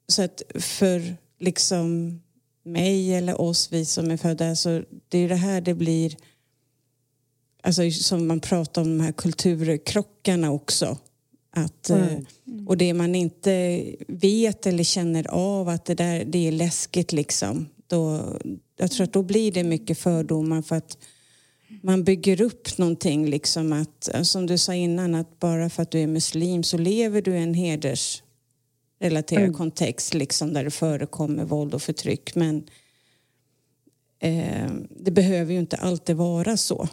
så 0.08 0.22
att 0.22 0.42
för 0.54 1.16
liksom 1.40 2.20
mig 2.66 3.14
eller 3.14 3.40
oss, 3.40 3.72
vi 3.72 3.84
som 3.84 4.10
är 4.10 4.16
födda, 4.16 4.56
så 4.56 4.82
det 5.08 5.18
är 5.18 5.28
det 5.28 5.34
här 5.34 5.60
det 5.60 5.74
blir 5.74 6.16
alltså 7.62 7.90
som 7.90 8.26
man 8.26 8.40
pratar 8.40 8.82
om 8.82 8.98
de 8.98 9.04
här 9.04 9.12
kulturkrockarna 9.12 10.52
också. 10.52 10.98
Att, 11.50 11.90
eh, 11.90 11.96
Och 12.66 12.76
det 12.76 12.94
man 12.94 13.14
inte 13.14 13.84
vet 14.08 14.66
eller 14.66 14.84
känner 14.84 15.30
av 15.30 15.68
att 15.68 15.84
det 15.84 15.94
där 15.94 16.24
det 16.24 16.48
är 16.48 16.52
läskigt 16.52 17.12
liksom. 17.12 17.66
Då, 17.86 18.20
jag 18.76 18.90
tror 18.90 19.04
att 19.04 19.12
då 19.12 19.22
blir 19.22 19.52
det 19.52 19.64
mycket 19.64 19.98
fördomar 19.98 20.62
för 20.62 20.76
att 20.76 20.98
man 21.82 22.04
bygger 22.04 22.40
upp 22.40 22.78
någonting 22.78 23.26
liksom 23.26 23.72
att, 23.72 24.08
som 24.22 24.46
du 24.46 24.58
sa 24.58 24.74
innan, 24.74 25.14
att 25.14 25.38
bara 25.38 25.70
för 25.70 25.82
att 25.82 25.90
du 25.90 26.00
är 26.00 26.06
muslim 26.06 26.62
så 26.62 26.78
lever 26.78 27.22
du 27.22 27.34
i 27.34 27.42
en 27.42 27.54
hedersrelaterad 29.00 29.56
kontext 29.56 30.14
liksom 30.14 30.52
där 30.52 30.64
det 30.64 30.70
förekommer 30.70 31.44
våld 31.44 31.74
och 31.74 31.82
förtryck. 31.82 32.34
Men 32.34 32.64
eh, 34.18 34.70
det 34.90 35.10
behöver 35.10 35.52
ju 35.52 35.58
inte 35.58 35.76
alltid 35.76 36.16
vara 36.16 36.56
så, 36.56 36.88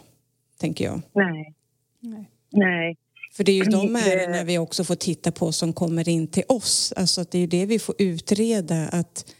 tänker 0.58 0.84
jag. 0.84 1.02
Nej. 1.14 1.54
Nej. 2.00 2.30
Nej. 2.50 2.96
För 3.32 3.44
det 3.44 3.52
är 3.52 3.56
ju 3.56 3.70
de 3.70 3.92
Det- 3.92 4.00
ärendena 4.00 4.44
vi 4.44 4.58
också 4.58 4.84
får 4.84 4.94
titta 4.94 5.32
på 5.32 5.52
som 5.52 5.72
kommer 5.72 6.08
in 6.08 6.26
till 6.26 6.44
oss. 6.48 6.92
Alltså 6.96 7.20
att 7.20 7.30
det 7.30 7.38
är 7.38 7.40
ju 7.40 7.46
det 7.46 7.66
vi 7.66 7.78
får 7.78 7.94
utreda. 7.98 8.88
Att 8.88 9.34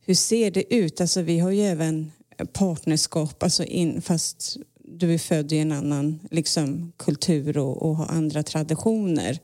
hur 0.00 0.14
ser 0.14 0.50
det 0.50 0.74
ut? 0.74 1.00
Alltså 1.00 1.22
vi 1.22 1.38
har 1.38 1.50
ju 1.50 1.62
även 1.62 2.12
partnerskap, 2.52 3.42
alltså 3.42 3.64
in, 3.64 4.02
fast 4.02 4.56
du 4.84 5.14
är 5.14 5.18
född 5.18 5.52
i 5.52 5.58
en 5.58 5.72
annan 5.72 6.20
liksom, 6.30 6.92
kultur 6.96 7.58
och, 7.58 7.82
och 7.82 7.96
har 7.96 8.06
andra 8.06 8.42
traditioner. 8.42 9.38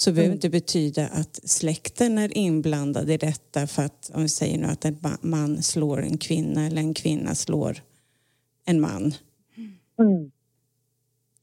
Så 0.00 0.12
behöver 0.12 0.34
inte 0.34 0.50
betyda 0.50 1.08
att 1.08 1.40
släkten 1.50 2.18
är 2.18 2.36
inblandad 2.38 3.10
i 3.10 3.16
detta 3.16 3.66
för 3.66 3.82
att 3.82 4.10
om 4.14 4.22
vi 4.22 4.28
säger 4.28 4.58
nu 4.58 4.66
att 4.66 4.84
en 4.84 4.96
ma- 4.96 5.18
man 5.20 5.62
slår 5.62 6.02
en 6.02 6.18
kvinna 6.18 6.66
eller 6.66 6.82
en 6.82 6.94
kvinna 6.94 7.34
slår 7.34 7.82
en 8.64 8.80
man. 8.80 9.14
Mm. 9.98 10.30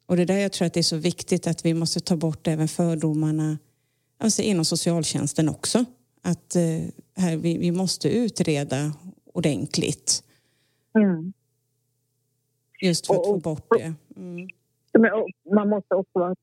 Och 0.06 0.16
det 0.16 0.22
är 0.22 0.26
där 0.26 0.38
jag 0.38 0.52
tror 0.52 0.66
att 0.66 0.74
det 0.74 0.80
är 0.80 0.84
så 0.84 0.98
viktigt 0.98 1.48
att 1.48 1.66
vi 1.66 1.74
måste 1.74 2.00
ta 2.00 2.16
bort 2.16 2.48
även 2.48 2.68
fördomarna 2.68 3.58
alltså 4.18 4.42
inom 4.42 4.66
socialtjänsten 4.66 5.50
också. 5.50 5.86
Att 6.22 6.56
eh, 6.56 6.62
här, 7.16 7.38
vi, 7.38 7.58
vi 7.58 7.72
måste 7.72 8.10
utreda 8.10 8.94
ordentligt 9.34 10.24
Mm. 10.98 11.34
just 12.82 13.08
för 13.08 13.14
att 13.14 13.20
Och- 13.20 13.26
få 13.26 13.38
bort 13.38 13.68
det. 13.70 13.94
Mm. 14.18 14.48
Man 15.56 15.70
måste 15.70 15.96
också 15.96 16.20
vara, 16.20 16.36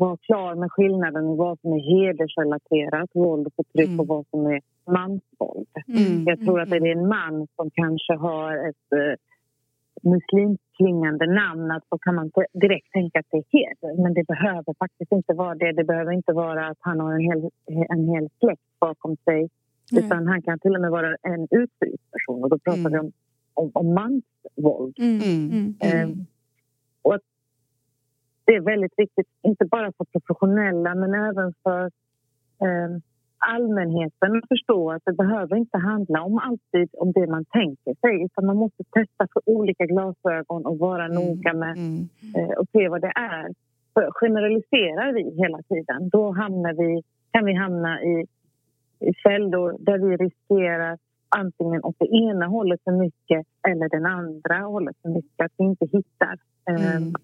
vara 0.00 0.16
klar 0.16 0.54
med 0.54 0.72
skillnaden 0.72 1.24
i 1.32 1.36
vad 1.36 1.60
som 1.60 1.72
är 1.72 1.82
hedersrelaterat 1.94 3.10
våld 3.14 3.46
och 3.46 3.54
förtryck 3.56 3.88
Mm. 3.88 4.00
och 4.00 4.06
vad 4.06 4.24
som 4.30 4.46
är 4.46 4.60
mansvåld. 4.98 5.68
Mm. 5.88 6.24
Jag 6.30 6.38
tror 6.44 6.60
att 6.60 6.70
det 6.70 6.76
är 6.76 6.96
en 6.98 7.08
man 7.08 7.46
som 7.56 7.70
kanske 7.70 8.14
har 8.14 8.68
ett 8.68 8.88
eh, 8.92 9.14
muslimklingande 10.12 11.26
namn 11.26 11.70
att 11.70 11.84
då 11.90 11.98
kan 11.98 12.14
man 12.14 12.30
direkt 12.52 12.92
tänka 12.92 13.18
att 13.20 13.26
det 13.30 13.36
är 13.36 13.44
heder. 13.58 14.02
Men 14.02 14.14
det 14.14 14.26
behöver 14.26 14.74
faktiskt 14.78 15.12
inte 15.12 15.32
vara 15.34 15.54
det. 15.54 15.72
Det 15.72 15.84
behöver 15.84 16.12
inte 16.12 16.32
vara 16.32 16.66
att 16.66 16.78
han 16.80 17.00
har 17.00 17.12
en 17.12 17.20
hel, 17.20 17.50
en 17.88 18.08
hel 18.08 18.28
släkt 18.40 18.62
bakom 18.80 19.16
sig. 19.16 19.48
Nej. 19.92 20.04
Utan 20.04 20.26
han 20.26 20.42
kan 20.42 20.58
till 20.58 20.74
och 20.74 20.80
med 20.80 20.90
vara 20.90 21.16
en 21.22 21.42
utfryst 21.50 22.10
person. 22.12 22.42
Och 22.44 22.50
då 22.50 22.58
pratar 22.58 22.78
Mm. 22.90 22.92
vi 22.92 22.98
om, 22.98 23.12
om, 23.54 23.70
om 23.74 23.94
mansvåld. 23.94 24.94
Mm. 24.98 25.20
Mm. 25.22 25.74
Mm. 25.80 26.10
Eh, 26.10 26.16
och 27.02 27.14
att 27.14 27.22
det 28.50 28.56
är 28.56 28.60
väldigt 28.60 28.92
viktigt, 28.96 29.26
inte 29.42 29.64
bara 29.64 29.92
för 29.96 30.04
professionella 30.04 30.94
men 30.94 31.14
även 31.14 31.54
för 31.62 31.84
eh, 32.64 32.90
allmänheten 33.54 34.36
att 34.36 34.48
förstå 34.48 34.90
att 34.90 35.02
det 35.04 35.12
behöver 35.12 35.56
inte 35.56 35.78
handla 35.78 36.22
om 36.22 36.38
alltid 36.38 36.88
om 36.92 37.12
det 37.12 37.26
man 37.26 37.44
tänker 37.44 37.94
sig 38.00 38.24
utan 38.24 38.46
man 38.46 38.56
måste 38.56 38.84
testa 38.84 39.26
för 39.32 39.42
olika 39.46 39.84
glasögon 39.86 40.66
och 40.66 40.78
vara 40.78 41.08
noga 41.08 41.52
med 41.54 41.74
Mm. 41.78 42.08
eh, 42.36 42.50
och 42.58 42.66
se 42.72 42.88
vad 42.88 43.00
det 43.00 43.12
är. 43.14 43.48
För 43.94 44.10
generaliserar 44.20 45.12
vi 45.12 45.22
hela 45.42 45.58
tiden 45.62 46.08
då 46.08 46.30
hamnar 46.32 46.72
vi, 46.72 47.02
kan 47.32 47.44
vi 47.44 47.54
hamna 47.54 48.02
i, 48.02 48.26
i 49.00 49.12
fällor 49.24 49.76
där 49.78 49.98
vi 49.98 50.16
riskerar 50.16 50.98
antingen 51.36 51.84
åt 51.84 51.96
det 51.98 52.06
ena 52.06 52.46
hållet 52.46 52.80
för 52.84 52.92
mycket 52.92 53.46
eller 53.68 53.88
den 53.88 54.06
andra 54.06 54.56
hållet 54.58 54.96
för 55.02 55.08
mycket. 55.08 55.44
Att 55.44 55.52
vi 55.58 55.64
inte 55.64 55.86
hittar. 55.92 56.36
eh, 56.70 56.96
Mm. 56.96 57.14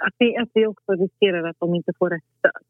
Att, 0.00 0.14
vi, 0.18 0.36
att 0.36 0.50
vi 0.54 0.66
också 0.66 0.92
riskerar 0.92 1.48
att 1.48 1.56
de 1.58 1.74
inte 1.74 1.92
får 1.98 2.10
rätt 2.10 2.24
stöd. 2.38 2.62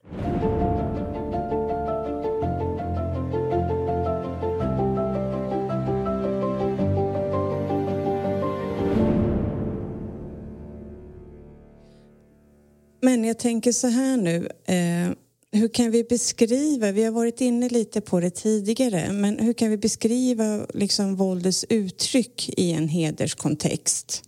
Men 13.01 13.25
jag 13.25 13.38
tänker 13.38 13.73
så 13.73 13.87
här 13.87 14.16
nu. 14.16 14.37
Eh, 14.66 15.16
hur 15.53 15.69
kan 15.69 15.90
vi 15.90 16.05
beskriva, 16.05 16.92
vi 16.92 17.05
har 17.05 17.12
varit 17.12 17.40
inne 17.40 17.69
lite 17.69 18.01
på 18.01 18.21
det 18.21 18.31
tidigare, 18.31 19.12
men 19.12 19.38
hur 19.38 19.53
kan 19.53 19.71
vi 19.71 19.77
beskriva 19.77 20.66
liksom 20.75 21.16
våldets 21.16 21.64
uttryck 21.69 22.49
i 22.57 22.73
en 22.73 22.88
hederskontext? 22.88 24.26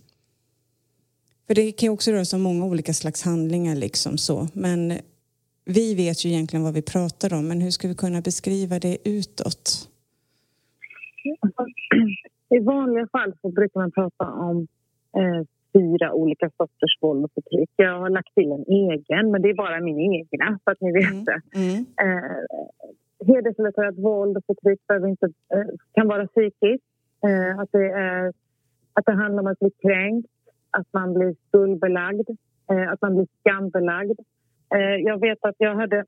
För 1.49 1.55
det 1.55 1.71
kan 1.71 1.87
ju 1.87 1.93
också 1.93 2.11
röra 2.11 2.25
sig 2.25 2.37
om 2.37 2.43
många 2.43 2.65
olika 2.65 2.93
slags 2.93 3.25
handlingar 3.25 3.75
liksom 3.75 4.17
så, 4.17 4.47
men 4.53 4.93
vi 5.65 5.95
vet 5.95 6.25
ju 6.25 6.29
egentligen 6.29 6.63
vad 6.63 6.73
vi 6.73 6.81
pratar 6.81 7.33
om, 7.37 7.47
men 7.47 7.61
hur 7.61 7.71
ska 7.71 7.87
vi 7.87 7.95
kunna 7.95 8.21
beskriva 8.21 8.79
det 8.79 8.97
utåt? 9.09 9.89
I 12.49 12.59
vanliga 12.59 13.07
fall 13.11 13.33
så 13.41 13.49
brukar 13.49 13.79
man 13.79 13.91
prata 13.91 14.25
om 14.25 14.67
eh, 15.17 15.41
fyra 15.73 16.13
olika 16.13 16.49
sorters 16.57 16.97
våld 17.01 17.25
och 17.25 17.31
förtryck. 17.33 17.69
Jag 17.75 17.99
har 17.99 18.09
lagt 18.09 18.33
till 18.35 18.51
en 18.51 18.65
egen, 18.67 19.31
men 19.31 19.41
det 19.41 19.49
är 19.49 19.53
bara 19.53 19.81
min 19.81 19.99
egna 19.99 20.59
så 20.63 20.71
att 20.71 20.81
ni 20.81 20.91
vet 20.91 21.25
det. 21.25 21.41
Mm. 21.55 21.69
Mm. 21.69 21.85
Eh, 22.03 22.45
hedersrelaterat 23.27 23.97
våld 23.97 24.37
och 24.37 24.45
förtryck 24.45 24.79
inte, 25.07 25.25
eh, 25.25 25.69
kan 25.93 26.07
vara 26.07 26.27
psykiskt. 26.27 26.85
Eh, 27.23 27.59
att, 27.59 27.71
det 27.71 27.89
är, 27.89 28.33
att 28.93 29.05
det 29.05 29.11
handlar 29.11 29.43
om 29.43 29.47
att 29.47 29.59
bli 29.59 29.71
kränkt, 29.81 30.29
att 30.71 30.87
man 30.91 31.13
blir 31.13 31.35
skuldbelagd, 31.47 32.29
eh, 32.71 32.91
att 32.91 33.01
man 33.01 33.15
blir 33.15 33.27
skambelagd. 33.39 34.19
Eh, 34.75 34.95
jag 34.95 35.19
vet 35.19 35.45
att 35.45 35.55
jag 35.57 35.75
hade 35.75 36.05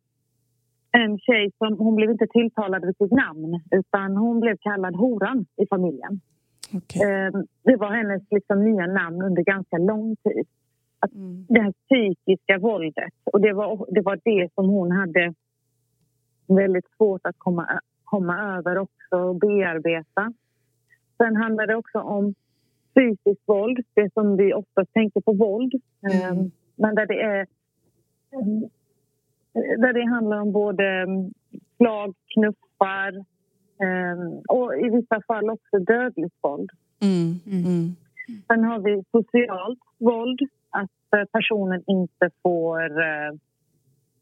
en 0.92 1.20
tjej 1.20 1.52
som 1.58 1.78
hon 1.78 1.96
blev 1.96 2.12
inte 2.12 2.28
tilltalad 2.28 2.86
vid 2.86 2.98
sitt 2.98 3.12
namn 3.12 3.62
utan 3.72 4.18
hon 4.18 4.40
blev 4.40 4.58
kallad 4.58 4.96
horan 4.96 5.46
i 5.58 5.68
familjen. 5.68 6.22
Okay. 6.74 7.02
Ehm, 7.02 7.46
det 7.64 7.76
var 7.76 7.92
hennes 7.92 8.22
liksom 8.32 8.64
nya 8.64 8.88
namn 8.88 9.22
under 9.22 9.44
ganska 9.44 9.78
lång 9.78 10.16
tid. 10.16 10.48
Att 11.00 11.14
mm. 11.14 11.46
Det 11.50 11.62
här 11.62 11.72
psykiska 11.72 12.58
våldet, 12.58 13.14
och 13.24 13.42
det 13.42 13.54
var, 13.54 13.86
det 13.90 14.02
var 14.02 14.20
det 14.24 14.54
som 14.56 14.70
hon 14.70 14.92
hade 14.92 15.34
väldigt 16.48 16.86
svårt 16.98 17.22
att 17.24 17.36
komma, 17.38 17.80
komma 18.04 18.58
över 18.58 18.78
också 18.78 19.16
och 19.16 19.36
bearbeta. 19.36 20.34
Sen 21.18 21.36
handlar 21.36 21.68
det 21.68 21.76
också 21.76 22.00
om 22.00 22.34
fysiskt 22.96 23.44
våld, 23.46 23.80
det 23.94 24.14
som 24.14 24.38
vi 24.38 24.54
ofta 24.54 24.86
tänker 24.86 25.22
på 25.22 25.34
våld. 25.34 25.74
Mm. 26.12 26.40
Ehm, 26.40 26.52
men 26.76 26.96
där 26.96 27.06
det 27.06 27.22
är 27.22 27.48
där 29.54 29.94
det 29.94 30.10
handlar 30.10 30.42
om 30.42 30.52
både 30.52 30.86
mm, 30.86 31.34
slag, 31.78 32.16
knuffar, 32.34 33.26
Ehm, 33.84 34.42
och 34.48 34.76
i 34.76 34.90
vissa 34.90 35.22
fall 35.28 35.50
också 35.50 35.78
dödligt 35.80 36.36
våld. 36.42 36.70
Mm, 37.02 37.34
mm. 37.46 37.66
mm. 37.66 37.96
Sen 38.48 38.64
har 38.64 38.80
vi 38.80 39.04
socialt 39.12 39.80
våld, 39.98 40.40
att 40.70 41.20
eh, 41.20 41.26
personen 41.32 41.84
inte 41.88 42.30
får 42.44 42.84
uh, 42.84 43.32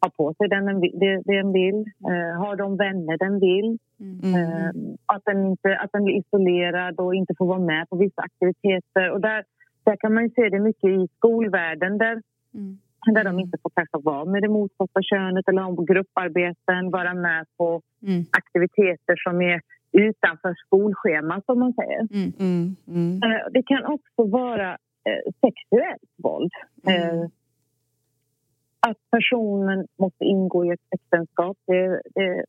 ha 0.02 0.10
på 0.10 0.34
sig 0.34 0.48
den, 0.50 0.66
det, 0.82 1.22
den 1.26 1.54
vill, 1.54 1.80
uh, 2.12 2.34
har 2.44 2.56
de 2.56 2.78
vänner 2.78 3.18
den 3.18 3.40
vill. 3.40 3.78
Mm. 4.00 4.36
Uh, 4.36 4.96
att, 5.06 5.26
den 5.26 5.46
inte, 5.46 5.78
att 5.78 5.92
den 5.94 6.04
blir 6.04 6.20
isolerad 6.20 7.00
och 7.00 7.16
inte 7.16 7.34
får 7.38 7.46
vara 7.46 7.60
med 7.60 7.90
på 7.90 7.96
vissa 7.96 8.22
aktiviteter. 8.22 9.12
Och 9.12 9.22
där, 9.22 9.44
där 9.84 9.96
kan 9.96 10.14
man 10.14 10.30
se 10.30 10.50
det 10.50 10.60
mycket 10.60 10.90
i 10.90 11.08
skolvärlden 11.18 11.98
där, 11.98 12.22
mm. 12.54 12.78
där 13.16 13.24
de 13.24 13.40
inte 13.40 13.58
får 13.64 13.72
kanske 13.76 13.98
vara 13.98 14.26
med 14.26 14.42
det 14.42 14.50
motsatta 14.50 15.02
könet 15.02 15.48
eller 15.48 15.62
ha 15.62 15.72
grupparbeten, 15.72 16.92
vara 16.92 17.14
med 17.14 17.46
på 17.58 17.82
mm. 18.08 18.26
aktiviteter 18.32 19.16
som 19.26 19.42
är 19.42 19.62
utanför 19.92 20.54
skolschemat, 20.66 21.46
som 21.46 21.60
man 21.60 21.74
säger. 21.74 22.00
Mm, 22.00 22.32
mm, 22.40 22.76
mm. 22.88 23.14
Eh, 23.24 23.42
det 23.52 23.64
kan 23.64 23.86
också 23.86 24.22
vara 24.40 24.70
eh, 25.08 25.24
sexuellt 25.42 26.12
våld. 26.24 26.52
Mm. 26.88 27.30
Eh, 28.86 28.90
att 28.90 28.98
personen 29.12 29.88
måste 29.98 30.26
ingå 30.26 30.66
i 30.66 30.70
ett 30.70 30.80
äktenskap 30.92 31.58
det, 31.68 32.02
det 32.16 32.46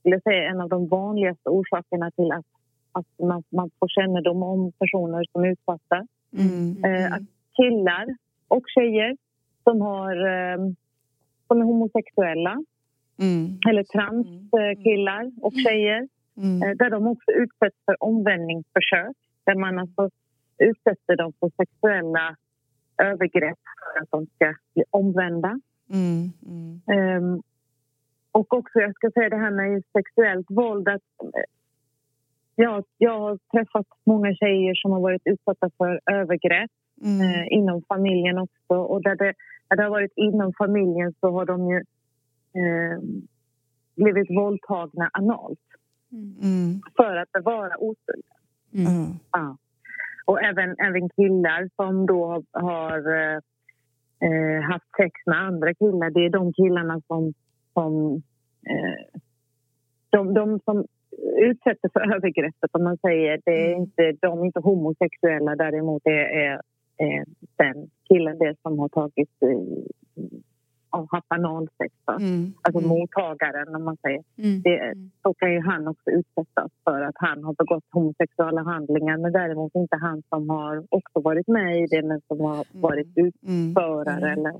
skulle 0.00 0.20
säga 0.20 0.44
är 0.44 0.50
en 0.50 0.60
av 0.60 0.68
de 0.68 0.88
vanligaste 0.88 1.48
orsakerna 1.48 2.10
till 2.10 2.32
att, 2.32 2.46
att 2.92 3.26
man, 3.28 3.42
man 3.50 3.70
får 3.78 3.88
kännedom 3.88 4.42
om 4.42 4.72
personer 4.72 5.24
som 5.32 5.44
är 5.44 5.48
utsatta. 5.48 6.06
Mm, 6.38 7.12
att 7.12 7.22
killar 7.56 8.16
och 8.48 8.62
tjejer 8.66 9.16
som, 9.64 9.80
har, 9.80 10.14
som 11.46 11.60
är 11.60 11.64
homosexuella 11.64 12.64
Mm. 13.18 13.58
Eller 13.68 13.84
transkillar 13.84 15.30
och 15.42 15.52
tjejer. 15.52 16.08
Mm. 16.36 16.62
Eh, 16.62 16.76
där 16.76 16.90
de 16.90 17.06
också 17.06 17.30
utsätts 17.30 17.76
för 17.84 17.96
omvändningsförsök. 18.04 19.16
Där 19.44 19.54
man 19.54 19.78
alltså 19.78 20.10
utsätter 20.58 21.16
dem 21.16 21.32
för 21.40 21.50
sexuella 21.56 22.36
övergrepp 22.98 23.58
för 23.78 24.02
att 24.02 24.10
de 24.10 24.26
ska 24.26 24.54
bli 24.74 24.84
omvända. 24.90 25.60
Mm. 25.90 26.32
Um, 26.86 27.42
och 28.32 28.54
också, 28.54 28.78
jag 28.78 28.94
ska 28.94 29.10
säga 29.10 29.28
det 29.28 29.36
här 29.36 29.50
med 29.50 29.82
sexuellt 29.92 30.46
våld. 30.50 30.88
Att, 30.88 31.02
eh, 31.22 31.50
ja, 32.54 32.82
jag 32.98 33.20
har 33.20 33.38
träffat 33.52 33.86
många 34.04 34.34
tjejer 34.34 34.74
som 34.74 34.92
har 34.92 35.00
varit 35.00 35.22
utsatta 35.24 35.70
för 35.78 36.00
övergrepp 36.10 36.70
mm. 37.02 37.20
eh, 37.20 37.46
inom 37.50 37.82
familjen 37.88 38.38
också. 38.38 38.74
Och 38.74 39.02
där 39.02 39.16
det, 39.16 39.34
där 39.68 39.76
det 39.76 39.82
har 39.82 39.90
varit 39.90 40.12
inom 40.16 40.52
familjen 40.58 41.14
så 41.20 41.30
har 41.30 41.46
de 41.46 41.68
ju 41.70 41.76
eh, 42.60 42.98
blivit 43.96 44.30
våldtagna 44.30 45.10
analt 45.12 45.66
mm. 46.12 46.80
för 46.96 47.16
att 47.16 47.32
bevara 47.32 47.76
oskulden. 47.76 48.38
Mm. 48.74 49.12
Ja. 49.32 49.56
Och 50.24 50.42
även, 50.42 50.76
även 50.78 51.08
killar 51.08 51.68
som 51.76 52.06
då 52.06 52.42
har 52.52 52.98
eh, 54.20 54.62
haft 54.62 54.96
sex 54.96 55.12
med 55.26 55.40
andra 55.40 55.74
killar, 55.74 56.10
det 56.10 56.26
är 56.26 56.30
de 56.30 56.52
killarna 56.52 57.00
som, 57.06 57.32
som 57.72 58.14
eh, 58.70 59.20
de, 60.10 60.34
de 60.34 60.60
som 60.64 60.86
utsätter 61.36 61.88
för 61.92 62.00
övergreppet, 62.16 62.70
om 62.72 62.84
man 62.84 62.98
säger. 62.98 63.40
Det 63.44 63.66
är 63.66 63.68
mm. 63.68 63.82
inte, 63.82 64.12
de 64.20 64.40
är 64.40 64.44
inte 64.44 64.60
homosexuella, 64.60 65.56
däremot 65.56 66.06
är, 66.06 66.10
är, 66.10 66.60
är 66.96 67.24
den 67.56 67.90
killen 68.08 68.38
det 68.38 68.54
som 68.62 68.78
har 68.78 68.88
tagit 68.88 69.30
av 70.94 71.06
haft 71.10 71.32
analsex. 71.38 71.92
Mm. 72.08 72.52
Alltså 72.62 72.78
mm. 72.78 72.88
mottagaren, 72.88 73.74
om 73.74 73.84
man 73.84 73.96
säger. 73.96 74.22
Mm. 74.38 74.62
Det, 74.62 74.78
mm. 74.78 75.10
så 75.22 75.34
kan 75.34 75.52
ju 75.52 75.60
han 75.60 75.88
också 75.88 76.10
utsättas 76.10 76.70
för 76.84 77.00
att 77.08 77.18
han 77.26 77.44
har 77.44 77.54
begått 77.54 77.84
homosexuella 77.90 78.62
handlingar 78.62 79.16
men 79.16 79.32
däremot 79.32 79.74
inte 79.74 79.96
han 79.96 80.22
som 80.28 80.50
har 80.50 80.84
också 80.88 81.20
varit 81.28 81.48
med 81.48 81.80
i 81.82 81.86
det 81.86 82.02
men 82.02 82.20
som 82.28 82.40
har 82.40 82.54
mm. 82.54 82.82
varit 82.86 83.12
utförare. 83.16 84.32
Eller, 84.32 84.54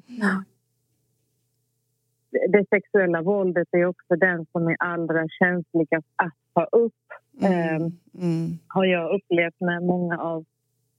det 2.49 2.65
sexuella 2.71 3.23
våldet 3.23 3.69
är 3.71 3.87
också 3.87 4.17
den 4.17 4.47
som 4.53 4.69
är 4.69 4.77
allra 4.79 5.29
känsligast 5.29 6.09
att 6.17 6.39
ta 6.55 6.65
upp. 6.65 6.93
Mm. 7.43 7.93
Mm. 8.23 8.59
har 8.69 8.85
jag 8.85 9.15
upplevt 9.15 9.61
med 9.61 9.83
många 9.83 10.19
av 10.19 10.45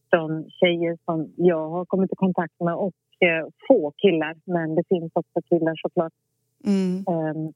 de 0.10 0.50
tjejer 0.50 0.98
som 1.06 1.34
jag 1.38 1.70
har 1.70 1.86
kommit 1.86 2.12
i 2.12 2.16
kontakt 2.16 2.54
med 2.60 2.76
och 2.76 2.94
få 3.68 3.92
killar, 3.98 4.36
men 4.46 4.76
det 4.76 4.84
finns 4.90 5.12
också 5.14 5.42
killar 5.50 5.76
såklart. 5.76 6.14
Mm. 6.66 7.04
Um, 7.08 7.54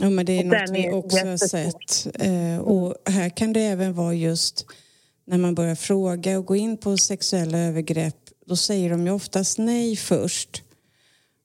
ja, 0.00 0.10
men 0.10 0.26
det 0.26 0.38
är 0.38 0.44
något 0.44 0.70
vi 0.70 0.92
också 0.92 1.26
har 1.26 1.36
sett. 1.36 2.16
Eh, 2.22 2.58
och 2.60 2.94
här 3.06 3.28
kan 3.28 3.52
det 3.52 3.60
även 3.60 3.94
vara 3.94 4.14
just 4.14 4.66
när 5.24 5.38
man 5.38 5.54
börjar 5.54 5.74
fråga 5.74 6.38
och 6.38 6.46
gå 6.46 6.56
in 6.56 6.76
på 6.76 6.96
sexuella 6.96 7.58
övergrepp, 7.58 8.16
då 8.46 8.56
säger 8.56 8.90
de 8.90 9.06
ju 9.06 9.12
oftast 9.12 9.58
nej 9.58 9.96
först. 9.96 10.62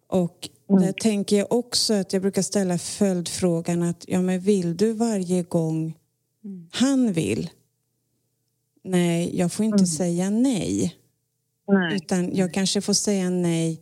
Och 0.07 0.49
mm. 0.69 0.81
där 0.81 0.91
tänker 0.91 1.37
jag 1.37 1.51
också 1.51 1.93
att 1.93 2.13
jag 2.13 2.21
brukar 2.21 2.41
ställa 2.41 2.77
följdfrågan 2.77 3.83
att 3.83 4.05
ja 4.07 4.21
men 4.21 4.39
vill 4.39 4.77
du 4.77 4.93
varje 4.93 5.43
gång 5.43 5.97
mm. 6.43 6.69
han 6.71 7.13
vill? 7.13 7.49
Nej, 8.83 9.37
jag 9.37 9.51
får 9.51 9.65
inte 9.65 9.77
mm. 9.77 9.87
säga 9.87 10.29
nej. 10.29 10.95
Nej. 11.67 11.95
Utan 11.95 12.36
jag 12.36 12.53
kanske 12.53 12.82
får 12.82 12.93
säga 12.93 13.30
nej 13.30 13.82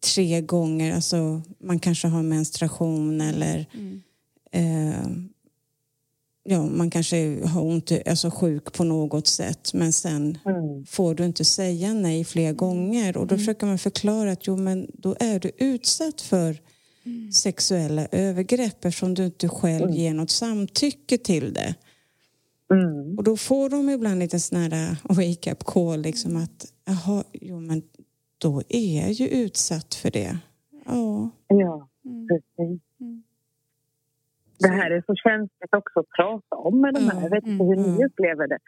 tre 0.00 0.40
gånger. 0.40 0.94
Alltså, 0.94 1.42
man 1.58 1.78
kanske 1.78 2.08
har 2.08 2.22
menstruation 2.22 3.20
eller 3.20 3.66
mm. 3.74 4.02
eh, 4.52 5.28
ja, 6.50 6.62
man 6.62 6.90
kanske 6.90 7.46
har 7.46 7.62
ont, 7.62 7.92
alltså 8.06 8.30
sjuk 8.30 8.72
på 8.72 8.84
något 8.84 9.26
sätt 9.26 9.74
men 9.74 9.92
sen 9.92 10.38
mm. 10.46 10.86
får 10.86 11.14
du 11.14 11.24
inte 11.24 11.44
säga 11.44 11.94
nej 11.94 12.24
fler 12.24 12.52
gånger 12.52 13.16
och 13.16 13.26
då 13.26 13.34
mm. 13.34 13.38
försöker 13.38 13.66
man 13.66 13.78
förklara 13.78 14.32
att 14.32 14.46
jo 14.46 14.56
men 14.56 14.86
då 14.94 15.16
är 15.20 15.38
du 15.38 15.50
utsatt 15.58 16.20
för 16.20 16.58
mm. 17.06 17.32
sexuella 17.32 18.06
övergrepp 18.12 18.84
eftersom 18.84 19.14
du 19.14 19.24
inte 19.24 19.48
själv 19.48 19.84
mm. 19.84 19.96
ger 19.96 20.14
något 20.14 20.30
samtycke 20.30 21.18
till 21.18 21.52
det. 21.52 21.74
Mm. 22.70 23.18
Och 23.18 23.24
då 23.24 23.36
får 23.36 23.70
de 23.70 23.90
ibland 23.90 24.18
lite 24.18 24.38
sån 24.40 24.58
här 24.58 24.96
wake-up 25.02 25.64
call 25.64 26.02
liksom 26.02 26.36
att 26.36 26.72
jaha, 26.84 27.24
jo 27.32 27.60
men 27.60 27.82
då 28.38 28.62
är 28.68 29.00
jag 29.00 29.12
ju 29.12 29.28
utsatt 29.28 29.94
för 29.94 30.10
det. 30.10 30.38
Ja. 30.84 31.30
Ja, 31.48 31.88
mm. 32.04 32.28
precis. 32.28 32.82
Mm. 33.00 33.22
Det 34.58 34.68
här 34.68 34.90
är 34.90 35.02
så 35.06 35.14
känsligt 35.14 35.74
också 35.76 36.00
att 36.00 36.10
prata 36.16 36.56
om 36.56 36.80
med 36.80 36.94
de 36.94 37.00
här. 37.00 37.22
Jag 37.22 37.30
vet 37.30 37.46
inte 37.46 37.64
hur 37.64 37.76
ni 37.76 37.88
mm. 37.88 38.06
upplever 38.06 38.48
det. 38.48 38.58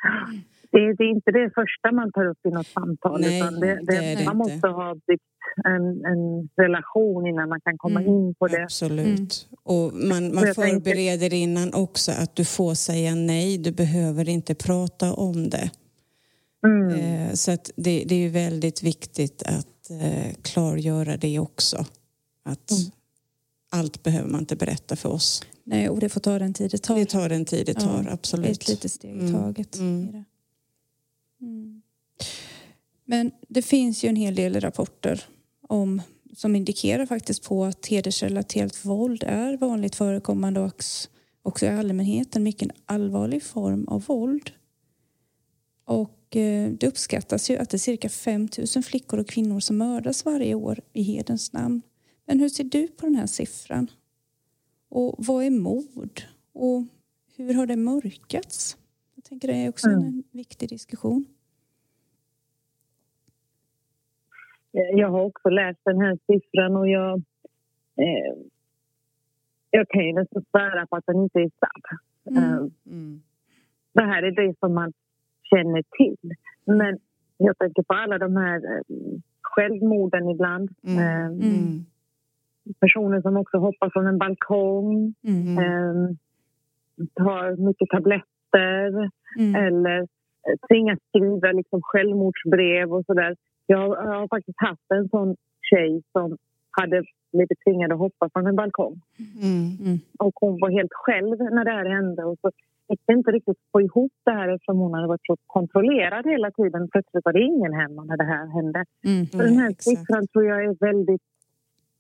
Det, 0.73 0.95
det, 0.97 1.05
är 1.05 1.11
inte 1.11 1.31
det 1.31 1.51
första 1.55 1.93
man 1.93 2.13
tar 2.13 2.27
upp 2.27 2.39
i 2.49 2.51
något 2.51 2.67
samtal. 2.67 3.21
Nej, 3.21 3.39
utan 3.39 3.61
det, 3.61 3.75
det, 3.87 4.15
det 4.15 4.25
man 4.25 4.37
måste 4.37 4.53
inte. 4.55 4.69
ha 4.69 4.95
byggt 5.07 5.23
en, 5.65 6.05
en 6.05 6.49
relation 6.57 7.27
innan 7.27 7.49
man 7.49 7.61
kan 7.61 7.79
komma 7.79 8.01
Mm, 8.01 8.13
in 8.13 8.35
på 8.35 8.47
det. 8.49 8.63
Absolut. 8.63 9.49
Och 9.63 9.95
man, 9.95 10.35
man 10.35 10.55
förbereder 10.55 11.33
innan 11.35 11.75
också 11.75 12.13
att 12.13 12.37
du 12.37 12.45
får 12.45 12.75
säga 12.75 13.15
nej, 13.15 13.59
du 13.59 13.73
behöver 13.73 14.29
inte 14.29 14.55
prata 14.55 15.15
om 15.15 15.51
det. 15.51 15.71
Mm. 16.67 16.89
Eh, 17.29 17.33
så 17.35 17.51
att 17.51 17.71
det, 17.77 18.05
det 18.07 18.15
är 18.15 18.19
ju 18.19 18.29
väldigt 18.29 18.83
viktigt 18.83 19.43
att 19.43 19.91
eh, 19.91 20.35
klargöra 20.43 21.17
det 21.17 21.39
också. 21.39 21.77
Att 22.45 22.71
Mm. 22.71 22.83
allt 23.73 24.03
behöver 24.03 24.29
man 24.31 24.41
inte 24.41 24.57
berätta 24.57 24.97
för 24.97 25.09
oss. 25.09 25.43
Nej, 25.65 25.89
och 25.89 26.01
det 26.01 26.09
får 26.09 26.21
ta 26.21 26.39
den 26.39 26.55
tid 26.55 26.71
det 26.71 26.79
tar. 26.83 26.97
Det 26.97 27.05
tar 27.07 27.29
den 27.29 27.45
tid 27.45 27.67
det 27.67 27.75
tar, 27.75 28.05
Ja, 28.07 28.13
absolut. 28.13 28.51
Ett 28.51 28.69
litet 28.69 28.91
steg 28.93 29.17
i 29.17 29.21
Mm, 29.21 29.33
taget. 29.33 29.79
mm. 29.79 30.25
Mm. 31.41 31.83
Men 33.05 33.33
det 33.49 33.63
finns 33.63 34.05
ju 34.05 34.09
en 34.09 34.17
hel 34.17 34.35
del 34.35 34.61
rapporter 34.61 35.25
om, 35.69 36.03
som 36.37 36.57
indikerar 36.57 37.07
faktiskt 37.07 37.45
på 37.45 37.65
att 37.65 37.87
hedersrelaterat 37.87 38.85
våld 38.85 39.25
är 39.27 39.57
vanligt 39.57 39.95
förekommande 39.95 40.61
och 40.61 40.67
också- 40.67 41.09
också 41.43 41.67
i 41.67 41.69
allmänhet 41.69 42.37
en 42.37 42.43
mycket 42.43 42.71
allvarlig 42.87 43.43
form 43.43 43.89
av 43.89 44.05
våld. 44.05 44.51
Och 45.85 46.37
eh, 46.37 46.71
det 46.71 46.87
uppskattas 46.87 47.51
ju 47.51 47.57
att 47.57 47.71
det 47.71 47.77
är 47.77 47.79
cirka 47.79 48.09
5 48.09 48.49
000 48.77 48.83
flickor 48.85 49.21
och 49.21 49.29
kvinnor 49.29 49.61
som 49.61 49.79
mördas 49.79 50.25
varje 50.25 50.55
år 50.55 50.81
i 50.93 51.03
hederns 51.03 51.53
namn. 51.53 51.83
Men 52.27 52.41
hur 52.41 52.49
ser 52.49 52.65
du 52.65 52.89
på 52.89 53.07
den 53.07 53.15
här 53.15 53.27
siffran? 53.27 53.91
Och 54.89 55.15
vad 55.19 55.45
är 55.45 55.51
mord? 55.51 56.23
Och 56.53 56.85
hur 57.37 57.55
har 57.55 57.67
det 57.67 57.77
mörkats? 57.77 58.77
Jag 59.31 59.41
tänker 59.41 59.49
det 59.49 59.65
är 59.65 59.69
också 59.69 59.89
en 59.89 59.95
Mm. 60.03 60.23
viktig 60.33 60.69
diskussion. 60.69 61.25
Jag 64.73 65.09
har 65.11 65.21
också 65.21 65.49
läst 65.49 65.81
den 65.85 66.01
här 66.01 66.19
siffran 66.27 66.77
och 66.77 66.89
jag, 66.89 67.19
eh, 67.97 68.35
jag 69.71 69.89
kan 69.89 70.07
ju 70.07 70.13
nästan 70.13 70.45
svära 70.51 70.87
på 70.87 70.97
att 70.97 71.07
den 71.07 71.23
inte 71.23 71.39
är 71.41 71.51
sann. 71.61 71.99
Mm. 72.37 72.45
Eh, 72.53 72.59
Mm. 72.93 73.23
det 73.93 74.03
här 74.05 74.23
är 74.23 74.31
det 74.47 74.59
som 74.59 74.75
man 74.75 74.93
känner 75.43 75.83
till. 75.99 76.33
Men 76.65 76.99
jag 77.37 77.59
tänker 77.59 77.83
på 77.83 77.95
alla 77.95 78.19
de 78.19 78.37
här 78.37 78.57
eh, 78.57 78.83
självmorden 79.43 80.29
ibland. 80.31 80.71
Mm. 80.83 80.99
Eh, 80.99 81.27
Mm. 81.27 81.85
personer 82.81 83.21
som 83.23 83.37
också 83.37 83.57
hoppar 83.59 83.91
från 83.91 84.07
en 84.07 84.19
balkong, 84.19 85.15
Mm. 85.25 85.59
eh, 85.59 86.17
tar 87.15 87.57
mycket 87.57 87.89
tabletter 87.89 89.11
Mm. 89.39 89.55
eller 89.55 89.99
eh, 90.01 90.57
tvingas 90.69 90.99
skriva 91.09 91.53
liksom 91.53 91.81
självmordsbrev 91.83 92.93
och 92.93 93.05
sådär. 93.07 93.37
Jag, 93.67 93.91
jag 93.91 94.19
har 94.21 94.29
faktiskt 94.29 94.61
haft 94.61 94.91
en 94.95 95.09
sån 95.09 95.37
tjej 95.71 96.03
som 96.13 96.37
hade 96.71 97.03
blivit 97.33 97.59
tvingad 97.65 97.93
att 97.93 97.99
hoppa 97.99 98.29
från 98.33 98.47
en 98.47 98.57
balkong. 98.57 99.01
Mm. 99.43 99.99
Och 100.19 100.35
hon 100.41 100.61
var 100.61 100.71
helt 100.71 100.93
själv 100.93 101.39
när 101.39 101.65
det 101.65 101.71
här 101.71 101.89
hände. 101.97 102.25
Och 102.25 102.39
så 102.41 102.51
gick 102.89 103.01
det 103.07 103.13
inte 103.13 103.31
riktigt 103.31 103.59
få 103.73 103.81
ihop 103.81 104.13
det 104.25 104.31
här 104.31 104.49
eftersom 104.49 104.79
hon 104.79 104.95
hade 104.95 105.09
varit 105.09 105.27
så 105.27 105.37
kontrollerad 105.47 106.27
hela 106.27 106.51
tiden. 106.51 106.89
Plötsligt 106.93 107.25
var 107.25 107.33
det 107.33 107.43
ingen 107.43 107.73
hemma 107.73 108.05
när 108.05 108.17
det 108.17 108.25
här 108.25 108.47
hände. 108.47 108.85
Mm. 109.05 109.27
Så 109.27 109.39
den 109.39 109.59
här 109.63 109.75
siffran 109.79 110.27
tror 110.27 110.45
jag 110.45 110.65
är 110.65 110.77
väldigt 110.81 111.23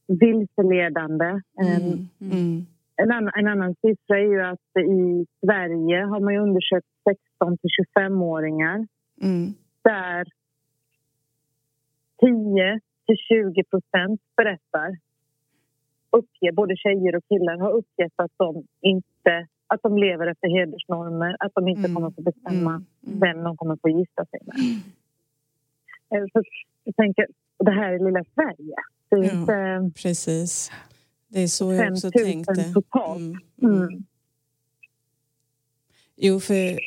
vilseledande. 0.07 1.41
Mm. 1.65 2.09
Mm. 2.21 2.67
En, 2.97 3.11
annan, 3.11 3.33
en 3.37 3.49
annan 3.49 3.75
siffra 3.75 4.19
är 4.19 4.31
ju 4.35 4.41
att 4.43 4.71
i 4.77 5.27
Sverige 5.45 5.99
har 6.05 6.21
man 6.21 6.35
ju 6.35 6.41
undersökt 6.41 6.90
16 7.15 7.59
till 7.59 7.71
25-åringar 7.97 8.87
Mm. 9.23 9.55
där 9.83 10.25
10 12.21 12.81
till 13.07 13.17
20 13.17 13.65
procent 13.65 14.21
berättar 14.37 14.99
uppger, 16.11 16.53
både 16.53 16.77
tjejer 16.77 17.17
och 17.17 17.25
killar 17.29 17.59
har 17.59 17.71
uppgett 17.73 18.13
att 18.17 18.33
de 18.37 18.65
inte 18.81 19.47
att 19.67 19.83
de 19.83 19.99
lever 19.99 20.27
efter 20.27 20.49
hedersnormer, 20.49 21.37
att 21.41 21.53
de 21.55 21.69
inte 21.69 21.81
Mm. 21.89 21.95
kommer 21.95 22.11
få 22.11 22.23
bestämma 22.23 22.71
Mm. 22.71 22.87
Mm. 23.07 23.21
vem 23.21 23.45
de 23.45 23.57
kommer 23.57 23.77
få 23.83 23.89
gifta 23.89 24.25
sig 24.27 24.41
med. 24.47 24.57
Eh, 26.23 26.27
Så 26.33 26.43
jag 26.85 26.97
tänker, 26.97 27.27
det 27.59 27.71
här 27.71 27.93
är 27.93 27.99
lilla 27.99 28.25
Sverige. 28.35 28.75
Det 29.09 29.17
är 29.17 29.25
Ja. 29.25 29.41
inte... 29.41 30.01
Precis. 30.03 30.71
Det 31.29 31.41
är 31.43 31.47
så 31.47 31.73
jag 31.73 31.79
5 31.85 31.93
också 31.93 32.07
000 32.07 32.13
tänkte. 32.13 32.73
totalt. 32.73 33.19
Mm. 33.21 33.39
Mm. 33.63 33.83
Mm. 33.83 34.05
Jo, 36.17 36.41
för 36.41 36.79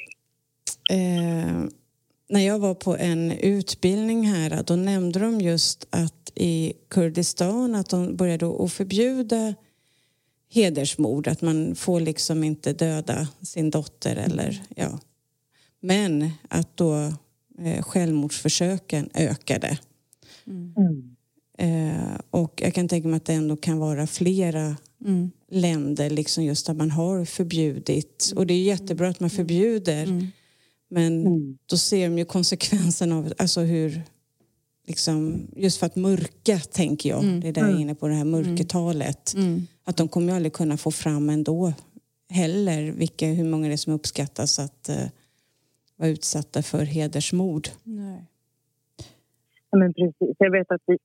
eh, 0.89 1.63
när 2.29 2.41
jag 2.41 2.59
var 2.59 2.73
på 2.73 2.97
en 2.97 3.31
utbildning 3.31 4.27
här 4.27 4.63
då 4.63 4.75
nämnde 4.75 5.19
de 5.19 5.41
just 5.41 5.87
att 5.89 6.31
i 6.35 6.73
Kurdistan 6.89 7.75
att 7.75 7.89
de 7.89 8.15
började 8.15 8.63
att 8.65 8.73
förbjuda 8.73 9.53
hedersmord, 10.49 11.27
att 11.27 11.41
man 11.41 11.75
får 11.75 11.99
liksom 11.99 12.43
inte 12.43 12.73
döda 12.73 13.27
sin 13.41 13.69
dotter 13.69 14.15
eller 14.15 14.63
ja. 14.75 14.99
Men 15.79 16.31
att 16.47 16.77
då 16.77 17.13
eh, 17.59 17.83
självmordsförsöken 17.83 19.09
ökade. 19.13 19.77
Mm. 20.47 21.15
Eh, 21.57 22.19
och 22.29 22.61
jag 22.63 22.73
kan 22.73 22.87
tänka 22.87 23.07
mig 23.07 23.17
att 23.17 23.25
det 23.25 23.33
ändå 23.33 23.55
kan 23.55 23.77
vara 23.77 24.07
flera 24.07 24.75
Mm. 25.05 25.31
länder 25.51 26.09
liksom 26.09 26.43
just 26.43 26.65
där 26.65 26.73
man 26.73 26.91
har 26.91 27.25
förbjudit. 27.25 28.33
Och 28.35 28.47
det 28.47 28.53
är 28.53 28.63
jättebra 28.63 29.07
att 29.09 29.19
man 29.19 29.29
förbjuder. 29.29 30.03
Mm. 30.03 30.27
Men 30.93 31.27
Mm. 31.27 31.57
då 31.65 31.77
ser 31.77 32.09
de 32.09 32.17
ju 32.17 32.25
konsekvensen 32.25 33.11
av 33.11 33.33
alltså 33.37 33.61
hur 33.61 34.01
liksom, 34.87 35.47
just 35.55 35.79
för 35.79 35.85
att 35.85 35.95
mörka 35.95 36.57
tänker 36.59 37.09
jag. 37.09 37.23
Mm. 37.23 37.39
Det 37.39 37.47
är 37.47 37.53
där 37.53 37.61
jag 37.61 37.71
är 37.71 37.79
inne 37.81 37.95
på 37.95 38.07
det 38.07 38.13
här 38.13 38.25
mörkertalet. 38.25 39.33
Mm. 39.35 39.61
Att 39.83 39.97
de 39.97 40.07
kommer 40.07 40.27
ju 40.27 40.33
aldrig 40.35 40.53
kunna 40.53 40.77
få 40.77 40.91
fram 40.91 41.29
ändå 41.29 41.73
heller 42.29 42.91
vilka, 42.91 43.25
hur 43.27 43.43
många 43.43 43.67
det 43.67 43.73
är 43.73 43.77
som 43.77 43.93
uppskattas 43.93 44.59
att 44.59 44.89
uh, 44.89 44.95
vara 45.95 46.09
utsatta 46.09 46.61
för 46.61 46.83
hedersmord. 46.85 47.67
Nej. 47.83 48.25
Ja, 49.71 49.77
men 49.77 49.93
precis. 49.93 50.35
Jag 50.39 50.51
vet 50.51 50.71
att 50.71 50.81
i, 50.89 50.97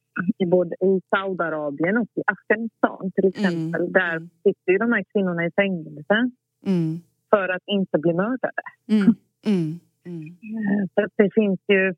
i 0.45 0.47
både 0.47 0.75
i 0.75 1.01
Saudiarabien 1.11 1.97
och 1.99 2.09
i 2.17 2.23
Afghanistan 2.27 3.11
till 3.15 3.29
exempel, 3.29 3.81
Mm. 3.81 3.93
där 3.93 4.19
sitter 4.43 4.73
ju 4.73 4.79
de 4.79 4.93
här 4.93 5.05
kvinnorna 5.13 5.47
i 5.47 5.51
fängelse 5.51 6.31
Mm. 6.67 7.01
för 7.31 7.49
att 7.49 7.63
inte 7.67 7.99
bli 7.99 8.13
mördade. 8.13 8.63
Mm. 8.89 9.15
Mm. 9.49 9.81
Mm. 10.07 10.37
Så 10.95 11.05
att 11.05 11.13
det 11.17 11.31
finns 11.35 11.61
ju... 11.69 11.95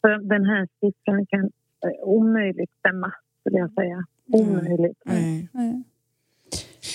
Så 0.00 0.08
den 0.08 0.44
här 0.44 0.68
siffran 0.80 1.26
kan 1.26 1.40
eh, 1.44 2.02
omöjligt 2.08 2.70
stämma, 2.78 3.12
skulle 3.40 3.58
jag 3.58 3.72
säga. 3.72 4.04
Omöjligt. 4.32 4.98
Nej. 5.04 5.48
Nej. 5.52 5.82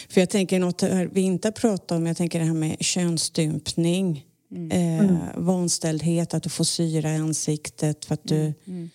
För 0.10 0.22
jag 0.22 0.30
tänker 0.30 0.60
något 0.60 0.84
vi 1.12 1.22
inte 1.22 1.48
har 1.48 1.52
pratat 1.54 1.92
om, 1.92 2.06
jag 2.06 2.18
tänker 2.18 2.40
det 2.40 2.46
här 2.46 2.54
med 2.54 2.78
könsstympning. 2.80 4.26
Eh, 4.72 5.12
Vanställdhet, 5.36 6.34
att 6.34 6.44
du 6.44 6.50
får 6.50 6.64
syra 6.64 7.10
i 7.14 7.16
ansiktet 7.18 8.06
för 8.06 8.14
att 8.14 8.24
du 8.28 8.54
Mm. 8.68 8.90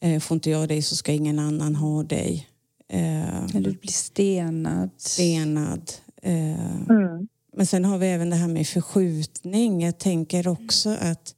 eh, 0.00 0.20
får 0.20 0.34
inte 0.34 0.50
jag 0.50 0.68
dig 0.68 0.82
så 0.82 0.96
ska 0.96 1.12
ingen 1.12 1.38
annan 1.38 1.74
ha 1.74 2.02
dig. 2.02 2.48
Eh, 2.88 3.44
Eller 3.44 3.70
du 3.70 3.78
blir 3.78 3.90
stenad. 3.92 4.90
stenad. 4.96 5.90
Eh, 6.22 6.90
Mm. 6.90 7.28
Men 7.52 7.66
sen 7.66 7.84
har 7.84 7.98
vi 7.98 8.06
även 8.06 8.30
det 8.30 8.36
här 8.36 8.48
med 8.48 8.66
förskjutning. 8.66 9.82
Jag 9.82 9.98
tänker 9.98 10.48
också 10.48 10.90
att 10.90 11.34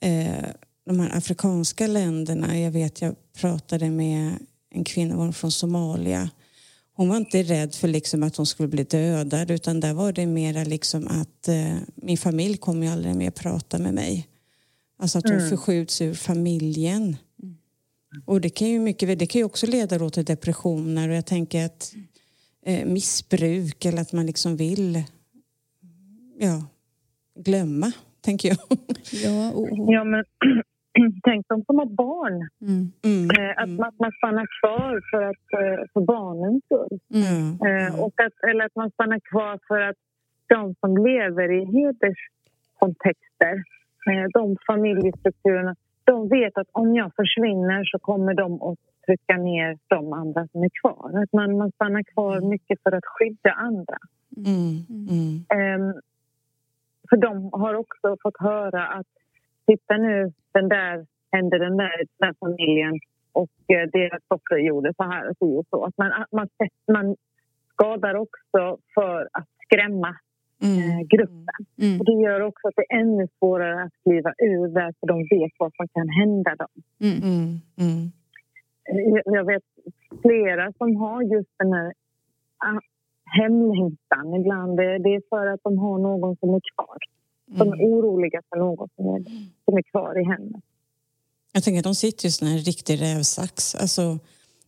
eh, 0.00 0.44
de 0.86 1.00
här 1.00 1.16
afrikanska 1.16 1.86
länderna, 1.86 2.58
jag 2.60 2.70
vet 2.70 3.00
jag 3.00 3.14
pratade 3.40 3.90
med 3.90 4.32
en 4.70 4.84
kvinna 4.84 5.32
från 5.32 5.52
Somalia. 5.52 6.30
Hon 6.96 7.08
var 7.08 7.16
inte 7.16 7.42
rädd 7.42 7.74
för 7.74 7.88
liksom 7.88 8.22
att 8.22 8.36
hon 8.36 8.46
skulle 8.46 8.68
bli 8.68 8.84
dödad 8.84 9.50
utan 9.50 9.80
där 9.80 9.92
var 9.94 10.12
det 10.12 10.26
mera 10.26 10.64
liksom 10.64 11.06
att 11.08 11.48
eh, 11.48 11.74
min 11.94 12.18
familj 12.18 12.56
kommer 12.56 12.86
ju 12.86 12.92
aldrig 12.92 13.14
mer 13.14 13.30
prata 13.30 13.78
med 13.78 13.94
mig. 13.94 14.28
Alltså 14.98 15.18
att 15.18 15.24
hon 15.24 15.32
Mm. 15.38 15.50
förskjuts 15.50 16.00
ur 16.00 16.14
familjen. 16.14 17.16
Och 18.26 18.40
det 18.40 18.50
kan 18.50 18.68
ju 18.68 18.78
mycket, 18.80 19.18
det 19.18 19.26
kan 19.26 19.38
ju 19.38 19.44
också 19.44 19.66
leda 19.66 19.98
då 19.98 20.10
till 20.10 20.24
depressioner 20.24 21.08
och 21.08 21.14
jag 21.14 21.26
tänker 21.26 21.64
att 21.66 21.92
eh, 22.66 22.86
missbruk 22.86 23.84
eller 23.84 24.00
att 24.02 24.12
man 24.12 24.26
liksom 24.26 24.56
vill 24.56 25.04
ja, 26.38 26.66
glömma, 27.34 27.92
tänker 28.20 28.48
jag. 28.48 28.58
Ja, 29.24 29.52
och, 29.52 29.68
Ja, 29.70 30.04
men 30.04 30.24
tänk 31.22 31.48
de 31.48 31.64
som 31.64 31.78
har 31.78 31.86
barn. 31.86 32.48
mm. 32.60 32.92
Mm. 33.04 33.30
Eh, 33.30 33.62
att 33.62 33.68
man, 33.68 33.92
man 33.98 34.12
stannar 34.12 34.46
kvar 34.60 35.00
för, 35.10 35.22
att, 35.22 35.46
eh, 35.62 35.84
för 35.92 36.00
barnens 36.00 36.64
skull. 36.64 36.98
Mm. 37.14 37.46
Eh, 37.66 38.00
och 38.00 38.20
att, 38.20 38.50
eller 38.50 38.64
att 38.64 38.76
man 38.76 38.90
stannar 38.90 39.20
kvar 39.30 39.58
för 39.68 39.80
att 39.80 39.96
de 40.48 40.74
som 40.80 40.96
lever 40.96 41.52
i 41.52 41.64
hederskontexter, 41.76 43.54
eh, 44.10 44.24
de 44.32 44.56
familjestrukturerna, 44.66 45.76
de 46.04 46.28
vet 46.28 46.58
att 46.58 46.68
om 46.72 46.94
jag 46.94 47.10
försvinner 47.16 47.84
så 47.84 47.98
kommer 47.98 48.34
de 48.34 48.62
att 48.62 48.78
trycka 49.06 49.36
ner 49.36 49.78
de 49.88 50.12
andra 50.12 50.46
som 50.52 50.62
är 50.62 50.70
kvar. 50.80 51.22
Att 51.22 51.32
man, 51.32 51.58
man 51.58 51.70
stannar 51.72 52.02
kvar 52.02 52.40
mycket 52.40 52.82
för 52.82 52.92
att 52.92 53.04
skydda 53.06 53.52
andra. 53.52 53.98
Mm. 54.36 54.86
Mm. 54.90 55.44
Ehm, 55.48 56.00
för 57.08 57.16
de 57.16 57.50
har 57.52 57.74
också 57.74 58.16
fått 58.22 58.38
höra 58.38 58.86
att 58.86 59.06
titta 59.66 59.96
nu, 59.96 60.32
den 60.52 60.68
där 60.68 61.06
hände 61.32 61.58
den 61.58 61.76
där, 61.76 61.96
den 61.96 62.28
där 62.28 62.34
familjen 62.40 62.94
och 63.32 63.56
eh, 63.68 63.88
deras 63.92 64.22
dotter 64.28 64.56
gjorde 64.56 64.94
så 64.96 65.02
här 65.02 65.30
och 65.30 65.36
så. 65.38 65.58
Och 65.58 65.66
så. 65.70 65.84
Att 65.84 65.98
man, 65.98 66.10
man, 66.32 66.48
man 66.92 67.16
skadar 67.72 68.14
också 68.14 68.78
för 68.94 69.28
att 69.32 69.48
skrämma 69.64 70.16
mm. 70.62 70.78
eh, 70.78 71.00
gruppen. 71.14 71.60
Mm. 71.82 72.00
Och 72.00 72.04
det 72.06 72.12
gör 72.12 72.40
också 72.40 72.68
att 72.68 72.76
det 72.76 72.86
är 72.88 73.00
ännu 73.00 73.28
svårare 73.38 73.82
att 73.84 73.92
kliva 74.02 74.32
ur 74.38 74.68
där 74.68 74.94
för 75.00 75.06
de 75.06 75.18
vet 75.18 75.52
vad 75.58 75.72
som 75.76 75.88
kan 75.88 76.08
hända 76.08 76.54
dem. 76.56 76.74
Mm. 77.00 77.60
Mm. 78.90 79.22
Jag, 79.24 79.44
vet 79.44 79.62
flera 80.22 80.72
som 80.78 80.96
har 80.96 81.22
just 81.22 81.50
den 81.58 81.72
här 81.72 81.92
ah, 82.58 82.80
hemlängtan 83.24 84.34
ibland. 84.40 84.76
Det, 84.76 84.98
det 84.98 85.14
är 85.14 85.22
för 85.28 85.46
att 85.46 85.60
de 85.62 85.78
har 85.78 85.98
någon 85.98 86.36
som 86.36 86.54
är 86.54 86.60
kvar. 86.74 86.98
De 87.46 87.68
är 87.68 87.74
mm. 87.74 87.92
oroliga 87.92 88.40
för 88.48 88.58
någon 88.58 88.88
som 88.96 89.06
är, 89.06 89.24
som 89.64 89.76
är 89.76 89.82
kvar 89.82 90.20
i 90.20 90.24
hemmet. 90.24 90.62
Jag 91.52 91.64
tänker 91.64 91.78
att 91.78 91.84
de 91.84 91.94
sitter 91.94 92.24
just 92.24 92.42
i 92.42 92.46
en 92.46 92.58
riktig 92.58 93.02
rävsax. 93.02 93.74
Alltså, 93.74 94.18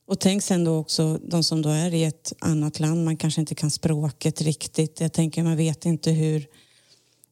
och 0.07 0.21
tänk 0.21 0.43
sen 0.43 0.65
då 0.65 0.79
också 0.79 1.19
de 1.23 1.43
som 1.43 1.63
då 1.63 1.69
är 1.69 1.95
i 1.95 2.05
ett 2.05 2.33
annat 2.41 2.81
land, 2.81 3.05
man 3.05 3.17
kanske 3.17 3.41
inte 3.41 3.55
kan 3.55 3.71
språket 3.71 4.41
riktigt. 4.41 5.01
Jag 5.01 5.13
tänker 5.13 5.43
man 5.43 5.57
vet 5.57 5.85
inte 5.85 6.11
hur... 6.11 6.47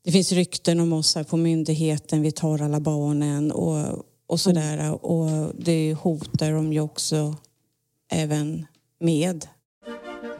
Det 0.02 0.12
finns 0.12 0.32
rykten 0.32 0.80
om 0.80 0.92
oss 0.92 1.14
här 1.14 1.24
på 1.24 1.36
myndigheten, 1.36 2.22
vi 2.22 2.32
tar 2.32 2.62
alla 2.62 2.80
barnen 2.80 3.52
och, 3.52 4.04
och 4.26 4.40
sådär. 4.40 4.78
Mm. 4.78 4.94
Och 4.94 5.54
det 5.58 5.94
hotar 5.94 6.52
de 6.52 6.72
ju 6.72 6.80
också 6.80 7.36
även 8.12 8.66
med. 9.00 9.46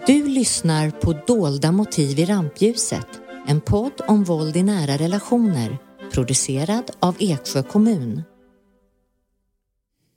Du 0.06 0.28
lyssnar 0.28 0.90
på 0.90 1.12
Dolda 1.26 1.72
motiv 1.72 2.18
i 2.18 2.24
rampljuset, 2.24 3.06
en 3.46 3.60
podd 3.60 4.00
om 4.08 4.24
våld 4.24 4.56
i 4.56 4.62
nära 4.62 4.96
relationer, 4.96 5.78
producerad 6.12 6.90
av 7.00 7.16
Eksjö 7.18 7.62
kommun. 7.62 8.22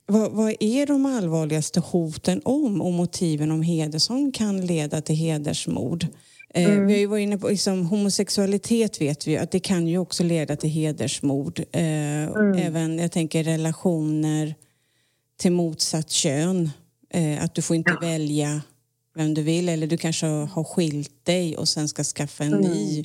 Vad, 0.06 0.32
vad, 0.32 0.54
är 0.60 0.86
de 0.86 1.06
allvarligaste 1.06 1.80
hoten 1.80 2.40
om 2.44 2.82
och 2.82 2.92
motiven 2.92 3.50
om 3.50 3.62
heder 3.62 3.98
som 3.98 4.32
kan 4.32 4.66
leda 4.66 5.00
till 5.00 5.16
hedersmord? 5.16 6.06
Eh, 6.54 6.64
mm. 6.64 6.86
vi 6.86 6.92
har 6.92 7.00
ju 7.00 7.06
varit 7.06 7.22
inne 7.22 7.38
på 7.38 7.48
liksom, 7.48 7.86
homosexualitet 7.86 9.00
vet 9.00 9.28
vi 9.28 9.38
att 9.38 9.50
det 9.50 9.60
kan 9.60 9.86
ju 9.86 9.98
också 9.98 10.24
leda 10.24 10.56
till 10.56 10.70
hedersmord. 10.70 11.58
Eh, 11.72 12.24
mm. 12.24 12.52
Även, 12.52 12.98
jag 12.98 13.12
tänker 13.12 13.44
relationer 13.44 14.54
till 15.40 15.52
motsatt 15.52 16.10
kön. 16.10 16.70
Eh, 17.10 17.44
att 17.44 17.54
du 17.54 17.62
får 17.62 17.76
inte 17.76 17.96
ja. 18.00 18.08
välja 18.08 18.62
vem 19.14 19.34
du 19.34 19.42
vill 19.42 19.68
eller 19.68 19.86
du 19.86 19.96
kanske 19.96 20.26
har 20.26 20.64
skilt 20.64 21.26
dig 21.26 21.56
och 21.56 21.68
sen 21.68 21.88
ska 21.88 22.02
skaffa 22.02 22.44
en 22.44 22.52
mm. 22.52 22.70
ny. 22.70 23.04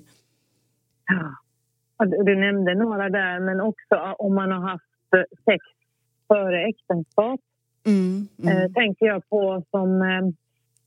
Ja. 1.08 1.36
Du 2.25 2.36
nämnde 2.36 2.75
några 2.75 3.10
där, 3.10 3.39
men 3.39 3.62
också 3.62 4.15
om 4.17 4.36
man 4.36 4.51
har 4.51 4.69
haft 4.69 4.86
sex 5.45 5.65
före 6.27 6.67
äktenskap. 6.67 7.39
Mm, 7.86 8.27
mm. 8.43 8.73
Tänker 8.73 9.06
jag 9.06 9.29
på 9.29 9.63
som 9.71 10.01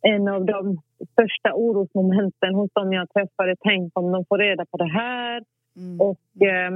en 0.03 0.29
av 0.29 0.45
de 0.45 0.81
största 1.13 1.55
orosmomenten 1.55 2.55
hos 2.55 2.71
dem 2.73 2.93
jag 2.93 3.11
träffade. 3.11 3.57
Tänk 3.61 3.99
om 3.99 4.13
de 4.13 4.25
får 4.25 4.39
reda 4.39 4.65
på 4.71 4.77
det 4.77 4.93
här. 4.93 5.43
Mm. 5.77 6.01
Och, 6.01 6.43
eh, 6.43 6.73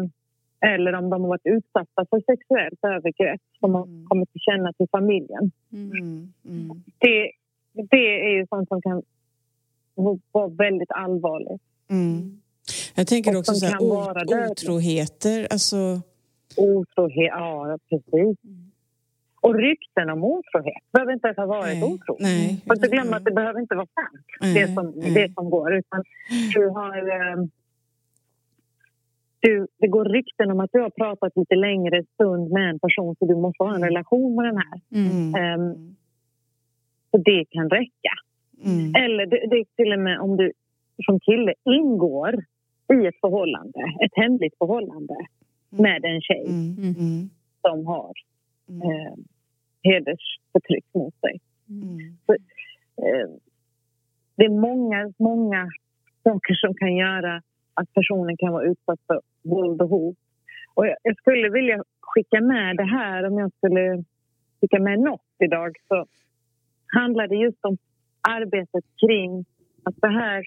eller 0.75 0.93
om 0.93 1.11
de 1.11 1.23
har 1.23 1.29
varit 1.29 1.47
utsatta 1.57 2.07
för 2.11 2.21
sexuellt 2.21 2.85
övergrepp 2.85 3.41
som 3.61 3.75
har 3.75 3.87
mm. 3.87 4.07
kommit 4.07 4.33
till 4.33 4.41
känna 4.41 4.73
till 4.73 4.87
familjen. 4.91 5.51
Mm, 5.73 6.33
mm. 6.45 6.83
Det, 6.99 7.31
det 7.91 8.27
är 8.27 8.39
ju 8.39 8.47
sånt 8.47 8.69
som 8.69 8.83
kan 8.83 9.03
vara 10.33 10.49
väldigt 10.49 10.93
allvarligt. 10.93 11.63
Jag 12.95 13.07
tänker 13.07 13.37
också 13.37 13.55
så 13.55 13.67
här, 13.67 13.77
otroheter. 14.51 15.47
Alltså 15.51 15.77
Otrohet, 16.57 17.31
ja 17.31 17.79
precis. 17.89 18.39
Och 19.41 19.55
rykten 19.55 20.11
om 20.11 20.25
otrohet 20.25 20.83
behöver 20.93 21.13
inte 21.13 21.27
ens 21.29 21.39
ha 21.39 21.47
varit 21.47 21.83
otrohet. 21.83 22.23
Nej. 22.23 22.65
Inte 22.75 22.89
glömma 22.89 23.17
att 23.17 23.25
det 23.25 23.31
behöver 23.31 23.61
inte 23.61 23.75
vara 23.75 23.87
sant, 23.87 24.55
det 24.55 24.75
som, 24.75 24.93
det 25.15 25.35
som 25.35 25.51
går. 25.51 25.75
Utan 25.75 26.05
du 26.55 26.69
har... 26.69 26.97
Eh, 27.09 27.37
du, 29.43 29.67
det 29.79 29.87
går 29.89 30.05
rykten 30.05 30.51
om 30.51 30.61
att 30.61 30.71
du 30.73 30.81
har 30.81 30.91
pratat 30.91 31.33
lite 31.37 31.55
längre 31.55 32.05
stund 32.15 32.51
med 32.51 32.71
en 32.71 32.79
person 32.79 33.17
så 33.19 33.27
du 33.27 33.37
måste 33.37 33.65
ha 33.65 33.75
en 33.75 33.85
relation 33.85 34.35
med 34.35 34.45
den 34.45 34.57
här. 34.57 34.81
Mm. 34.93 35.61
Um, 35.61 35.97
så 37.11 37.17
det 37.19 37.45
kan 37.51 37.71
räcka. 37.71 38.15
Mm. 38.65 38.95
Eller 39.05 39.27
det, 39.27 39.47
det 39.51 39.57
är 39.57 39.65
till 39.77 39.93
och 39.93 39.99
med 39.99 40.21
om 40.21 40.37
du 40.37 40.53
som 41.05 41.21
kille 41.21 41.55
ingår 41.65 42.35
i 42.93 43.07
ett 43.07 43.21
förhållande, 43.21 43.81
ett 44.05 44.13
hemligt 44.15 44.59
förhållande 44.59 45.15
Mm. 45.73 45.83
med 45.83 46.05
en 46.05 46.21
tjej 46.21 46.47
mm. 46.49 46.77
mm. 46.79 46.95
Mm. 46.99 47.31
som 47.61 47.87
har 47.87 48.13
eh, 48.71 49.15
hedersförtryck 49.83 50.85
mot 50.95 51.15
sig. 51.21 51.41
Så, 52.27 52.33
eh, 52.33 53.29
det 54.37 54.45
är 54.45 54.61
många, 54.61 55.13
många 55.19 55.71
saker 56.23 56.55
som 56.55 56.75
kan 56.75 56.97
göra 56.97 57.43
att 57.75 57.93
personen 57.95 58.37
kan 58.37 58.53
vara 58.53 58.65
utsatt 58.65 59.01
för 59.07 59.21
våld 59.43 59.83
och 59.83 59.89
hot. 59.89 60.17
Och 60.75 60.87
jag, 60.87 60.97
jag 61.03 61.17
skulle 61.17 61.49
vilja 61.51 61.83
skicka 62.01 62.41
med 62.41 62.77
det 62.77 62.85
här, 62.85 63.27
om 63.27 63.39
jag 63.39 63.53
skulle 63.57 64.05
skicka 64.61 64.79
med 64.81 64.99
något 65.01 65.37
idag 65.39 65.77
så 65.89 66.07
handlar 66.87 67.29
det 67.29 67.37
just 67.37 67.65
om 67.65 67.77
arbetet 68.29 68.85
kring 69.07 69.45
att 69.85 69.95
det 69.97 70.09
här 70.09 70.45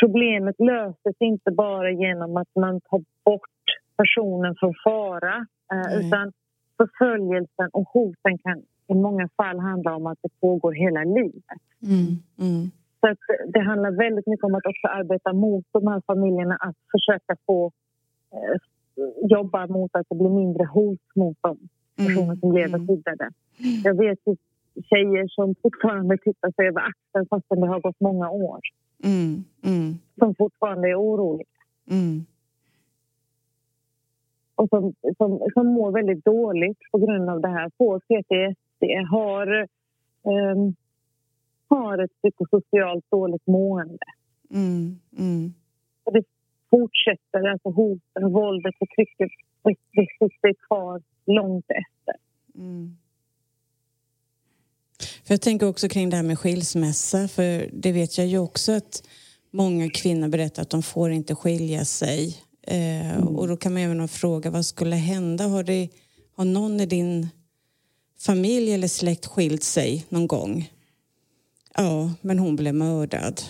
problemet 0.00 0.56
löses 0.58 1.16
inte 1.18 1.50
bara 1.50 1.90
genom 1.90 2.36
att 2.36 2.48
man 2.54 2.80
tar 2.80 3.04
bort 3.24 3.64
personen 3.96 4.54
från 4.60 4.74
fara. 4.84 5.46
Mm. 5.72 6.06
Utan 6.06 6.32
förföljelsen 6.80 7.68
och 7.72 7.88
hoten 7.88 8.38
kan 8.38 8.62
i 8.88 8.94
många 8.94 9.28
fall 9.36 9.58
handla 9.58 9.96
om 9.96 10.06
att 10.06 10.18
det 10.22 10.40
pågår 10.40 10.72
hela 10.72 11.04
livet. 11.04 11.62
Mm. 11.82 12.06
Mm. 12.46 12.70
Så 13.00 13.06
det 13.54 13.60
handlar 13.60 13.90
väldigt 13.90 14.26
mycket 14.26 14.44
om 14.44 14.54
att 14.54 14.66
också 14.66 14.86
arbeta 14.86 15.32
mot 15.32 15.64
de 15.72 15.86
här 15.86 16.02
familjerna 16.06 16.56
att 16.60 16.76
försöka 16.94 17.36
få 17.46 17.72
eh, 18.32 18.56
jobba 19.34 19.66
mot 19.66 19.90
att 19.94 20.06
det 20.08 20.14
blir 20.14 20.28
mindre 20.28 20.64
hot 20.64 21.06
mot 21.14 21.36
de 21.40 21.58
personer 21.96 22.22
mm. 22.22 22.40
som 22.40 22.52
lever 22.52 22.78
mm. 22.78 22.86
skyddade. 22.88 23.30
Jag 23.84 23.94
vet 23.94 24.18
ju 24.26 24.36
tjejer 24.90 25.28
som 25.28 25.54
fortfarande 25.62 26.18
tittar 26.18 26.50
sig 26.50 26.68
över 26.68 26.80
axeln 26.80 27.26
fastän 27.30 27.60
det 27.60 27.66
har 27.66 27.80
gått 27.80 28.00
många 28.00 28.30
år. 28.30 28.60
Mm. 29.04 29.44
Mm. 29.64 29.94
Som 30.18 30.34
fortfarande 30.34 30.88
är 30.88 31.00
oroliga. 31.00 31.46
Mm 31.90 32.24
och 34.60 34.68
som, 34.68 34.94
som, 35.18 35.50
som 35.54 35.66
mår 35.66 35.92
väldigt 35.92 36.24
dåligt 36.24 36.78
på 36.92 36.98
grund 36.98 37.30
av 37.30 37.40
det 37.40 37.48
här, 37.48 37.70
får 37.78 37.98
PTSD, 37.98 38.82
har, 39.10 39.68
um, 40.22 40.74
har 41.68 41.98
ett 42.04 42.10
psykosocialt 42.22 43.04
dåligt 43.10 43.46
mående. 43.46 44.06
Mm, 44.50 45.00
mm. 45.18 45.54
Och 46.04 46.12
det 46.12 46.24
fortsätter, 46.70 47.48
alltså 47.52 47.70
hoten, 47.70 48.32
våldet, 48.32 48.74
förtrycket, 48.78 49.30
det, 49.62 49.74
det 49.92 50.06
sitter 50.18 50.54
kvar 50.66 51.02
långt 51.26 51.66
efter. 51.68 52.14
Mm. 52.54 52.96
För 55.26 55.34
jag 55.34 55.42
tänker 55.42 55.68
också 55.68 55.88
kring 55.88 56.10
det 56.10 56.16
här 56.16 56.22
med 56.22 56.38
skilsmässa, 56.38 57.28
för 57.28 57.68
det 57.72 57.92
vet 57.92 58.18
jag 58.18 58.26
ju 58.26 58.38
också 58.38 58.72
att 58.72 59.08
många 59.50 59.90
kvinnor 59.90 60.28
berättar 60.28 60.62
att 60.62 60.70
de 60.70 60.82
får 60.82 61.10
inte 61.10 61.34
skilja 61.34 61.84
sig 61.84 62.49
Eh, 62.66 63.16
mm. 63.16 63.36
Och 63.36 63.48
då 63.48 63.56
kan 63.56 63.72
man 63.72 63.82
även 63.82 64.08
fråga 64.08 64.50
vad 64.50 64.66
skulle 64.66 64.96
hända? 64.96 65.46
Har, 65.46 65.62
det, 65.62 65.88
har 66.36 66.44
någon 66.44 66.80
i 66.80 66.86
din 66.86 67.28
familj 68.18 68.72
eller 68.72 68.88
släkt 68.88 69.26
skilt 69.26 69.62
sig 69.62 70.06
någon 70.08 70.26
gång? 70.26 70.72
Ja, 71.74 72.12
men 72.20 72.38
hon 72.38 72.56
blev 72.56 72.74
mördad. 72.74 73.42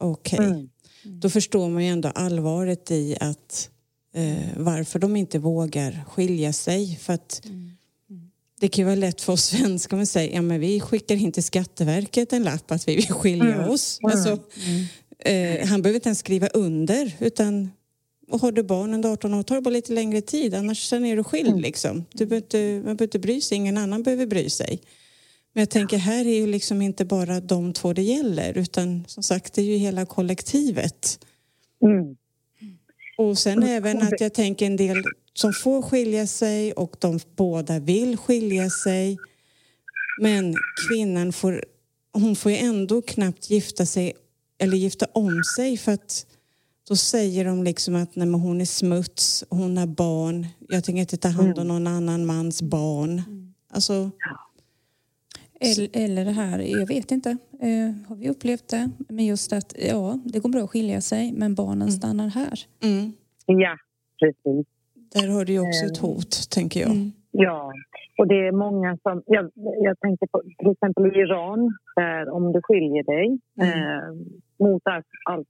Okej. 0.00 0.38
Okay. 0.38 0.50
Mm. 0.50 0.68
Då 1.04 1.30
förstår 1.30 1.68
man 1.68 1.84
ju 1.84 1.90
ändå 1.90 2.08
allvaret 2.08 2.90
i 2.90 3.16
att 3.20 3.70
eh, 4.14 4.48
varför 4.56 4.98
de 4.98 5.16
inte 5.16 5.38
vågar 5.38 6.04
skilja 6.08 6.52
sig. 6.52 6.96
För 6.96 7.12
att 7.12 7.42
mm. 7.44 7.72
Det 8.60 8.68
kan 8.68 8.82
ju 8.82 8.86
vara 8.86 8.94
lätt 8.94 9.20
för 9.20 9.32
oss 9.32 9.44
svenskar 9.58 9.98
att 9.98 10.08
säga 10.08 10.34
ja 10.34 10.42
men 10.42 10.60
vi 10.60 10.80
skickar 10.80 11.16
in 11.16 11.32
till 11.32 11.42
Skatteverket 11.42 12.32
en 12.32 12.42
lapp 12.42 12.70
att 12.70 12.88
vi 12.88 12.96
vill 12.96 13.12
skilja 13.12 13.54
mm. 13.54 13.70
oss. 13.70 13.98
Alltså, 14.02 14.38
mm. 15.18 15.60
eh, 15.60 15.66
han 15.68 15.82
behöver 15.82 15.96
inte 15.96 16.08
ens 16.08 16.18
skriva 16.18 16.46
under 16.46 17.16
utan 17.18 17.70
och 18.32 18.40
har 18.40 18.52
du 18.52 18.62
barn 18.62 18.94
under 18.94 19.12
18 19.12 19.34
år 19.34 19.42
tar 19.42 19.54
det 19.54 19.60
bara 19.60 19.70
lite 19.70 19.92
längre 19.92 20.20
tid 20.20 20.54
annars 20.54 20.88
sen 20.88 21.04
är 21.04 21.16
du 21.16 21.24
skild 21.24 21.48
mm. 21.48 21.60
liksom. 21.60 22.04
Du 22.12 22.26
behöver 22.26 22.44
inte, 22.44 22.58
man 22.58 22.82
behöver 22.82 23.02
inte 23.02 23.18
bry 23.18 23.40
sig, 23.40 23.56
ingen 23.56 23.78
annan 23.78 24.02
behöver 24.02 24.26
bry 24.26 24.50
sig. 24.50 24.80
Men 25.52 25.60
jag 25.60 25.70
tänker 25.70 25.98
här 25.98 26.26
är 26.26 26.34
ju 26.34 26.46
liksom 26.46 26.82
inte 26.82 27.04
bara 27.04 27.40
de 27.40 27.72
två 27.72 27.92
det 27.92 28.02
gäller 28.02 28.58
utan 28.58 29.04
som 29.06 29.22
sagt 29.22 29.52
det 29.54 29.62
är 29.62 29.66
ju 29.66 29.76
hela 29.76 30.06
kollektivet. 30.06 31.18
Mm. 31.84 32.16
Och 33.18 33.38
sen 33.38 33.62
även 33.62 34.02
att 34.02 34.20
jag 34.20 34.34
tänker 34.34 34.66
en 34.66 34.76
del 34.76 35.02
som 35.34 35.52
får 35.52 35.82
skilja 35.82 36.26
sig 36.26 36.72
och 36.72 36.96
de 36.98 37.20
båda 37.36 37.78
vill 37.78 38.16
skilja 38.16 38.70
sig. 38.70 39.18
Men 40.20 40.54
kvinnan 40.88 41.32
får, 41.32 41.64
hon 42.12 42.36
får 42.36 42.52
ju 42.52 42.58
ändå 42.58 43.02
knappt 43.02 43.50
gifta 43.50 43.86
sig 43.86 44.12
eller 44.58 44.76
gifta 44.76 45.06
om 45.12 45.42
sig 45.56 45.76
för 45.76 45.92
att 45.92 46.26
då 46.88 46.96
säger 46.96 47.44
de 47.44 47.62
liksom 47.64 47.94
att 47.94 48.16
nej, 48.16 48.28
hon 48.28 48.60
är 48.60 48.64
smuts, 48.64 49.44
hon 49.50 49.76
har 49.76 49.86
barn, 49.86 50.46
jag 50.68 50.84
tänker 50.84 51.00
inte 51.00 51.16
ta 51.16 51.28
hand 51.28 51.58
om 51.58 51.68
någon 51.68 51.86
annan 51.86 52.26
mans 52.26 52.62
barn. 52.62 53.22
Alltså, 53.74 54.10
Eller, 55.60 55.88
eller 55.92 56.24
det 56.24 56.30
här, 56.30 56.58
jag 56.58 56.86
vet 56.86 57.10
inte, 57.12 57.30
eh, 57.60 58.08
har 58.08 58.16
vi 58.16 58.28
upplevt 58.28 58.68
det? 58.68 58.90
Men 59.08 59.26
just 59.26 59.52
att 59.52 59.74
ja, 59.88 60.18
det 60.24 60.38
går 60.38 60.48
bra 60.50 60.60
att 60.62 60.70
skilja 60.70 61.00
sig 61.00 61.32
men 61.32 61.54
barnen 61.54 61.92
stannar 61.92 62.28
här. 62.28 62.60
mm, 62.82 63.12
Ja, 63.46 63.76
precis. 64.20 64.66
där 65.14 65.28
har 65.28 65.44
du 65.44 65.52
ju 65.52 65.60
också 65.60 65.84
ett 65.86 65.98
hot, 65.98 66.50
tänker 66.50 66.80
jag. 66.80 66.90
Mm. 66.90 67.12
Ja, 67.30 67.72
och 68.18 68.28
det 68.28 68.34
är 68.34 68.52
många 68.52 68.98
som... 69.02 69.22
Jag, 69.26 69.50
jag 69.88 70.00
tänker 70.00 70.26
på 70.26 70.42
till 70.58 70.70
exempel 70.70 71.06
Iran, 71.06 71.76
där 71.96 72.30
om 72.30 72.52
du 72.52 72.60
skiljer 72.62 73.02
dig 73.04 73.38
eh, 73.60 74.08
mot 74.66 74.82
allt, 74.84 75.06
allt 75.32 75.48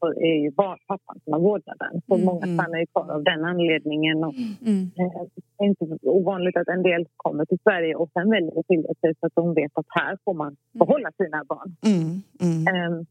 så 0.00 0.06
är 0.30 0.36
ju 0.44 0.50
pappan 0.90 1.16
som 1.24 1.32
har 1.32 1.40
vårdnaden. 1.40 1.92
Så 2.06 2.14
Mm, 2.14 2.24
många 2.26 2.40
stannar 2.54 2.78
ju 2.82 2.86
kvar 2.86 3.08
av 3.16 3.22
den 3.30 3.44
anledningen. 3.44 4.16
Och, 4.24 4.34
Mm. 4.34 4.90
eh, 5.00 5.22
det 5.58 5.64
är 5.64 5.68
inte 5.72 5.84
ovanligt 6.02 6.56
att 6.56 6.68
en 6.68 6.82
del 6.82 7.02
kommer 7.16 7.44
till 7.44 7.58
Sverige 7.62 7.94
och 7.94 8.10
sen 8.14 8.30
väljer 8.30 8.58
att 8.60 8.66
skilja 8.68 8.92
sig 9.00 9.10
för 9.20 9.26
att 9.26 9.34
de 9.34 9.54
vet 9.54 9.72
att 9.74 9.86
här 9.88 10.18
får 10.24 10.34
man 10.34 10.56
behålla 10.72 11.10
sina 11.20 11.44
barn. 11.52 11.76
Mm, 11.86 12.22
mm, 12.40 12.60
Eh, 12.74 13.02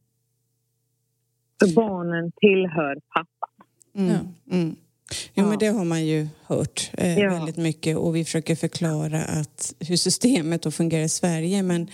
så 1.60 1.76
barnen 1.76 2.32
tillhör 2.44 2.96
pappan. 3.16 3.56
mm, 3.96 4.12
mm. 4.52 4.76
Jo, 5.34 5.44
Ja. 5.44 5.50
men 5.50 5.58
det 5.60 5.68
har 5.68 5.86
man 5.86 6.06
ju 6.06 6.28
hört 6.48 6.92
eh, 6.98 7.20
Ja. 7.20 7.30
väldigt 7.30 7.58
mycket 7.58 7.98
och 7.98 8.16
vi 8.16 8.24
försöker 8.26 8.56
förklara 8.56 9.18
att, 9.40 9.74
hur 9.90 9.96
systemet 9.96 10.62
då 10.62 10.72
fungerar 10.72 11.04
i 11.04 11.10
Sverige. 11.10 11.64
Men 11.64 11.88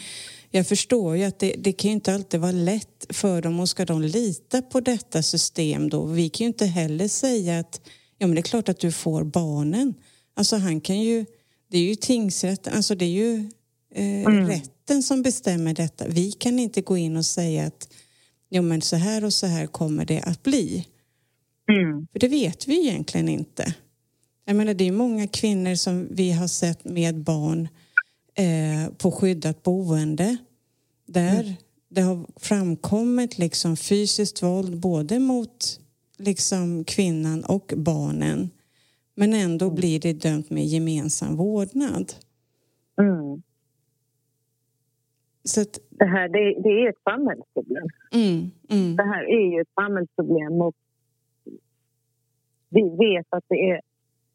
jag 0.56 0.68
förstår 0.68 1.18
ju 1.18 1.24
att 1.24 1.40
det, 1.40 1.56
det 1.58 1.74
kan 1.74 1.92
inte 1.92 2.14
alltid 2.14 2.40
vara 2.40 2.52
lätt 2.52 3.06
för 3.10 3.42
dem 3.42 3.60
och 3.60 3.70
ska 3.70 3.86
de 3.86 4.02
lita 4.02 4.62
på 4.62 4.80
detta 4.80 5.24
system 5.24 5.90
då? 5.90 6.06
Vi 6.06 6.30
kan 6.30 6.46
ju 6.46 6.48
inte 6.48 6.66
heller 6.66 7.08
säga 7.08 7.60
att 7.60 7.82
ja, 8.18 8.28
men 8.28 8.36
det 8.36 8.42
är 8.42 8.44
klart 8.44 8.70
att 8.70 8.80
du 8.80 8.92
får 8.92 9.24
barnen. 9.24 9.94
Alltså 10.36 10.56
han 10.56 10.82
kan 10.82 11.02
ju, 11.02 11.26
det 11.72 11.78
är 11.78 11.82
ju 11.82 11.96
tingsrätten, 11.96 12.74
alltså 12.74 12.96
det 12.96 13.06
är 13.06 13.10
ju 13.10 13.50
eh, 13.96 14.30
rätten 14.30 15.04
som 15.04 15.22
bestämmer 15.22 15.74
detta. 15.74 16.08
Vi 16.08 16.32
kan 16.32 16.60
inte 16.60 16.82
gå 16.82 16.98
in 16.98 17.18
och 17.18 17.26
säga 17.26 17.66
att 17.66 17.90
jo, 18.50 18.62
men 18.62 18.82
så 18.82 18.96
här 18.96 19.26
och 19.26 19.34
så 19.34 19.48
här 19.48 19.68
kommer 19.68 20.06
det 20.06 20.22
att 20.22 20.44
bli. 20.44 20.88
Mm. 21.70 22.08
För 22.12 22.20
det 22.20 22.28
vet 22.28 22.68
vi 22.68 22.80
egentligen 22.88 23.30
inte. 23.30 23.74
Jag 24.46 24.56
menar, 24.56 24.74
det 24.74 24.88
är 24.88 24.92
många 24.92 25.28
kvinnor 25.28 25.76
som 25.76 26.08
vi 26.12 26.32
har 26.32 26.48
sett 26.48 26.86
med 26.86 27.24
barn 27.24 27.68
eh, 28.38 28.94
på 28.98 29.12
skyddat 29.12 29.64
boende 29.64 30.38
där 31.06 31.56
det 31.88 32.02
har 32.02 32.26
framkommit 32.36 33.38
liksom 33.38 33.78
fysiskt 33.78 34.44
våld 34.44 34.80
både 34.80 35.20
mot 35.20 35.80
liksom 36.18 36.84
kvinnan 36.84 37.44
och 37.44 37.74
barnen. 37.78 38.50
Men 39.16 39.34
ändå 39.34 39.70
blir 39.70 40.00
det 40.00 40.14
dömt 40.14 40.50
med 40.50 40.66
gemensam 40.66 41.36
vårdnad. 41.36 42.14
Mm. 43.02 43.42
Så 45.44 45.62
att, 45.62 45.80
Det 45.90 46.06
här 46.06 46.30
det, 46.30 46.62
det 46.64 46.70
är 46.70 46.90
ett 46.90 47.04
samhällsproblem. 47.04 47.88
mm, 48.14 48.52
mm, 48.70 48.96
Det 48.96 49.04
här 49.04 49.24
är 49.24 49.56
ju 49.56 49.62
ett 49.62 49.74
samhällsproblem 49.76 50.62
och 50.62 50.76
vi 52.70 52.82
vet 52.82 53.28
att 53.30 53.44
det 53.48 53.70
är, 53.70 53.82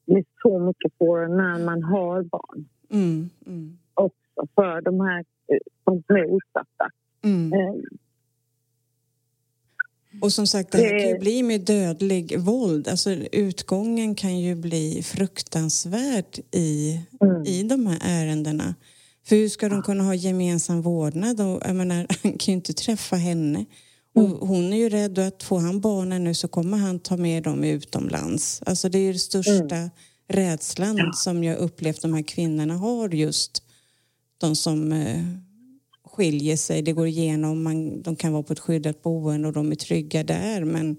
det 0.06 0.12
är 0.12 0.24
så 0.42 0.58
mycket 0.58 0.92
svårare 0.96 1.28
när 1.28 1.64
man 1.64 1.82
har 1.82 2.22
barn 2.22 2.68
mm, 2.90 3.30
mm, 3.46 3.78
också 4.36 4.52
för 4.54 4.80
de 4.82 5.00
här 5.00 5.18
eh, 5.18 5.58
som 5.84 6.02
är 6.16 6.36
utsatta. 6.36 6.90
mm. 7.24 7.52
Eh, 7.52 7.74
Och 10.22 10.32
som 10.32 10.46
sagt, 10.46 10.72
det 10.72 10.78
här 10.78 10.98
kan 11.00 11.08
ju 11.08 11.18
bli 11.18 11.42
med 11.42 11.60
dödlig 11.60 12.38
våld. 12.40 12.88
Alltså 12.88 13.10
utgången 13.32 14.14
kan 14.14 14.38
ju 14.38 14.54
bli 14.54 15.02
fruktansvärd 15.02 16.38
i, 16.50 17.00
Mm. 17.20 17.42
i 17.46 17.62
de 17.62 17.86
här 17.86 17.98
ärendena. 18.02 18.74
För 19.26 19.36
hur 19.36 19.48
ska 19.48 19.68
de 19.68 19.82
kunna 19.82 20.04
ha 20.04 20.14
gemensam 20.14 20.82
vårdnad? 20.82 21.40
Och, 21.40 21.62
jag 21.64 21.76
menar, 21.76 22.06
han 22.22 22.32
kan 22.32 22.38
ju 22.46 22.52
inte 22.52 22.72
träffa 22.72 23.16
henne. 23.16 23.64
Och 24.14 24.24
Mm. 24.24 24.38
hon 24.40 24.72
är 24.72 24.76
ju 24.76 24.88
rädd 24.88 25.18
att 25.18 25.42
får 25.42 25.58
han 25.60 25.80
barnen 25.80 26.24
nu 26.24 26.34
så 26.34 26.48
kommer 26.48 26.78
han 26.78 26.98
ta 26.98 27.16
med 27.16 27.42
dem 27.42 27.64
utomlands. 27.64 28.62
Alltså 28.66 28.88
det 28.88 28.98
är 28.98 29.02
ju 29.02 29.10
den 29.12 29.18
största 29.18 29.76
Mm. 29.76 29.90
rädslan 30.28 31.12
som 31.14 31.44
jag 31.44 31.56
upplevt 31.58 32.02
de 32.02 32.14
här 32.14 32.22
kvinnorna 32.22 32.74
har 32.76 33.08
just. 33.08 33.62
De 34.40 34.56
som 34.56 34.92
eh, 34.92 35.24
skiljer 36.04 36.56
sig, 36.56 36.82
det 36.82 36.92
går 36.92 37.06
igenom, 37.06 37.62
man, 37.62 38.02
de 38.02 38.16
kan 38.16 38.32
vara 38.32 38.42
på 38.42 38.52
ett 38.52 38.58
skyddat 38.58 39.02
boende 39.02 39.48
och 39.48 39.54
de 39.54 39.70
är 39.70 39.76
trygga 39.76 40.24
där 40.24 40.64
men 40.64 40.96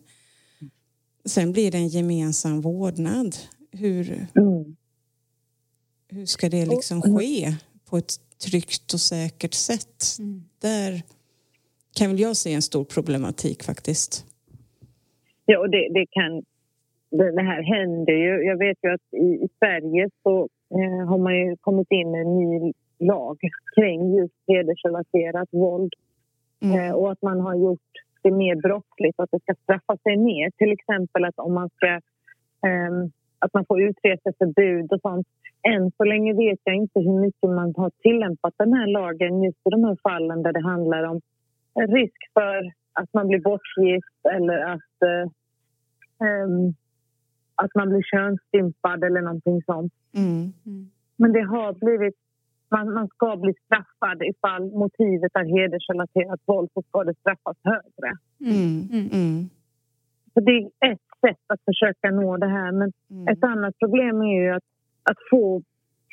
sen 1.26 1.52
blir 1.52 1.72
det 1.72 1.78
en 1.78 1.88
gemensam 1.88 2.62
vårdnad. 2.62 3.36
Hur, 3.72 4.28
mm. 4.36 4.76
hur 6.10 6.26
ska 6.26 6.50
det 6.50 6.66
liksom 6.66 7.02
ske 7.02 7.56
på 7.90 7.98
ett 7.98 8.14
tryggt 8.50 8.94
och 8.94 9.00
säkert 9.00 9.54
sätt? 9.54 10.18
Där 10.62 11.02
kan 11.98 12.10
väl 12.10 12.20
jag 12.20 12.38
se 12.38 12.54
en 12.54 12.62
stor 12.62 12.84
problematik 12.84 13.64
faktiskt. 13.64 14.26
Ja, 15.46 15.60
och 15.60 15.70
det, 15.70 15.90
det 15.94 16.06
kan... 16.12 16.44
Det, 17.10 17.42
här 17.42 17.64
händer 17.64 18.14
ju. 18.14 18.46
Jag 18.46 18.58
vet 18.58 18.78
ju 18.84 18.94
att 18.94 19.14
i, 19.14 19.46
i 19.46 19.48
Sverige 19.60 20.10
så 20.24 20.50
eh, 20.74 21.08
har 21.08 21.18
man 21.18 21.36
ju 21.38 21.56
kommit 21.58 21.88
in 21.92 22.12
med 22.12 22.22
en 22.22 22.38
ny 22.38 22.74
lag 23.02 23.40
kring 23.76 24.16
just 24.18 24.34
hedersrelaterat 24.48 25.50
våld. 25.52 25.94
Mm. 26.64 26.80
Eh, 26.80 26.94
och 26.94 27.12
att 27.12 27.22
man 27.22 27.40
har 27.40 27.56
gjort 27.56 27.92
det 28.22 28.32
mer 28.32 28.56
brottsligt, 28.56 29.20
att 29.20 29.32
det 29.32 29.40
ska 29.40 29.54
straffa 29.64 29.98
sig 29.98 30.18
mer. 30.18 30.52
Till 30.58 30.72
exempel 30.72 31.26
att 31.26 31.40
om 31.40 31.54
man 31.54 31.70
ska... 31.70 31.88
ehm, 32.68 33.12
att 33.40 33.54
man 33.54 33.66
får 33.66 33.82
utreseförbud 33.82 34.94
och 34.94 35.02
sånt. 35.02 35.28
Än 35.64 35.92
så 35.98 36.04
länge 36.04 36.34
vet 36.34 36.60
jag 36.64 36.76
inte 36.76 37.00
hur 37.00 37.20
mycket 37.20 37.50
man 37.50 37.74
har 37.78 37.92
tillämpat 38.02 38.54
den 38.58 38.74
här 38.74 38.88
lagen 38.88 39.44
just 39.44 39.58
i 39.58 39.70
de 39.70 39.84
här 39.84 39.98
fallen 40.04 40.44
där 40.44 40.54
det 40.54 40.64
handlar 40.64 41.04
om 41.04 41.22
risk 41.76 42.22
för 42.34 42.72
att 42.94 43.14
man 43.14 43.28
blir 43.28 43.40
bortgift 43.40 44.26
eller 44.36 44.60
att, 44.74 44.96
eh, 45.12 45.26
ehm, 46.28 46.74
att 47.56 47.76
man 47.76 47.90
blir 47.90 48.02
könsstympad 48.04 49.04
eller 49.04 49.22
någonting 49.22 49.62
sånt. 49.62 49.94
Mm. 50.16 50.54
Men 51.16 51.32
det 51.34 51.42
har 51.42 51.74
blivit... 51.74 52.16
Man, 52.72 52.94
man 52.94 53.08
ska 53.08 53.36
bli 53.38 53.54
straffad 53.66 54.24
ifall 54.24 54.64
motivet 54.84 55.32
är 55.36 55.46
hedersrelaterat 55.60 56.40
våld 56.46 56.70
så 56.74 56.82
ska 56.82 57.04
det 57.04 57.14
straffas 57.20 57.58
högre. 57.64 58.12
Mm. 58.40 58.82
Mm. 59.14 59.50
Så 60.34 60.40
det 60.40 60.52
är 60.52 60.92
ett 60.92 61.08
sätt 61.26 61.44
att 61.48 61.62
försöka 61.66 62.12
nå 62.12 62.38
det 62.38 62.48
här. 62.48 62.72
Men 62.72 62.92
Mm. 63.12 63.28
ett 63.28 63.44
annat 63.44 63.80
problem 63.80 64.22
är 64.22 64.42
ju 64.44 64.50
att, 64.52 64.64
att 65.04 65.18
få 65.32 65.62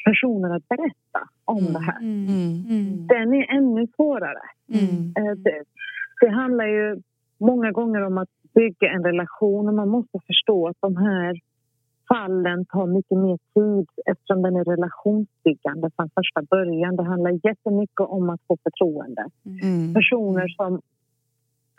personer 0.04 0.56
att 0.56 0.68
berätta 0.68 1.20
om 1.44 1.64
det 1.72 1.78
här. 1.80 1.98
Mm. 2.00 2.26
Mm. 2.28 2.64
Mm. 2.70 3.06
Den 3.06 3.34
är 3.34 3.56
ännu 3.56 3.86
svårare. 3.96 4.42
Mm. 4.74 5.12
Eh, 5.18 5.34
Det, 5.36 5.62
det 6.20 6.28
handlar 6.30 6.66
ju 6.66 7.02
många 7.40 7.70
gånger 7.72 8.02
om 8.02 8.18
att 8.18 8.28
bygga 8.54 8.88
en 8.92 9.04
relation 9.04 9.68
och 9.68 9.74
man 9.74 9.88
måste 9.88 10.18
förstå 10.26 10.68
att 10.68 10.76
de 10.80 10.96
här 10.96 11.40
fallen 12.09 12.64
tar 12.64 12.86
mycket 12.86 13.18
mer 13.18 13.38
tid 13.54 13.86
eftersom 14.11 14.42
den 14.42 14.56
är 14.56 14.64
relationsbyggande 14.64 15.90
från 15.96 16.11
första 16.18 16.42
början. 16.42 16.96
Det 16.96 17.02
handlar 17.02 17.46
jättemycket 17.48 18.00
om 18.00 18.30
att 18.30 18.40
få 18.48 18.56
förtroende. 18.62 19.24
Mm. 19.46 19.94
Personer 19.94 20.48
som 20.48 20.72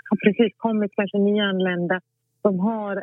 har 0.10 0.18
precis 0.26 0.58
kommit, 0.58 0.92
kanske 0.96 1.18
nyanlända, 1.18 2.02
som 2.42 2.60
har 2.60 2.96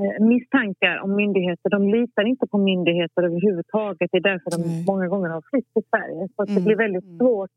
eh, 0.00 0.24
misstankar 0.26 0.98
om 1.04 1.16
myndigheter. 1.16 1.70
De 1.70 1.88
litar 1.88 2.24
inte 2.32 2.46
på 2.46 2.58
myndigheter 2.58 3.22
överhuvudtaget. 3.22 4.08
Det 4.12 4.18
är 4.18 4.28
därför 4.32 4.50
de 4.50 4.84
många 4.86 5.08
gånger 5.08 5.28
har 5.28 5.42
flytt 5.50 5.72
till 5.74 5.82
Sverige. 5.90 6.28
Så 6.36 6.42
att 6.42 6.48
det 6.48 6.52
Mm. 6.60 6.64
blir 6.64 6.76
väldigt 6.76 7.04
Mm. 7.04 7.18
svårt 7.18 7.50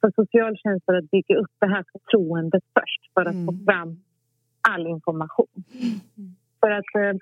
för 0.00 0.10
socialtjänsten 0.16 0.96
att 0.96 1.10
bygga 1.10 1.36
upp 1.36 1.54
det 1.58 1.66
här 1.66 1.84
förtroendet 1.92 2.64
först 2.74 3.02
för 3.14 3.20
att 3.20 3.34
Mm. 3.34 3.46
få 3.46 3.52
fram 3.64 3.90
all 4.70 4.86
information. 4.86 5.54
För 6.60 6.70
att 6.70 6.90
eh, 7.02 7.14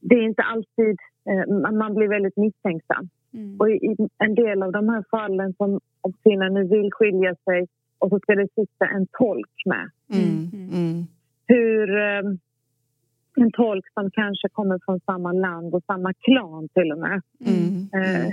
det 0.00 0.14
är 0.14 0.22
inte 0.22 0.42
alltid... 0.42 0.96
Eh, 1.28 1.72
man- 1.72 1.94
blir 1.94 2.08
väldigt 2.08 2.36
misstänksam. 2.36 3.08
Mm. 3.34 3.56
Och 3.60 3.70
i, 3.70 3.96
en 4.18 4.34
del 4.34 4.62
av 4.62 4.72
de 4.72 4.88
här 4.88 5.04
fallen 5.10 5.54
som 5.54 5.80
om 6.00 6.12
kvinnan 6.22 6.54
nu 6.54 6.64
vill 6.64 6.90
skilja 6.92 7.34
sig 7.44 7.66
och 7.98 8.08
så 8.10 8.18
ska 8.18 8.34
det 8.34 8.48
sitta 8.54 8.86
en 8.86 9.06
tolk 9.18 9.62
med. 9.66 9.90
Mm. 10.14 10.50
Mm. 10.72 11.04
Hur 11.46 11.96
eh, 11.96 12.22
en 13.36 13.52
tolk 13.52 13.84
som 13.94 14.10
kanske 14.10 14.48
kommer 14.48 14.78
från 14.84 15.00
samma 15.00 15.32
land 15.32 15.74
och 15.74 15.84
samma 15.86 16.12
klan 16.12 16.68
till 16.68 16.92
och 16.92 16.98
med. 16.98 17.22
Mm. 17.46 17.88
Eh, 17.94 18.28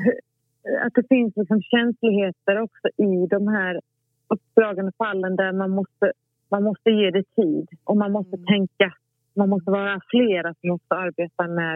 att 0.85 0.93
det 0.93 1.07
finns 1.09 1.33
liksom 1.35 1.61
känsligheter 1.61 2.61
också 2.61 2.87
i 2.97 3.27
de 3.29 3.47
här 3.47 3.81
uppdragande 4.27 4.91
fallen 4.97 5.35
där 5.35 5.51
man 5.51 5.69
måste, 5.69 6.11
man 6.49 6.63
måste 6.63 6.89
ge 6.89 7.11
det 7.11 7.23
tid 7.35 7.67
och 7.83 7.97
man 7.97 8.11
måste 8.11 8.37
tänka. 8.37 8.93
Man 9.39 9.49
måste 9.49 9.71
vara 9.71 10.01
flera 10.13 10.49
som 10.59 10.69
också 10.71 10.93
arbetar 11.05 11.47
med 11.59 11.75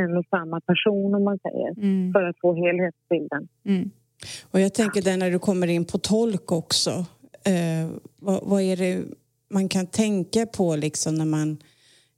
en 0.00 0.16
och 0.16 0.26
samma 0.30 0.60
person 0.60 1.14
om 1.14 1.24
man 1.24 1.38
säger 1.38 1.70
Mm. 1.78 2.12
för 2.12 2.22
att 2.22 2.36
få 2.40 2.54
helhetsbilden. 2.64 3.48
Mm. 3.64 3.90
Och 4.50 4.60
jag 4.60 4.74
tänker 4.74 5.02
där 5.02 5.16
när 5.16 5.30
du 5.30 5.38
kommer 5.38 5.66
in 5.66 5.84
på 5.84 5.98
tolk 5.98 6.52
också. 6.52 6.90
Eh, 7.52 7.84
vad, 8.20 8.40
vad 8.42 8.62
är 8.62 8.76
det 8.76 9.04
man 9.50 9.68
kan 9.68 9.86
tänka 9.86 10.46
på 10.46 10.76
liksom 10.76 11.14
när 11.14 11.24
man 11.24 11.58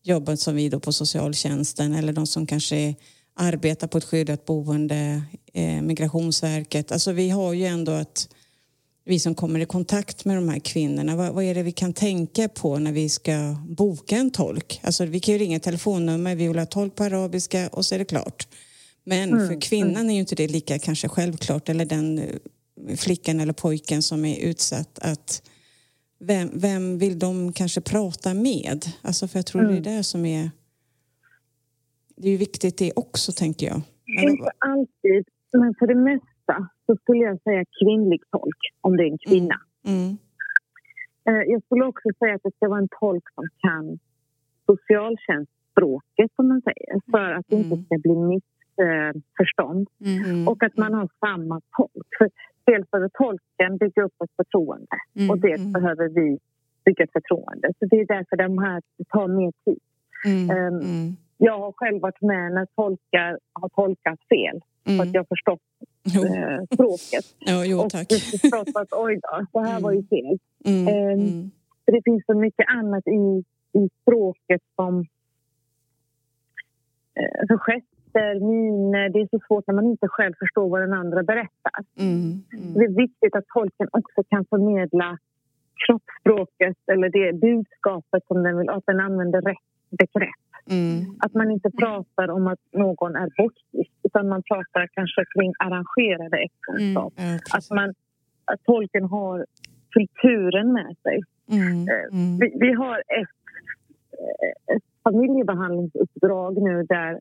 jobbar 0.03 0.37
som 0.37 0.55
vi 0.55 0.69
då 0.69 0.81
på 0.81 0.93
socialtjänsten 0.93 1.95
eller 1.95 2.13
de 2.13 2.27
som 2.27 2.47
kanske 2.47 2.95
arbetar 3.37 3.89
på 3.89 3.99
ett 3.99 4.05
skyddat 4.05 4.45
boende, 4.45 5.23
eh, 5.55 5.83
Migrationsverket. 5.83 6.93
Alltså 6.93 7.13
vi 7.13 7.31
har 7.31 7.53
ju 7.53 7.65
ändå 7.65 7.93
att 7.93 8.29
vi 9.09 9.19
som 9.19 9.35
kommer 9.35 9.61
i 9.61 9.67
kontakt 9.67 10.25
med 10.25 10.37
de 10.37 10.49
här 10.49 10.59
kvinnorna, 10.59 11.17
vad, 11.17 11.35
vad, 11.35 11.45
är 11.45 11.55
det 11.55 11.63
vi 11.63 11.73
kan 11.73 11.93
tänka 11.93 12.49
på 12.49 12.79
när 12.79 12.93
vi 12.93 13.09
ska 13.09 13.57
boka 13.69 14.17
en 14.17 14.31
tolk? 14.31 14.81
Alltså 14.83 15.05
vi 15.05 15.21
kan 15.21 15.33
ju 15.33 15.39
ringa 15.39 15.61
telefonnummer, 15.61 16.35
vi 16.35 16.49
vill 16.49 16.59
ha 16.59 16.67
tolk 16.67 16.95
på 16.95 17.05
arabiska 17.05 17.69
och 17.73 17.85
så 17.85 17.95
är 17.95 17.99
det 17.99 18.05
klart. 18.05 18.49
Men 19.05 19.33
mm. 19.33 19.49
för 19.49 19.61
kvinnan 19.61 20.11
är 20.11 20.15
ju 20.15 20.21
inte 20.21 20.35
det 20.35 20.49
lika 20.49 20.79
kanske 20.79 21.09
självklart 21.09 21.69
eller 21.69 21.85
den 21.85 22.19
eh, 22.19 22.97
flickan 22.97 23.41
eller 23.41 23.53
pojken 23.53 24.03
som 24.03 24.25
är 24.25 24.39
utsatt 24.41 24.99
att 24.99 25.43
vem, 26.21 26.51
vem 26.55 26.99
vill 26.99 27.19
de 27.19 27.53
kanske 27.53 27.81
prata 27.81 28.35
med? 28.35 28.93
Alltså 29.03 29.29
för 29.29 29.39
jag 29.39 29.47
tror 29.47 29.63
mm. 29.63 29.73
det 29.73 29.79
är 29.79 29.83
mm. 29.83 29.97
det 29.97 30.05
som 30.05 30.27
är 30.27 30.51
det 32.17 32.29
är 32.29 32.33
ju 32.33 32.37
viktigt 32.37 32.79
det 32.79 32.93
också 32.97 33.33
tänker 33.33 33.67
jag. 33.67 33.81
Inte 34.23 34.51
alltid, 34.59 35.25
men 35.53 35.75
för 35.79 35.87
det 35.87 35.95
mesta 35.95 36.69
så 36.89 36.97
skulle 36.97 37.23
jag 37.25 37.41
säga 37.43 37.65
kvinnlig 37.81 38.21
tolk 38.31 38.63
om 38.81 38.97
det 38.97 39.03
är 39.03 39.11
en 39.13 39.19
kvinna. 39.29 39.59
Mm. 39.87 39.99
Mm. 39.99 40.17
Eh, 41.29 41.43
jag 41.53 41.63
skulle 41.65 41.85
också 41.85 42.09
säga 42.19 42.35
att 42.35 42.43
det 42.45 42.55
ska 42.57 42.69
vara 42.69 42.79
en 42.79 42.93
tolk 43.01 43.25
som 43.35 43.45
kan 43.65 43.99
socialtjänstspråket 44.67 46.31
som 46.37 46.49
man 46.49 46.63
säger 46.63 46.95
för 47.11 47.31
att 47.37 47.47
det 47.49 47.57
inte 47.57 47.75
mm. 47.75 47.85
ska 47.85 47.95
bli 47.99 48.17
missförstånd. 48.33 49.89
Mm. 50.05 50.49
Och 50.49 50.63
att 50.63 50.77
man 50.77 50.95
har 50.95 51.09
samma 51.21 51.61
tolk. 51.77 52.09
För 52.19 52.31
dels 52.65 52.91
behöver 52.91 53.09
tolken 53.09 53.77
bygga 53.77 54.03
upp 54.03 54.17
ett 54.25 54.37
förtroende 54.37 54.97
mm. 55.17 55.31
och 55.31 55.39
dels 55.39 55.65
behöver 55.73 56.09
vi 56.09 56.39
bygga 56.85 57.05
ett 57.05 57.13
förtroende. 57.13 57.69
Så 57.79 57.87
det 57.91 57.97
är 58.01 58.07
därför 58.07 58.37
de 58.37 58.59
här 58.59 58.83
tar 59.09 59.29
mer 59.29 59.53
tid. 59.65 59.83
Um, 60.27 61.17
jag 61.39 61.59
har 61.59 61.73
själv 61.73 62.01
varit 62.01 62.21
med 62.21 62.53
när 62.53 62.67
tolkar 62.67 63.39
har 63.53 63.69
tolkat 63.69 64.21
fel 64.29 64.61
mm. 64.87 64.99
för 64.99 65.05
att 65.07 65.15
jag 65.15 65.21
har 65.21 65.27
förstått 65.37 65.61
eh, 66.07 66.65
språket. 66.75 67.25
Ja, 67.39 67.65
jo, 67.65 67.89
tack. 67.91 68.07
och 68.13 68.41
förstått 68.41 68.69
att 68.75 68.93
oj 68.93 69.21
då, 69.23 69.47
det 69.53 69.67
här 69.67 69.71
mm. 69.71 69.83
var 69.83 69.93
ju 69.93 69.99
mm. 69.99 70.09
fel. 70.09 70.39
Mm. 70.65 70.89
Eh, 70.89 71.47
det 71.93 72.03
finns 72.05 72.23
så 72.27 72.35
mycket 72.35 72.67
annat 72.69 73.07
i, 73.07 73.45
i 73.81 73.89
språket 74.03 74.63
som 74.77 75.01
eh, 77.21 77.47
för 77.49 77.59
gester, 77.59 78.35
miner. 78.41 79.09
Det 79.09 79.21
är 79.21 79.29
så 79.31 79.41
svårt 79.47 79.67
när 79.67 79.75
man 79.75 79.87
inte 79.87 80.09
själv 80.09 80.35
förstår 80.39 80.69
vad 80.69 80.81
den 80.81 80.93
andra 80.93 81.23
berättar. 81.23 81.79
Mm. 81.99 82.43
Mm. 82.57 82.75
Det 82.75 82.85
är 82.85 82.97
viktigt 82.97 83.35
att 83.35 83.47
tolken 83.47 83.89
också 83.93 84.23
kan 84.31 84.45
förmedla 84.51 85.19
kroppsspråket 85.87 86.79
eller 86.93 87.09
det 87.09 87.33
budskapet 87.33 88.23
som 88.27 88.43
den 88.43 88.59
vill, 88.59 88.69
att 88.69 88.87
den 88.87 89.01
använder 89.01 89.41
rätt 89.41 89.69
begrepp. 89.91 90.49
Mm. 90.71 91.17
Att 91.21 91.35
man 91.35 91.51
inte 91.51 91.71
pratar 91.71 92.31
om 92.31 92.47
att 92.47 92.59
någon 92.73 93.17
är 93.17 93.29
bortgift 93.37 93.95
utan 94.03 94.29
man 94.29 94.43
pratar 94.43 94.89
kanske 94.93 95.25
kring 95.35 95.53
arrangerade 95.59 96.37
äktenskap. 96.37 97.13
Mm. 97.17 97.39
Att, 97.53 97.71
man, 97.71 97.95
att 98.45 98.63
tolken 98.65 99.05
har 99.05 99.47
kulturen 99.91 100.73
med 100.73 100.97
sig. 101.03 101.21
Mm. 101.51 101.89
Eh, 101.89 102.21
mm. 102.21 102.39
Vi, 102.39 102.57
vi, 102.61 102.73
har 102.73 102.99
ett, 102.99 103.39
eh, 104.13 104.77
ett 104.77 104.83
familjebehandlingsuppdrag 105.05 106.63
nu 106.63 106.83
där 106.83 107.21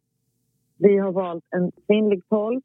vi 0.77 0.97
har 0.97 1.11
valt 1.11 1.45
en 1.49 1.71
kvinnlig 1.87 2.21
tolk 2.29 2.63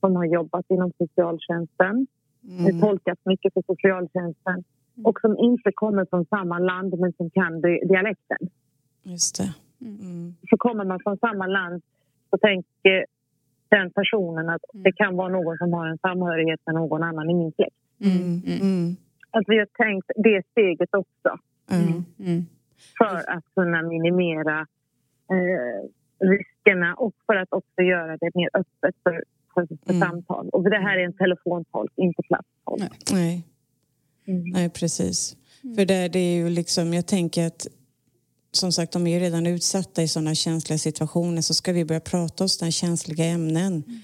som 0.00 0.16
har 0.16 0.24
jobbat 0.24 0.64
inom 0.68 0.92
socialtjänsten. 0.98 2.06
Mm. 2.48 2.80
tolkat 2.80 3.18
mycket 3.24 3.54
för 3.54 3.62
socialtjänsten 3.66 4.64
och 5.04 5.20
som 5.20 5.38
inte 5.38 5.72
kommer 5.74 6.06
från 6.10 6.24
samma 6.24 6.58
land 6.58 6.98
men 6.98 7.12
som 7.12 7.30
kan 7.30 7.60
dialekten. 7.60 8.38
Just 9.02 9.36
det. 9.38 9.54
Mm. 9.80 10.34
Så 10.50 10.56
kommer 10.56 10.84
man 10.84 11.00
från 11.04 11.18
samma 11.18 11.46
land 11.46 11.82
så 12.30 12.38
tänker 12.38 13.06
den 13.68 13.90
personen 13.90 14.48
att 14.48 14.64
mm. 14.74 14.82
det 14.82 14.92
kan 14.92 15.16
vara 15.16 15.28
någon 15.28 15.58
som 15.58 15.72
har 15.72 15.86
en 15.86 15.98
samhörighet 15.98 16.60
med 16.66 16.74
någon 16.74 17.02
annan 17.02 17.30
i 17.30 17.34
min 17.34 17.52
släkt. 17.52 17.76
Mm. 18.00 18.42
mm. 18.60 18.96
Att 19.30 19.44
vi 19.46 19.58
har 19.58 19.66
tänkt 19.66 20.10
det 20.16 20.42
steget 20.50 20.94
också. 20.94 21.38
Mm. 21.70 22.04
Mm. 22.18 22.46
För 22.98 23.30
att 23.36 23.44
kunna 23.54 23.82
minimera 23.82 24.66
eh, 25.30 25.88
riskerna 26.28 26.94
och 26.94 27.14
för 27.26 27.36
att 27.36 27.52
också 27.52 27.82
göra 27.82 28.16
det 28.16 28.30
mer 28.34 28.48
öppet 28.54 28.94
för, 29.02 29.24
för, 29.54 29.68
för 29.86 29.92
samtal. 29.92 30.48
Och 30.48 30.62
det 30.70 30.78
här 30.78 30.98
är 30.98 31.04
en 31.04 31.12
telefontolk, 31.12 31.92
inte 31.96 32.22
plasttolk. 32.22 33.12
Nej, 33.12 33.46
Nej 34.54 34.70
precis. 34.70 35.36
För 35.76 35.84
det, 35.84 36.08
det 36.08 36.18
är 36.18 36.34
ju 36.34 36.48
liksom, 36.48 36.94
jag 36.94 37.06
tänker 37.06 37.46
att 37.46 37.66
som 38.52 38.72
sagt, 38.72 38.92
de 38.92 39.06
är 39.06 39.10
ju 39.10 39.20
redan 39.20 39.46
utsatta 39.46 40.02
i 40.02 40.08
sådana 40.08 40.34
känsliga 40.34 40.78
situationer 40.78 41.42
så 41.42 41.54
ska 41.54 41.72
vi 41.72 41.84
börja 41.84 42.00
prata 42.00 42.44
om 42.44 42.48
sådana 42.48 42.70
känsliga 42.70 43.24
ämnen. 43.24 43.84
Mm. 43.86 44.00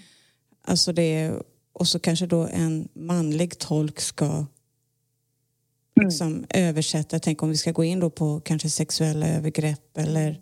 Alltså 0.64 0.92
det, 0.92 1.32
och 1.72 1.88
så 1.88 1.98
kanske 1.98 2.26
då 2.26 2.46
en 2.46 2.88
manlig 2.94 3.58
tolk 3.58 4.00
ska 4.00 4.24
mm. 4.24 4.46
liksom 5.96 6.28
mm. 6.28 6.46
översätta. 6.50 7.18
Tänk 7.18 7.42
om 7.42 7.50
vi 7.50 7.56
ska 7.56 7.72
gå 7.72 7.84
in 7.84 8.00
då 8.00 8.10
på 8.10 8.40
kanske 8.40 8.70
sexuella 8.70 9.28
övergrepp 9.28 9.98
eller 9.98 10.40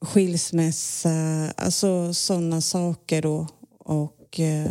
skilsmässa, 0.00 1.52
alltså 1.56 2.14
sådana 2.14 2.60
saker. 2.60 3.22
Då. 3.22 3.46
Och 3.78 4.40
eh, 4.40 4.70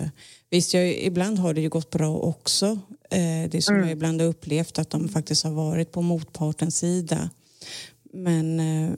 visst, 0.49 0.73
jag, 0.73 0.97
ibland 0.97 1.39
har 1.39 1.53
det 1.53 1.61
ju 1.61 1.69
gått 1.69 1.89
bra 1.89 2.17
också. 2.17 2.79
Eh, 3.11 3.49
det 3.51 3.61
som 3.61 3.75
mm. 3.75 3.87
jag 3.87 3.91
ibland 3.91 4.21
har 4.21 4.27
upplevt 4.27 4.79
att 4.79 4.89
de 4.89 5.09
faktiskt 5.09 5.43
har 5.43 5.51
varit 5.51 5.91
på 5.91 6.01
motpartens 6.01 6.77
sida. 6.77 7.29
Men, 8.13 8.59
eh, 8.59 8.93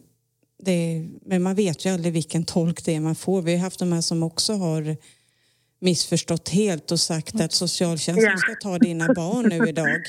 det, 0.63 1.07
men 1.25 1.43
man 1.43 1.55
vet 1.55 1.85
ju 1.85 1.89
aldrig 1.89 2.13
vilken 2.13 2.43
tolk 2.43 2.85
det 2.85 2.95
är 2.95 2.99
man 2.99 3.15
får. 3.15 3.41
Vi 3.41 3.51
har 3.51 3.59
haft 3.59 3.79
de 3.79 3.91
här 3.91 4.01
som 4.01 4.23
också 4.23 4.53
har 4.53 4.97
missförstått 5.81 6.49
helt 6.49 6.91
och 6.91 6.99
sagt 6.99 7.41
att 7.41 7.53
socialtjänsten 7.53 8.37
ska 8.37 8.55
ta 8.61 8.77
dina 8.77 9.13
barn 9.13 9.49
nu 9.49 9.69
idag. 9.69 10.01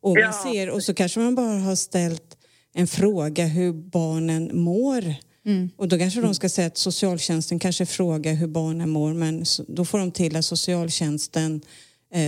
Och, 0.00 0.16
man 0.24 0.52
ser, 0.52 0.70
och 0.70 0.82
så 0.82 0.94
kanske 0.94 1.20
man 1.20 1.34
bara 1.34 1.58
har 1.58 1.76
ställt 1.76 2.36
en 2.74 2.86
fråga 2.86 3.46
hur 3.46 3.72
barnen 3.72 4.50
mår. 4.52 5.14
Mm. 5.46 5.70
Och 5.76 5.88
då 5.88 5.98
kanske 5.98 6.20
de 6.20 6.34
ska 6.34 6.48
säga 6.48 6.66
att 6.66 6.78
socialtjänsten 6.78 7.58
kanske 7.58 7.86
frågar 7.86 8.34
hur 8.34 8.46
barnen 8.46 8.90
mår 8.90 9.12
men 9.14 9.44
då 9.68 9.84
får 9.84 9.98
de 9.98 10.12
till 10.12 10.36
att 10.36 10.44
socialtjänsten 10.44 11.54
eh, 11.54 11.60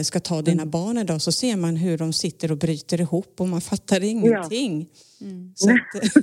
ska 0.04 0.20
ta 0.20 0.42
dina 0.42 0.62
mm. 0.62 0.70
barn 0.70 0.98
idag 0.98 1.22
så 1.22 1.32
ser 1.32 1.56
man 1.56 1.76
hur 1.76 1.98
de 1.98 2.12
sitter 2.12 2.52
och 2.52 2.58
bryter 2.58 3.00
ihop 3.00 3.40
och 3.40 3.48
man 3.48 3.60
fattar 3.60 4.04
ingenting. 4.04 4.88
Ja. 4.90 5.04
Mm. 5.20 5.52
Så, 5.54 5.70
att, 5.70 5.76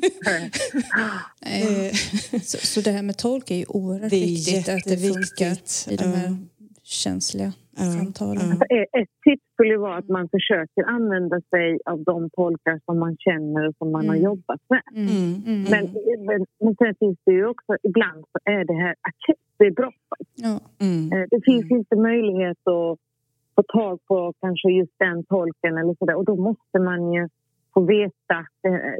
eh, 1.41 1.93
så, 2.41 2.58
så, 2.58 2.82
det 2.82 2.91
här 2.91 3.03
med 3.03 3.18
tolk 3.18 3.51
är 3.51 3.56
ju 3.56 3.66
oerhört 3.68 4.10
det 4.10 4.16
är 4.16 4.28
viktigt 4.28 4.70
att 4.70 4.84
det 4.84 4.97
funkar 4.97 5.58
i 5.93 5.95
de 5.95 6.03
här 6.03 6.30
uh, 6.30 6.38
känsliga 6.84 7.53
uh, 7.80 7.91
samtalen. 7.97 8.51
Uh. 8.51 8.62
Ett 9.01 9.10
tips 9.24 9.43
skulle 9.53 9.78
vara 9.78 9.97
att 9.97 10.10
man 10.10 10.30
försöker 10.30 10.84
använda 10.84 11.41
sig 11.41 11.80
av 11.86 12.03
de 12.03 12.30
tolkar 12.30 12.80
som 12.86 12.99
man 12.99 13.18
känner 13.18 13.68
och 13.68 13.76
som 13.78 13.91
man 13.91 14.01
mm. 14.01 14.10
har 14.10 14.24
jobbat 14.30 14.62
med. 14.70 14.84
Mm. 14.95 15.08
Mm. 15.08 15.43
mm. 15.45 15.64
Men, 15.72 15.84
men, 16.26 16.45
men 16.60 16.76
sen 16.76 16.95
finns 16.99 17.18
det 17.26 17.32
ju 17.32 17.45
också, 17.47 17.78
ibland 17.84 18.26
så 18.32 18.39
är 18.43 18.66
det 18.66 18.74
här 18.84 18.95
akut, 19.01 19.43
det 19.58 19.66
är 19.66 19.72
bråttom. 19.72 20.18
Ja. 20.36 20.60
Mm. 20.80 21.12
Eh, 21.14 21.26
det 21.32 21.41
finns 21.45 21.66
mm. 21.66 21.78
inte 21.78 21.95
möjlighet 21.95 22.68
att 22.68 22.99
få 23.56 23.64
tag 23.64 23.99
på 24.08 24.34
kanske 24.41 24.70
just 24.70 24.93
den 24.97 25.24
tolken 25.24 25.78
eller 25.78 25.95
sådär 25.99 26.16
och 26.16 26.26
då 26.26 26.36
måste 26.36 26.80
man 26.80 27.14
ju 27.14 27.30
få 27.74 27.82
veta 27.82 28.47
det, 28.64 28.99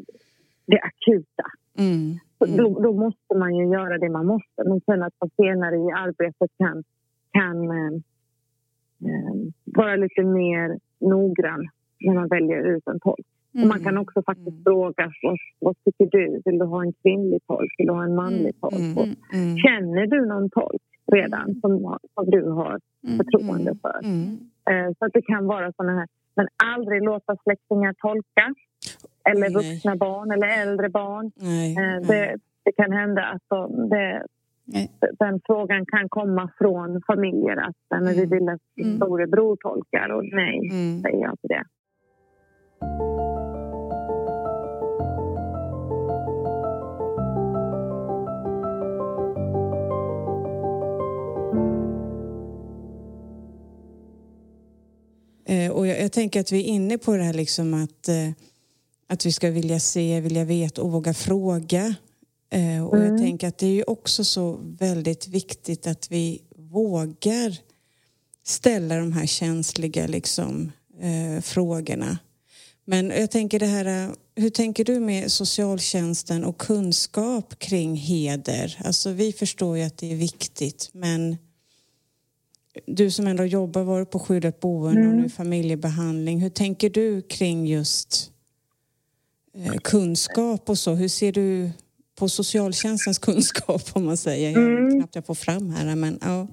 det 0.66 0.80
akuta. 0.80 1.46
Mm. 1.78 2.20
Mm. 2.46 2.58
Då, 2.58 2.80
då, 2.80 2.94
måste 2.94 3.36
man 3.36 3.56
ju 3.56 3.66
göra 3.66 3.98
det 3.98 4.10
man 4.10 4.26
måste. 4.26 4.64
Men 4.66 4.82
sen 4.82 5.04
att 5.04 5.14
man 5.22 5.30
senare 5.36 5.76
i 5.76 5.92
arbetet 5.92 6.52
kan, 6.58 6.84
kan 7.32 7.72
eh, 7.72 7.94
eh, 9.06 9.36
vara 9.64 9.96
lite 9.96 10.24
mer 10.24 10.80
noggrann 11.00 11.70
när 12.00 12.14
man 12.14 12.28
väljer 12.28 12.76
ut 12.76 12.88
en 12.88 13.00
tolk. 13.00 13.26
Mm. 13.56 13.68
man 13.68 13.84
kan 13.84 13.98
också 13.98 14.24
faktiskt 14.24 14.48
mm. 14.48 14.64
fråga 14.64 15.12
vad, 15.22 15.38
vad 15.60 15.76
tycker 15.86 16.18
du? 16.18 16.42
Vill 16.46 16.60
du 16.60 16.66
ha 16.66 16.84
en 16.84 16.94
kvinnlig 16.94 17.42
tolk? 17.48 17.72
Vill 17.78 17.88
du 17.88 17.94
ha 17.94 18.04
en 18.04 18.16
manlig 18.16 18.62
tolk? 18.62 18.74
Mm. 18.74 19.16
Mm. 19.34 19.58
Känner 19.58 20.08
du 20.08 20.26
någon 20.26 20.50
tolk 20.50 20.82
redan 21.12 21.56
som, 21.62 21.98
som 22.14 22.26
du 22.26 22.50
har 22.50 22.80
förtroende 23.18 23.76
för? 23.82 24.00
Eh, 24.70 24.92
så 25.00 25.06
att 25.06 25.14
det 25.14 25.22
kan 25.22 25.48
vara 25.48 25.72
såna 25.78 25.92
här 25.92 26.08
men 26.36 26.48
aldrig 26.64 27.04
låta 27.04 27.36
släktingar 27.44 27.94
tolka. 27.94 28.54
Eller 29.30 29.50
vuxna 29.50 29.92
Nej. 29.92 29.98
barn 29.98 30.32
eller 30.32 30.48
äldre 30.48 30.90
barn. 30.90 31.32
Nej. 31.36 31.78
Eh, 31.78 32.08
det, 32.08 32.38
det, 32.64 32.72
kan 32.72 32.92
hända 32.92 33.22
att 33.22 33.42
de, 33.48 33.90
det, 33.90 34.24
den 35.20 35.42
frågan 35.46 35.86
kan 35.86 36.10
komma 36.10 36.50
från 36.58 37.02
familjer 37.08 37.58
att 37.58 37.76
men 37.90 38.14
vi 38.14 38.24
mm. 38.24 38.30
vill 38.30 38.50
att 38.50 38.62
mm. 38.82 38.96
storebror 38.96 39.56
tolkar 39.56 40.10
och 40.10 40.24
nej, 40.24 40.70
mm. 40.72 41.02
säger 41.02 41.22
jag 41.22 41.40
till 41.40 41.50
det. 41.50 41.66
Eh, 55.56 55.72
och 55.72 55.88
jag, 55.88 56.02
jag, 56.02 56.12
tänker 56.12 56.40
att 56.40 56.52
vi 56.52 56.60
är 56.60 56.64
inne 56.64 56.98
på 56.98 57.16
det 57.16 57.24
här 57.24 57.34
liksom 57.34 57.74
att 57.74 58.08
eh, 58.08 58.30
att 59.08 59.26
vi 59.26 59.32
ska 59.32 59.52
vilja 59.52 59.80
se, 59.80 60.22
vilja 60.22 60.44
veta 60.44 60.82
och 60.82 60.92
våga 60.92 61.14
fråga. 61.14 61.96
Eh, 62.50 62.86
och 62.86 62.98
mm. 62.98 63.10
jag 63.10 63.18
tänker 63.18 63.48
att 63.48 63.58
det 63.58 63.68
är 63.68 63.74
ju 63.74 63.84
också 63.84 64.24
så 64.24 64.60
väldigt 64.64 65.28
viktigt 65.28 65.88
att 65.88 66.12
vi 66.12 66.42
vågar 66.56 67.58
ställa 68.44 68.98
de 68.98 69.14
här 69.14 69.26
känsliga 69.26 70.08
liksom, 70.08 70.72
eh, 71.02 71.42
frågorna. 71.42 72.18
Men 72.86 73.10
jag 73.10 73.32
tänker 73.32 73.60
det 73.60 73.66
här, 73.66 74.12
hur 74.36 74.50
tänker 74.50 74.86
du 74.86 75.00
med 75.00 75.32
socialtjänsten 75.32 76.46
och 76.46 76.58
kunskap 76.58 77.60
kring 77.60 77.96
heder? 77.96 78.82
Alltså 78.86 79.12
vi 79.12 79.34
förstår 79.34 79.78
ju 79.78 79.84
att 79.84 79.98
det 79.98 80.12
är 80.12 80.16
viktigt 80.16 80.90
men 80.94 81.38
du 82.86 83.12
som 83.12 83.28
ändå 83.28 83.44
jobbar, 83.44 83.84
varit 83.84 84.12
på 84.12 84.20
skyddat 84.20 84.60
boende 84.60 85.02
mm. 85.02 85.12
och 85.12 85.22
nu 85.22 85.30
familjebehandling. 85.30 86.42
Hur 86.42 86.50
tänker 86.50 86.90
du 86.90 87.22
kring 87.22 87.66
just 87.66 88.32
eh, 89.54 89.74
kunskap 89.84 90.70
och 90.70 90.78
så? 90.78 90.94
Hur 90.94 91.08
ser 91.08 91.32
du 91.32 91.70
på 92.20 92.30
socialtjänstens 92.30 93.20
kunskap 93.28 93.82
om 93.94 94.06
man 94.06 94.18
säger? 94.18 94.52
Jag 94.52 94.64
mm. 94.64 95.00
knappt 95.00 95.16
jag 95.16 95.26
får 95.26 95.36
fram 95.36 95.70
här 95.70 95.96
men 95.96 96.20
ja. 96.22 96.48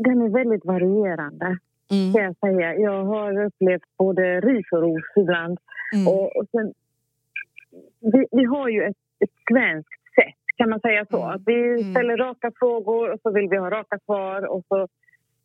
Den 0.00 0.22
är 0.22 0.28
väldigt 0.28 0.64
varierande 0.64 1.58
mm. 1.90 2.12
kan 2.12 2.22
jag 2.24 2.36
säga. 2.38 2.74
Jag 2.74 3.04
har 3.04 3.44
upplevt 3.44 3.82
både 3.98 4.40
ris 4.40 4.66
och 4.72 4.82
ros 4.82 5.04
ibland. 5.16 5.58
Mm. 5.94 6.08
Och, 6.08 6.36
och 6.36 6.46
sen, 6.50 6.72
vi, 8.00 8.26
vi 8.30 8.44
har 8.44 8.68
ju 8.68 8.82
ett, 8.82 8.96
ett 9.20 9.34
svenskt 9.50 9.97
kan 10.58 10.70
man 10.70 10.80
säga 10.80 11.06
så. 11.10 11.20
Mm. 11.22 11.34
Att 11.34 11.42
vi 11.46 11.58
mm. 11.80 11.90
ställer 11.92 12.16
raka 12.16 12.50
frågor 12.60 13.04
och 13.12 13.20
så 13.22 13.30
vill 13.30 13.48
vi 13.50 13.56
ha 13.56 13.70
raka 13.70 13.98
svar. 14.06 14.38
Och 14.52 14.62
så, 14.68 14.78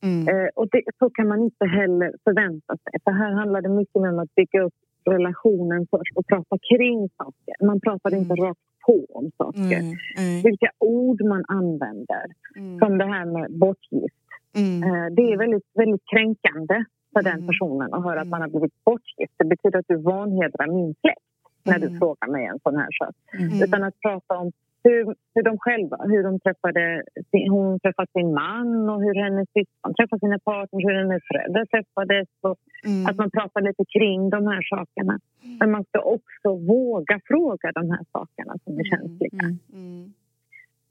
mm. 0.03 0.27
eh, 0.27 0.49
och 0.55 0.67
det, 0.71 0.81
så 0.99 1.09
kan 1.09 1.27
man 1.27 1.39
inte 1.47 1.65
heller 1.65 2.09
förvänta 2.23 2.73
sig. 2.83 2.93
För 3.03 3.11
här 3.11 3.31
handlar 3.31 3.61
det 3.61 3.69
mycket 3.69 3.95
om 3.95 4.19
att 4.19 4.35
bygga 4.35 4.61
upp 4.61 4.77
relationen 5.05 5.87
först 5.91 6.13
och 6.15 6.27
prata 6.27 6.55
kring 6.71 7.09
saker. 7.17 7.65
Man 7.65 7.79
pratar 7.79 8.09
mm. 8.09 8.21
inte 8.21 8.35
rakt 8.45 8.67
på 8.85 9.05
om 9.19 9.31
saker. 9.37 9.79
Mm. 9.79 9.95
Mm. 10.17 10.41
Vilka 10.43 10.69
ord 10.79 11.19
man 11.33 11.43
använder. 11.47 12.25
Mm. 12.55 12.79
Som 12.79 12.97
det 12.97 13.05
här 13.05 13.25
med 13.25 13.59
bortgift. 13.59 14.23
Mm. 14.55 14.83
Eh, 14.83 15.07
det 15.15 15.23
är 15.31 15.37
väldigt, 15.37 15.69
väldigt 15.73 16.05
kränkande 16.13 16.75
för 17.13 17.21
den 17.29 17.39
mm. 17.41 17.47
personen 17.47 17.93
att 17.93 18.03
höra 18.03 18.21
att 18.21 18.27
man 18.27 18.41
har 18.41 18.49
blivit 18.49 18.83
bortgift. 18.85 19.33
Det 19.37 19.45
betyder 19.45 19.79
att 19.79 19.87
du 19.87 19.97
vanhedrar 19.97 20.67
min 20.67 20.93
släkt 21.01 21.29
när 21.63 21.79
du 21.79 21.87
mm. 21.87 21.99
frågar 21.99 22.27
mig 22.27 22.45
en 22.45 22.59
sån 22.63 22.75
här 22.75 22.91
sak. 22.99 23.15
Mm. 23.39 23.63
Utan 23.63 23.83
att 23.83 23.99
prata 23.99 24.37
om 24.37 24.51
hur, 24.83 25.15
hur 25.33 25.43
de 25.43 25.57
själva, 25.57 25.97
hur 26.11 26.23
de 26.23 26.39
träffade, 26.39 27.03
hon 27.49 27.79
träffade 27.79 28.11
sin 28.11 28.33
man 28.33 28.89
och 28.89 29.01
hur 29.05 29.15
hennes 29.23 29.47
syskon 29.57 29.93
träffade 29.93 30.19
sina 30.19 30.39
partner, 30.39 30.79
hur 30.87 30.95
hennes 31.01 31.23
föräldrar 31.31 31.65
träffades. 31.65 32.27
Och 32.41 32.57
mm. 32.85 33.05
Att 33.07 33.17
man 33.17 33.31
pratar 33.31 33.61
lite 33.61 33.85
kring 33.95 34.29
de 34.29 34.47
här 34.47 34.61
sakerna. 34.75 35.19
Men 35.59 35.71
man 35.71 35.83
ska 35.83 35.99
också 36.01 36.49
våga 36.73 37.19
fråga 37.27 37.71
de 37.79 37.91
här 37.91 38.05
sakerna 38.11 38.53
som 38.63 38.79
är 38.79 38.83
känsliga. 38.83 39.43
Mm. 39.43 39.59
Mm. 39.73 40.13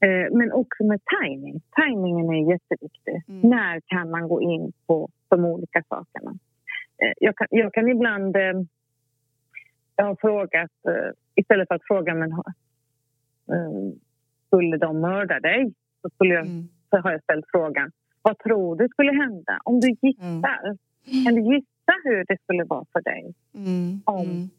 Eh, 0.03 0.27
men 0.37 0.51
också 0.51 0.83
med 0.83 0.99
timing. 1.17 1.61
Timingen 1.81 2.29
är 2.29 2.51
jätteviktig. 2.53 3.17
Mm. 3.27 3.49
När 3.49 3.81
kan 3.85 4.11
man 4.11 4.27
gå 4.27 4.41
in 4.41 4.71
på 4.87 5.09
de 5.29 5.45
olika 5.45 5.83
sakerna? 5.89 6.31
Eh, 7.01 7.13
jag 7.19 7.35
kan, 7.37 7.47
jag 7.49 7.73
kan 7.73 7.89
ibland... 7.89 8.35
Eh, 8.35 8.61
jag 9.95 10.05
har 10.05 10.15
frågat, 10.21 10.71
istället 11.35 11.67
för 11.67 11.75
att 11.75 11.87
fråga 11.87 12.13
men 12.13 12.31
skulle 14.47 14.77
de 14.77 15.01
mörda 15.01 15.39
dig? 15.39 15.73
Så, 16.01 16.09
skulle 16.09 16.33
jag, 16.33 16.45
mm. 16.45 16.67
så 16.89 16.97
har 16.97 17.11
jag 17.11 17.23
ställt 17.23 17.45
frågan 17.51 17.91
vad 18.23 18.39
tror 18.39 18.75
du 18.75 18.87
skulle 18.87 19.11
hända 19.11 19.59
om 19.63 19.79
du 19.79 19.89
gissar? 20.01 20.65
Mm. 21.05 21.23
Kan 21.23 21.35
du 21.35 21.41
gissa 21.41 21.93
hur 22.03 22.25
det 22.27 22.37
skulle 22.43 22.63
vara 22.63 22.85
för 22.93 23.01
dig 23.01 23.33
mm. 23.55 24.01
om 24.05 24.49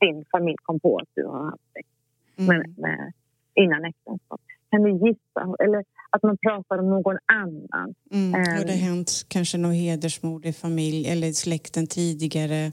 din 0.00 0.24
familj 0.30 0.56
kom 0.62 0.80
på 0.80 0.96
att 0.98 1.08
du 1.14 1.24
har 1.26 1.44
haft 1.44 1.72
sex 1.72 1.88
med, 2.36 2.78
med, 2.78 3.12
innan 3.54 3.84
äktenskap? 3.84 4.40
Kan 4.70 4.82
du 4.82 4.90
gissa? 4.90 5.56
Eller 5.64 5.84
att 6.10 6.22
man 6.22 6.36
pratar 6.36 6.78
om 6.78 6.90
någon 6.90 7.18
annan. 7.26 7.94
Mm. 8.12 8.32
Har 8.32 8.64
det 8.64 8.72
hänt 8.72 9.10
kanske 9.28 9.58
något 9.58 9.74
hedersmord 9.74 10.46
i 10.46 10.52
familj 10.52 11.08
eller 11.08 11.26
i 11.26 11.34
släkten 11.34 11.86
tidigare? 11.86 12.72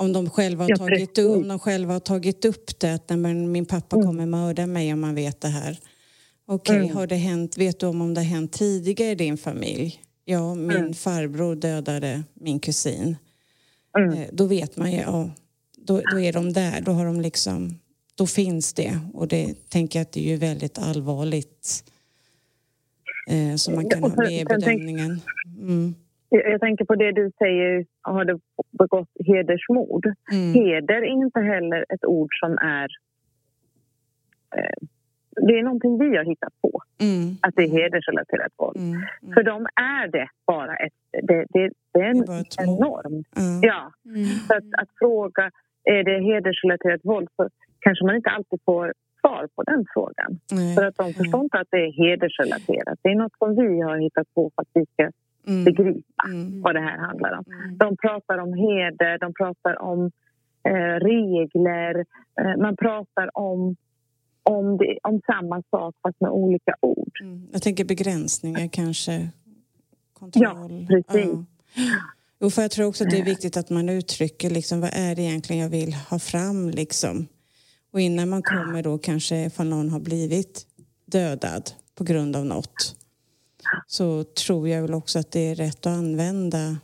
Om 0.00 0.12
de 0.12 0.30
själva 0.30 0.64
har, 0.64 0.76
tagit, 0.76 1.18
upp, 1.18 1.36
om 1.36 1.48
de 1.48 1.58
själva 1.58 1.92
har 1.92 2.00
tagit 2.00 2.44
upp 2.44 2.78
det, 2.78 2.94
att 2.94 3.08
men 3.08 3.52
min 3.52 3.66
pappa 3.66 3.96
mm. 3.96 4.06
kommer 4.06 4.26
mörda 4.26 4.66
mig 4.66 4.92
om 4.92 5.00
man 5.00 5.14
vet 5.14 5.40
det 5.40 5.48
här. 5.48 5.78
Okej, 6.46 6.76
okay, 6.76 6.84
mm. 6.84 6.96
har 6.96 7.06
det 7.06 7.16
hänt, 7.16 7.58
vet 7.58 7.80
du 7.80 7.86
om, 7.86 8.00
om 8.00 8.14
det 8.14 8.20
har 8.20 8.26
hänt 8.26 8.52
tidigare 8.52 9.10
i 9.10 9.14
din 9.14 9.36
familj? 9.36 10.00
Ja, 10.24 10.54
min 10.54 10.70
mm. 10.70 10.94
farbror 10.94 11.56
dödade 11.56 12.22
min 12.34 12.60
kusin. 12.60 13.16
Mm. 13.98 14.18
Eh, 14.18 14.28
då 14.32 14.44
vet 14.44 14.76
man 14.76 14.92
ju, 14.92 14.98
ja, 14.98 15.30
då, 15.76 16.02
då 16.12 16.20
är 16.20 16.32
de 16.32 16.52
där, 16.52 16.80
då 16.80 16.92
har 16.92 17.04
de 17.04 17.20
liksom 17.20 17.78
då 18.14 18.26
finns 18.26 18.72
det. 18.72 18.98
Och 19.14 19.28
det 19.28 19.70
tänker 19.70 19.98
jag 19.98 20.02
att 20.02 20.12
det 20.12 20.20
är 20.20 20.30
ju 20.30 20.36
väldigt 20.36 20.78
allvarligt 20.78 21.84
eh, 23.28 23.56
som 23.56 23.74
man 23.74 23.90
kan 23.90 24.02
ha 24.02 24.08
med 24.16 24.32
i 24.32 24.44
bedömningen. 24.44 25.20
Mm. 25.58 25.94
Jag 26.30 26.60
tänker 26.60 26.84
på 26.84 26.94
det 26.94 27.12
du 27.12 27.30
säger, 27.38 27.86
har 28.02 28.24
det 28.24 28.38
begått 28.78 29.08
hedersmord? 29.26 30.06
Mm. 30.32 30.52
Heder 30.54 31.02
är 31.02 31.12
inte 31.24 31.40
heller 31.40 31.84
ett 31.88 32.04
ord 32.04 32.30
som 32.40 32.58
är... 32.58 32.88
Eh, 34.56 34.86
det 35.46 35.58
är 35.58 35.62
någonting 35.62 35.98
vi 35.98 36.16
har 36.16 36.24
hittat 36.24 36.54
på, 36.62 36.82
mm. 37.00 37.36
att 37.42 37.54
det 37.56 37.62
är 37.62 37.68
hedersrelaterat 37.68 38.52
våld. 38.56 38.76
Mm. 38.76 38.88
Mm. 38.92 39.34
För 39.34 39.42
dem 39.42 39.66
är 39.74 40.08
det 40.08 40.28
bara 40.46 40.76
ett... 40.76 40.92
Det, 41.28 41.44
det, 41.48 41.70
det 41.92 42.00
är 42.00 42.10
en, 42.10 42.20
det 42.20 42.58
är 42.58 42.62
en 42.62 42.74
norm. 42.88 43.24
Ja. 43.62 43.92
Mm. 44.04 44.24
Så 44.24 44.54
att, 44.54 44.68
att 44.82 44.88
fråga 44.98 45.50
är 45.84 46.04
det 46.04 46.18
hedersrelaterat 46.24 47.00
våld 47.04 47.28
så 47.36 47.48
kanske 47.80 48.04
man 48.06 48.16
inte 48.16 48.30
alltid 48.30 48.60
får 48.64 48.92
svar 49.20 49.48
på 49.56 49.62
den 49.62 49.84
frågan. 49.94 50.30
För 50.74 50.84
att 50.84 50.96
de 50.96 51.12
förstår 51.12 51.40
inte 51.40 51.58
att 51.58 51.68
det 51.70 51.82
är 51.86 51.92
hedersrelaterat. 51.92 52.98
Det 53.02 53.08
är 53.08 53.14
något 53.14 53.38
som 53.38 53.50
vi 53.56 53.80
har 53.80 53.98
hittat 53.98 54.34
på 54.34 54.50
för 54.54 54.62
att 54.62 54.68
vi 54.74 54.84
ska 54.92 55.10
mm. 55.50 55.64
begripa 55.64 56.24
mm. 56.24 56.62
vad 56.62 56.74
det 56.74 56.80
här 56.80 56.98
handlar 56.98 57.32
om. 57.38 57.44
Mm. 57.46 57.78
De 57.78 57.96
pratar 57.96 58.38
om 58.38 58.52
heder, 58.52 59.18
de 59.18 59.34
pratar 59.34 59.82
om 59.82 60.10
eh, 60.64 60.94
regler. 61.10 62.04
Eh, 62.40 62.56
man 62.62 62.76
pratar 62.76 63.38
om, 63.38 63.76
om, 64.42 64.76
det, 64.78 64.98
om 65.02 65.20
samma 65.26 65.62
sak 65.70 65.94
fast 66.02 66.20
med 66.20 66.30
olika 66.30 66.74
ord. 66.80 67.12
Mm. 67.22 67.48
Jag 67.52 67.62
tänker 67.62 67.84
begränsningar 67.84 68.68
kanske? 68.72 69.28
Kontroll? 70.12 70.86
Ja, 70.88 70.88
precis. 70.88 71.30
Ja. 71.74 71.82
Jo, 72.42 72.50
för 72.50 72.62
jag 72.62 72.70
tror 72.70 72.86
också 72.86 73.04
att 73.04 73.10
det 73.10 73.18
är 73.18 73.24
viktigt 73.24 73.56
att 73.56 73.70
man 73.70 73.88
uttrycker 73.88 74.50
liksom, 74.50 74.80
vad 74.80 74.90
är 74.92 75.14
det 75.14 75.22
egentligen 75.22 75.62
jag 75.62 75.70
vill 75.70 75.94
ha 75.94 76.18
fram. 76.18 76.70
Liksom. 76.70 77.26
Och 77.92 78.00
innan 78.00 78.28
man 78.28 78.42
kommer 78.42 78.82
då 78.82 78.98
kanske 78.98 79.44
ifall 79.44 79.68
någon 79.68 79.90
har 79.90 80.00
blivit 80.00 80.66
dödad 81.06 81.70
på 81.94 82.04
grund 82.04 82.36
av 82.36 82.46
något 82.46 82.96
så 83.86 84.24
tror 84.24 84.68
jag 84.68 84.82
väl 84.82 84.94
också 84.94 85.18
att 85.18 85.30
det 85.30 85.40
är 85.40 85.54
rätt 85.54 85.86
att 85.86 85.92
använda 85.92 86.78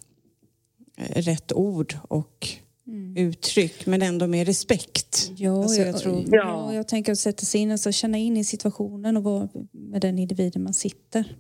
eh, 0.97 1.23
rätt 1.23 1.53
ord 1.53 1.97
och 2.09 2.49
mm. 2.87 3.17
uttryck 3.17 3.87
men 3.87 4.03
ändå 4.03 4.27
med 4.27 4.47
respekt. 4.47 5.31
Ja, 5.37 5.63
alltså, 5.63 5.81
jag, 5.81 5.99
tror... 5.99 6.25
ja, 6.27 6.75
jag 6.75 6.89
tänker 6.89 7.13
att 7.13 7.19
sätta 7.19 7.45
sig 7.45 7.61
in, 7.61 7.71
alltså 7.71 7.93
känna 7.93 8.19
in 8.19 8.37
i 8.37 8.45
situationen 8.45 9.17
och 9.17 9.23
vara 9.23 9.49
med 9.73 10.01
den 10.01 10.19
individen 10.19 10.63
man 10.63 10.75
sitter. 10.75 11.37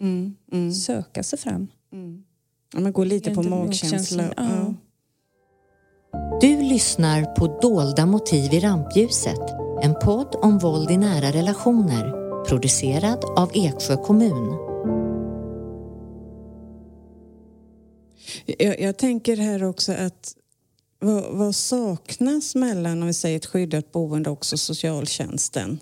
Mm, 0.00 0.36
mm. 0.52 0.72
Söka 0.72 1.22
sig 1.22 1.38
fram. 1.38 1.68
Mm. 1.92 2.24
Ja, 2.74 2.80
men 2.80 2.92
gå 2.92 3.04
lite 3.04 3.34
på 3.34 3.42
magkänsla. 3.42 4.24
Ja. 4.36 4.74
Du 6.40 6.62
lyssnar 6.62 7.24
på 7.24 7.58
Dolda 7.62 8.06
motiv 8.06 8.54
i 8.54 8.60
rampljuset, 8.60 9.40
en 9.82 9.94
podd 9.94 10.36
om 10.42 10.58
våld 10.58 10.90
i 10.90 10.96
nära 10.96 11.32
relationer, 11.32 12.28
producerad 12.48 13.24
av 13.36 13.50
Eksjö 13.54 13.96
kommun. 13.96 14.67
Jag, 18.58 18.80
jag 18.80 18.98
tänker 18.98 19.36
här 19.36 19.64
också 19.64 19.92
att 19.92 20.36
vad, 20.98 21.38
vad, 21.38 21.54
saknas 21.54 22.54
mellan, 22.54 23.02
om 23.02 23.06
vi 23.06 23.12
säger 23.12 23.36
ett 23.36 23.46
skyddat 23.46 23.92
boende 23.92 24.30
och 24.30 24.44
socialtjänsten? 24.44 25.78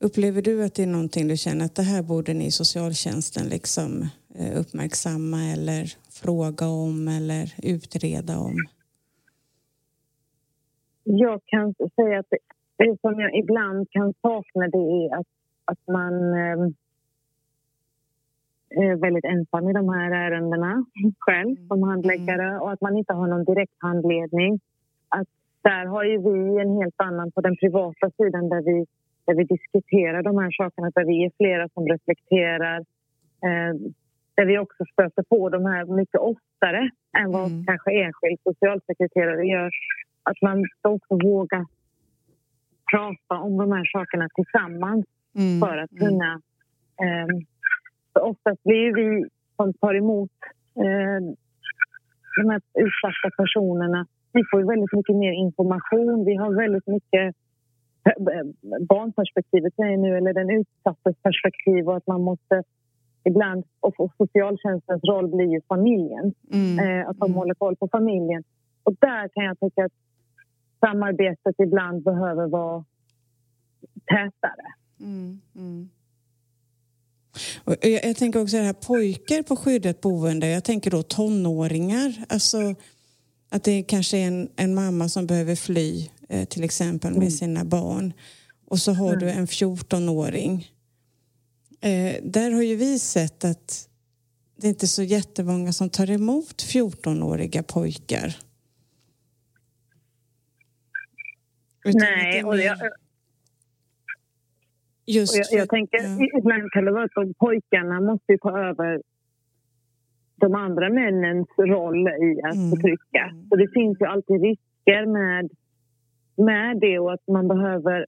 Upplever 0.00 0.42
du 0.42 0.64
att 0.64 0.74
det 0.74 0.82
är 0.82 0.86
någonting 0.86 1.28
du 1.28 1.36
känner 1.36 1.64
att 1.64 1.74
det 1.74 1.82
här 1.82 2.02
borde 2.02 2.34
ni 2.34 2.46
i 2.46 2.50
socialtjänsten 2.50 3.48
liksom 3.48 4.08
eh, 4.34 4.60
uppmärksamma 4.60 5.44
eller 5.44 5.84
fråga 6.10 6.68
om 6.68 7.08
eller 7.08 7.54
utreda 7.62 8.38
om? 8.38 8.56
Jag 11.04 11.40
kan 11.46 11.74
säga 11.74 12.18
att 12.18 12.32
det 12.76 12.96
som 13.00 13.20
jag 13.20 13.38
ibland 13.38 13.90
kan 13.90 14.14
sakna 14.22 14.68
det 14.68 14.78
är 14.78 15.18
att, 15.20 15.26
att 15.64 15.86
man 15.86 16.14
eh, 16.14 16.72
väldigt 18.78 19.24
ensam 19.24 19.68
i 19.68 19.72
de 19.72 19.88
här 19.88 20.10
ärendena 20.10 20.84
själv 21.18 21.56
som 21.68 21.78
mm. 21.78 21.88
handläggare 21.88 22.58
och 22.58 22.72
att 22.72 22.80
man 22.80 22.96
inte 22.96 23.12
har 23.12 23.26
någon 23.26 23.44
direkt 23.44 23.76
handledning. 23.78 24.60
Att 25.08 25.28
där 25.62 25.86
har 25.86 26.04
ju 26.04 26.18
vi 26.18 26.60
en 26.60 26.76
helt 26.80 26.94
annan 26.96 27.32
på 27.32 27.40
den 27.40 27.56
privata 27.56 28.10
sidan 28.10 28.48
där 28.48 28.62
vi, 28.62 28.86
där 29.26 29.34
vi 29.34 29.44
diskuterar 29.44 30.22
de 30.22 30.38
här 30.38 30.50
sakerna, 30.50 30.90
där 30.94 31.04
vi 31.04 31.24
är 31.24 31.30
flera 31.36 31.68
som 31.68 31.88
reflekterar. 31.88 32.78
Eh, 33.46 33.74
där 34.34 34.46
vi 34.46 34.58
också 34.58 34.84
stöter 34.92 35.22
på 35.22 35.48
de 35.48 35.64
här 35.66 35.84
mycket 35.84 36.20
oftare 36.20 36.90
än 37.18 37.32
vad 37.32 37.50
Mm. 37.50 37.64
kanske 37.66 37.90
enskild 37.90 38.38
socialsekreterare 38.42 39.44
gör. 39.46 39.70
Att 40.22 40.42
man 40.42 40.64
ska 40.78 40.88
också 40.88 41.14
våga 41.22 41.66
prata 42.92 43.34
om 43.42 43.56
de 43.56 43.72
här 43.72 43.84
sakerna 43.84 44.28
tillsammans 44.34 45.04
Mm. 45.36 45.60
för 45.60 45.76
att 45.78 45.90
kunna... 45.90 46.40
Eh, 47.02 47.26
oftast 48.20 48.62
blir 48.62 48.76
ju 48.76 48.92
vi 48.94 49.28
som 49.56 49.72
tar 49.74 49.94
emot 49.94 50.30
eh, 50.76 51.20
de 52.36 52.50
här 52.50 52.60
utsatta 52.74 53.28
personerna, 53.36 54.06
vi 54.32 54.42
får 54.50 54.62
väldigt 54.62 54.92
mycket 54.92 55.16
mer 55.16 55.32
information. 55.32 56.24
Vi 56.24 56.34
har 56.36 56.52
väldigt 56.54 56.86
mycket 56.86 57.34
eh, 58.04 58.44
barnperspektivet 58.88 59.74
säger 59.74 59.96
nu, 59.96 60.16
eller 60.16 60.32
den 60.32 60.50
utsattes 60.50 61.16
perspektiv 61.22 61.88
och 61.88 61.96
att 61.96 62.06
man 62.06 62.22
måste 62.22 62.62
ibland, 63.24 63.64
och 63.80 64.00
och 64.00 64.12
socialtjänstens 64.18 65.04
roll 65.04 65.28
blir 65.28 65.46
ju 65.54 65.60
familjen, 65.68 66.34
Mm. 66.52 66.78
eh, 66.78 67.08
att 67.08 67.18
de 67.18 67.34
håller 67.34 67.54
koll 67.54 67.76
på 67.76 67.88
familjen. 67.88 68.42
Och 68.82 68.94
där 69.00 69.28
kan 69.28 69.44
jag 69.44 69.60
tycka 69.60 69.84
att 69.84 69.92
samarbetet 70.80 71.54
ibland 71.58 72.02
behöver 72.02 72.46
vara 72.46 72.84
tätare. 74.06 74.66
Mm, 75.00 75.40
mm. 75.56 75.88
Och 77.64 77.76
jag, 77.80 78.04
jag 78.04 78.16
tänker 78.16 78.42
också 78.42 78.56
det 78.56 78.62
här 78.62 78.72
pojkar 78.72 79.42
på 79.42 79.56
skyddat 79.56 80.00
boende. 80.00 80.48
Jag 80.48 80.64
tänker 80.64 80.90
då 80.90 81.02
tonåringar. 81.02 82.24
Alltså 82.28 82.74
att 83.50 83.64
det 83.64 83.82
kanske 83.82 84.18
är 84.18 84.26
en, 84.26 84.48
en 84.56 84.74
mamma 84.74 85.08
som 85.08 85.26
behöver 85.26 85.56
fly 85.56 86.10
eh, 86.28 86.44
till 86.44 86.64
exempel 86.64 87.14
med 87.14 87.32
sina 87.32 87.64
barn. 87.64 88.12
Och 88.66 88.78
så 88.78 88.92
har 88.92 89.16
du 89.16 89.30
en 89.30 89.46
14-åring. 89.46 90.72
Eh, 91.80 92.16
där 92.22 92.50
har 92.50 92.62
ju 92.62 92.76
vi 92.76 92.98
sett 92.98 93.44
att 93.44 93.88
det 94.56 94.66
är 94.66 94.68
inte 94.68 94.88
så 94.88 95.02
jättemånga 95.02 95.72
som 95.72 95.90
tar 95.90 96.10
emot 96.10 96.62
14-åriga 96.62 97.62
pojkar. 97.62 98.38
Utan 101.84 102.00
Nej, 102.00 102.44
och 102.44 102.58
jag, 102.58 102.78
just 105.06 105.36
jag, 105.52 105.60
jag 105.60 105.68
tänker 105.68 105.98
ja. 105.98 106.38
ibland 106.38 106.70
kan 106.72 106.84
det 106.84 106.92
vara 106.92 107.08
så 107.14 107.20
att 107.20 107.38
pojkarna 107.38 108.00
måste 108.00 108.32
ju 108.32 108.38
ta 108.38 108.58
över 108.58 109.02
de 110.36 110.54
andra 110.54 110.90
männens 110.90 111.48
roll 111.58 112.08
i 112.08 112.40
att 112.44 112.54
Mm. 112.54 112.70
förtrycka. 112.70 113.34
Så 113.48 113.56
det 113.56 113.68
finns 113.68 114.00
ju 114.00 114.06
alltid 114.06 114.42
risker 114.42 115.06
med, 115.06 115.50
med 116.46 116.80
det 116.80 116.98
och 116.98 117.12
att 117.12 117.26
man 117.28 117.48
behöver, 117.48 118.06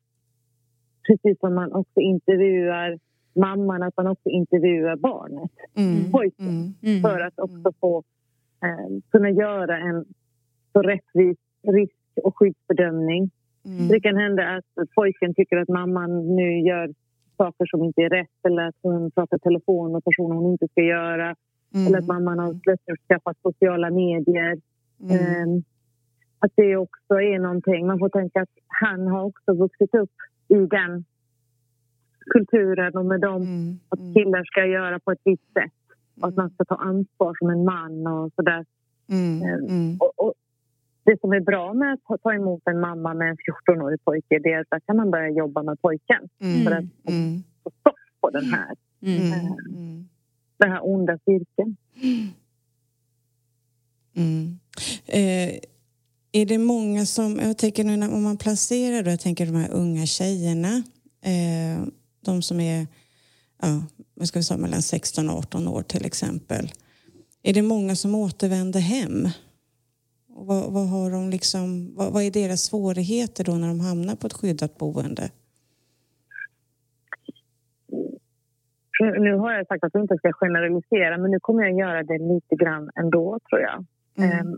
precis 1.06 1.40
som 1.40 1.54
man 1.54 1.72
också 1.72 2.00
intervjuar 2.00 2.98
mamman, 3.36 3.82
att 3.82 3.96
man 3.96 4.06
också 4.06 4.28
intervjuar 4.28 4.96
barnet, 4.96 5.50
Mm. 5.76 6.10
pojken. 6.12 6.48
Mm. 6.48 6.72
Mm. 6.82 7.02
för 7.02 7.20
att 7.20 7.38
också 7.38 7.72
få 7.80 8.02
eh, 8.62 9.00
kunna 9.10 9.30
göra 9.30 9.78
en 9.78 10.04
så 10.72 10.82
rättvis 10.82 11.38
risk 11.62 11.94
och 12.24 12.38
skyddsbedömning. 12.38 13.30
Mm. 13.66 13.88
Det 13.88 14.00
kan 14.00 14.16
hända 14.16 14.42
att 14.56 14.88
pojken 14.94 15.34
tycker 15.34 15.56
att 15.56 15.68
mamman 15.68 16.36
nu 16.36 16.60
gör 16.60 16.88
saker 17.36 17.66
som 17.66 17.84
inte 17.84 18.00
är 18.00 18.10
rätt 18.10 18.38
eller 18.48 18.62
att 18.68 18.74
hon 18.82 19.10
pratar 19.10 19.38
telefon 19.38 19.92
med 19.92 20.04
personer 20.04 20.34
hon 20.34 20.52
inte 20.52 20.68
ska 20.68 20.82
göra 20.82 21.36
Mm. 21.74 21.86
eller 21.86 21.98
att 21.98 22.06
mamman 22.06 22.38
har 22.38 22.54
plötsligt 22.62 23.00
skaffat 23.08 23.36
sociala 23.42 23.90
medier. 23.90 24.56
Mm. 25.02 25.14
Eh, 25.14 25.62
att 26.38 26.52
det 26.56 26.76
också 26.76 27.14
är 27.14 27.38
någonting. 27.38 27.86
Man 27.86 27.98
får 27.98 28.08
tänka 28.08 28.42
att 28.42 28.48
han 28.66 29.06
har 29.06 29.22
också 29.24 29.52
vuxit 29.54 29.94
upp 29.94 30.10
i 30.48 30.54
den 30.54 31.04
kulturen 32.32 32.96
och 32.96 33.06
med 33.06 33.20
dem 33.20 33.42
Mm. 33.42 33.78
att 33.88 33.98
killar 34.14 34.44
ska 34.44 34.66
göra 34.66 34.98
på 34.98 35.12
ett 35.12 35.20
visst 35.24 35.52
sätt 35.52 35.72
och 36.20 36.28
att 36.28 36.36
man 36.36 36.50
ska 36.50 36.64
ta 36.64 36.74
ansvar 36.74 37.34
som 37.38 37.50
en 37.50 37.64
man 37.64 38.06
och 38.06 38.32
sådär. 38.36 38.64
Mm. 39.10 39.42
Mm. 39.42 39.96
Och, 40.00 40.12
och 40.26 40.34
det 41.04 41.20
som 41.20 41.32
är 41.32 41.40
bra 41.40 41.74
med 41.74 41.92
att 42.08 42.22
ta- 42.22 42.34
emot 42.34 42.62
en 42.66 42.80
mamma 42.80 43.14
med 43.14 43.30
en 43.30 43.36
14-årig 43.36 44.04
pojke 44.04 44.38
det 44.38 44.52
är 44.52 44.60
att 44.60 44.66
där 44.70 44.80
kan 44.80 44.96
man 44.96 45.10
börja 45.10 45.30
jobba 45.30 45.62
med 45.62 45.80
pojken 45.80 46.28
Mm. 46.40 46.64
för 46.64 46.70
att 46.70 46.84
Mm. 47.08 47.42
få 47.64 47.70
stopp 47.80 47.94
på 48.20 48.30
den 48.30 48.44
här, 48.44 48.74
Mm. 49.02 49.22
Mm. 49.32 49.46
Mm. 49.76 50.08
den 50.58 50.70
här 50.72 50.80
onda 50.86 51.18
cirkeln. 51.24 51.76
Mm. 54.16 54.58
Eh, 55.06 55.58
är 56.32 56.46
det 56.46 56.58
många 56.58 57.06
som, 57.06 57.38
jag 57.42 57.58
tänker 57.58 57.84
nu 57.84 57.96
när, 57.96 58.14
om 58.14 58.22
man 58.22 58.36
placerar 58.36 59.02
då, 59.02 59.10
jag 59.10 59.20
tänker 59.20 59.46
de 59.46 59.54
här 59.54 59.70
unga 59.72 60.06
tjejerna, 60.06 60.82
eh, 61.22 61.86
de 62.24 62.42
som 62.42 62.60
är, 62.60 62.86
ja, 63.62 63.82
vad 64.14 64.28
ska 64.28 64.38
vi 64.38 64.42
säga, 64.42 64.58
mellan 64.58 64.82
16 64.82 65.28
och 65.30 65.38
18 65.38 65.68
år 65.68 65.82
till 65.82 66.04
exempel. 66.06 66.72
Är 67.42 67.52
det 67.54 67.62
många 67.62 67.96
som 67.96 68.14
återvänder 68.14 68.80
hem? 68.80 69.28
Vad, 70.36 70.72
vad 70.72 70.88
har 70.88 71.10
de 71.10 71.30
liksom, 71.30 71.94
vad, 71.96 72.12
vad 72.12 72.22
är 72.22 72.30
deras 72.30 72.60
svårigheter 72.60 73.44
då 73.44 73.52
när 73.52 73.68
de 73.68 73.80
hamnar 73.80 74.16
på 74.16 74.26
ett 74.26 74.32
skyddat 74.32 74.78
boende? 74.78 75.30
Nu- 79.00 79.36
har 79.36 79.52
jag 79.52 79.66
sagt 79.66 79.84
att 79.84 79.94
jag 79.94 80.02
inte 80.02 80.16
ska 80.16 80.32
generalisera 80.32 81.18
men 81.18 81.30
nu 81.30 81.40
kommer 81.40 81.62
jag 81.62 81.78
göra 81.78 82.02
det 82.02 82.18
lite 82.18 82.56
grann 82.56 82.90
ändå 82.96 83.38
tror 83.48 83.60
jag. 83.60 83.84
Mm. 84.18 84.30
Mm. 84.30 84.56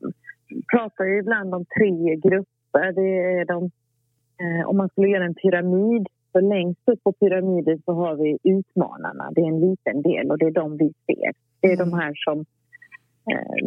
pratar 0.72 1.04
ju 1.04 1.18
ibland 1.18 1.54
om 1.54 1.64
tre 1.64 2.16
grupper. 2.16 2.92
Det 2.92 3.40
är 3.40 3.44
de, 3.44 3.70
eh, 4.42 4.68
om 4.68 4.76
man 4.76 4.88
skulle 4.88 5.08
göra 5.08 5.24
en 5.24 5.34
pyramid, 5.34 6.06
så 6.32 6.40
längst 6.40 6.88
upp 6.88 7.02
på 7.02 7.12
pyramiden 7.12 7.82
så 7.84 7.92
har 7.92 8.14
vi 8.16 8.38
utmanarna. 8.42 9.30
Det 9.34 9.40
är 9.40 9.48
en 9.48 9.60
liten 9.60 10.02
del 10.02 10.30
och 10.30 10.38
det 10.38 10.46
är 10.46 10.50
de 10.50 10.76
vi 10.76 10.92
ser. 11.06 11.32
Det 11.60 11.72
är 11.72 11.76
de 11.76 11.92
här 11.92 12.12
som 12.14 12.44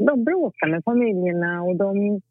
de 0.08 0.24
bråkar 0.24 0.68
med 0.68 0.84
familjerna 0.84 1.64
och 1.64 1.76
de, 1.76 2.22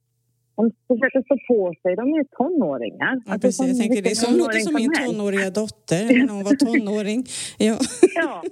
de 0.57 0.63
försöker 0.89 1.23
stå 1.23 1.37
på 1.49 1.75
sig. 1.83 1.97
De 1.97 2.05
är 2.15 2.25
tonåringar. 2.39 3.21
Ja, 3.27 3.35
precis. 3.43 3.67
Jag 3.69 3.79
tänker 3.79 4.03
det 4.03 4.15
som 4.25 4.35
låter 4.39 4.59
som 4.67 4.75
min 4.75 4.93
tonåriga 5.07 5.51
dotter 5.51 6.03
när 6.27 6.33
hon 6.35 6.45
var 6.49 6.57
tonåring. 6.67 7.21
Ja. 7.69 7.77
Ja. 8.15 8.43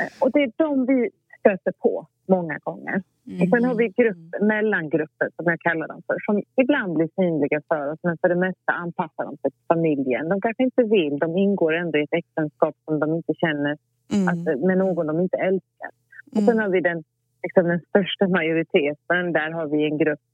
Eh, 0.00 0.08
Och 0.22 0.30
det 0.32 0.38
är 0.46 0.50
de 0.56 0.86
vi 0.86 1.10
stöter 1.40 1.72
på 1.82 2.06
många 2.28 2.58
gånger. 2.68 3.02
Och 3.42 3.48
sen 3.52 3.64
har 3.68 3.74
vi 3.74 3.86
grupp, 4.00 4.22
mellangrupper 4.52 5.28
som 5.36 5.44
jag 5.52 5.60
kallar 5.60 5.88
dem 5.88 6.02
för 6.06 6.16
som 6.26 6.42
ibland 6.62 6.90
blir 6.96 7.08
synliga 7.18 7.60
för 7.68 7.92
oss 7.92 7.98
men 8.02 8.16
för 8.20 8.28
det 8.28 8.34
mesta 8.46 8.72
anpassar 8.72 9.24
de 9.28 9.36
sig 9.36 9.50
till 9.50 9.66
familjen. 9.74 10.28
De 10.28 10.40
kanske 10.40 10.62
inte 10.62 10.82
vill, 10.82 11.18
de 11.18 11.36
ingår 11.36 11.72
ändå 11.82 11.98
i 11.98 12.02
ett 12.02 12.12
äktenskap 12.22 12.74
som 12.84 12.98
de 13.00 13.14
inte 13.14 13.32
känner 13.44 13.76
Mm. 14.14 14.28
att, 14.28 14.60
med 14.68 14.78
någon 14.78 15.06
de 15.06 15.20
inte 15.20 15.36
älskar. 15.36 15.90
Och 16.36 16.42
sen 16.46 16.48
Mm. 16.48 16.58
har 16.58 16.68
vi 16.68 16.80
den, 16.80 17.04
liksom 17.44 17.64
den 17.68 17.80
största 17.88 18.28
majoriteten, 18.28 19.32
där 19.32 19.50
har 19.50 19.66
vi 19.66 19.84
en 19.90 19.98
grupp 19.98 20.24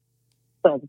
som 0.62 0.80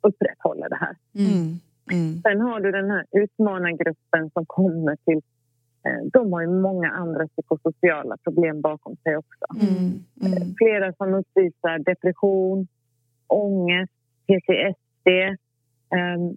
upprätthåller 0.00 0.68
det 0.68 0.76
här. 0.76 0.96
Mm. 1.14 1.60
Mm. 1.92 2.20
Sen 2.22 2.40
har 2.40 2.60
du 2.60 2.72
den 2.72 2.90
här 2.90 3.04
utmanargruppen 3.12 4.30
som 4.30 4.46
kommer 4.46 4.96
till 5.04 5.20
eh, 5.84 6.02
de 6.12 6.32
har 6.32 6.40
ju 6.40 6.48
många 6.48 6.90
andra 6.90 7.28
psykosociala 7.28 8.16
problem 8.24 8.60
bakom 8.60 8.96
sig 8.96 9.16
också. 9.16 9.46
Mm. 9.60 9.92
Mm. 10.22 10.54
Flera 10.58 10.92
som 10.92 11.14
uppvisar 11.14 11.78
depression, 11.78 12.66
ångest, 13.26 13.92
PTSD 14.26 15.08
ehm, 15.96 16.36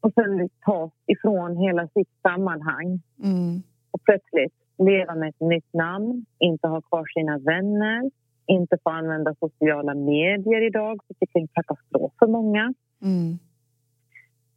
och 0.00 0.12
sen 0.14 0.48
tas 0.64 0.92
ifrån 1.06 1.56
hela 1.56 1.88
sitt 1.88 2.08
sammanhang 2.22 3.00
Mm. 3.22 3.62
och 3.90 4.02
plötsligt 4.02 4.54
leva 4.78 5.14
med 5.14 5.28
ett 5.28 5.40
nytt 5.40 5.72
namn, 5.74 6.24
inte 6.38 6.68
ha 6.68 6.80
kvar 6.80 7.06
sina 7.14 7.38
vänner, 7.38 8.10
inte 8.50 8.78
få 8.84 8.90
använda 8.90 9.34
sociala 9.40 9.94
medier 9.94 10.66
idag, 10.66 11.00
vilket 11.08 11.36
är 11.36 11.40
en 11.40 11.48
katastrof 11.48 12.12
för 12.18 12.26
många. 12.26 12.74
Mm. 13.02 13.38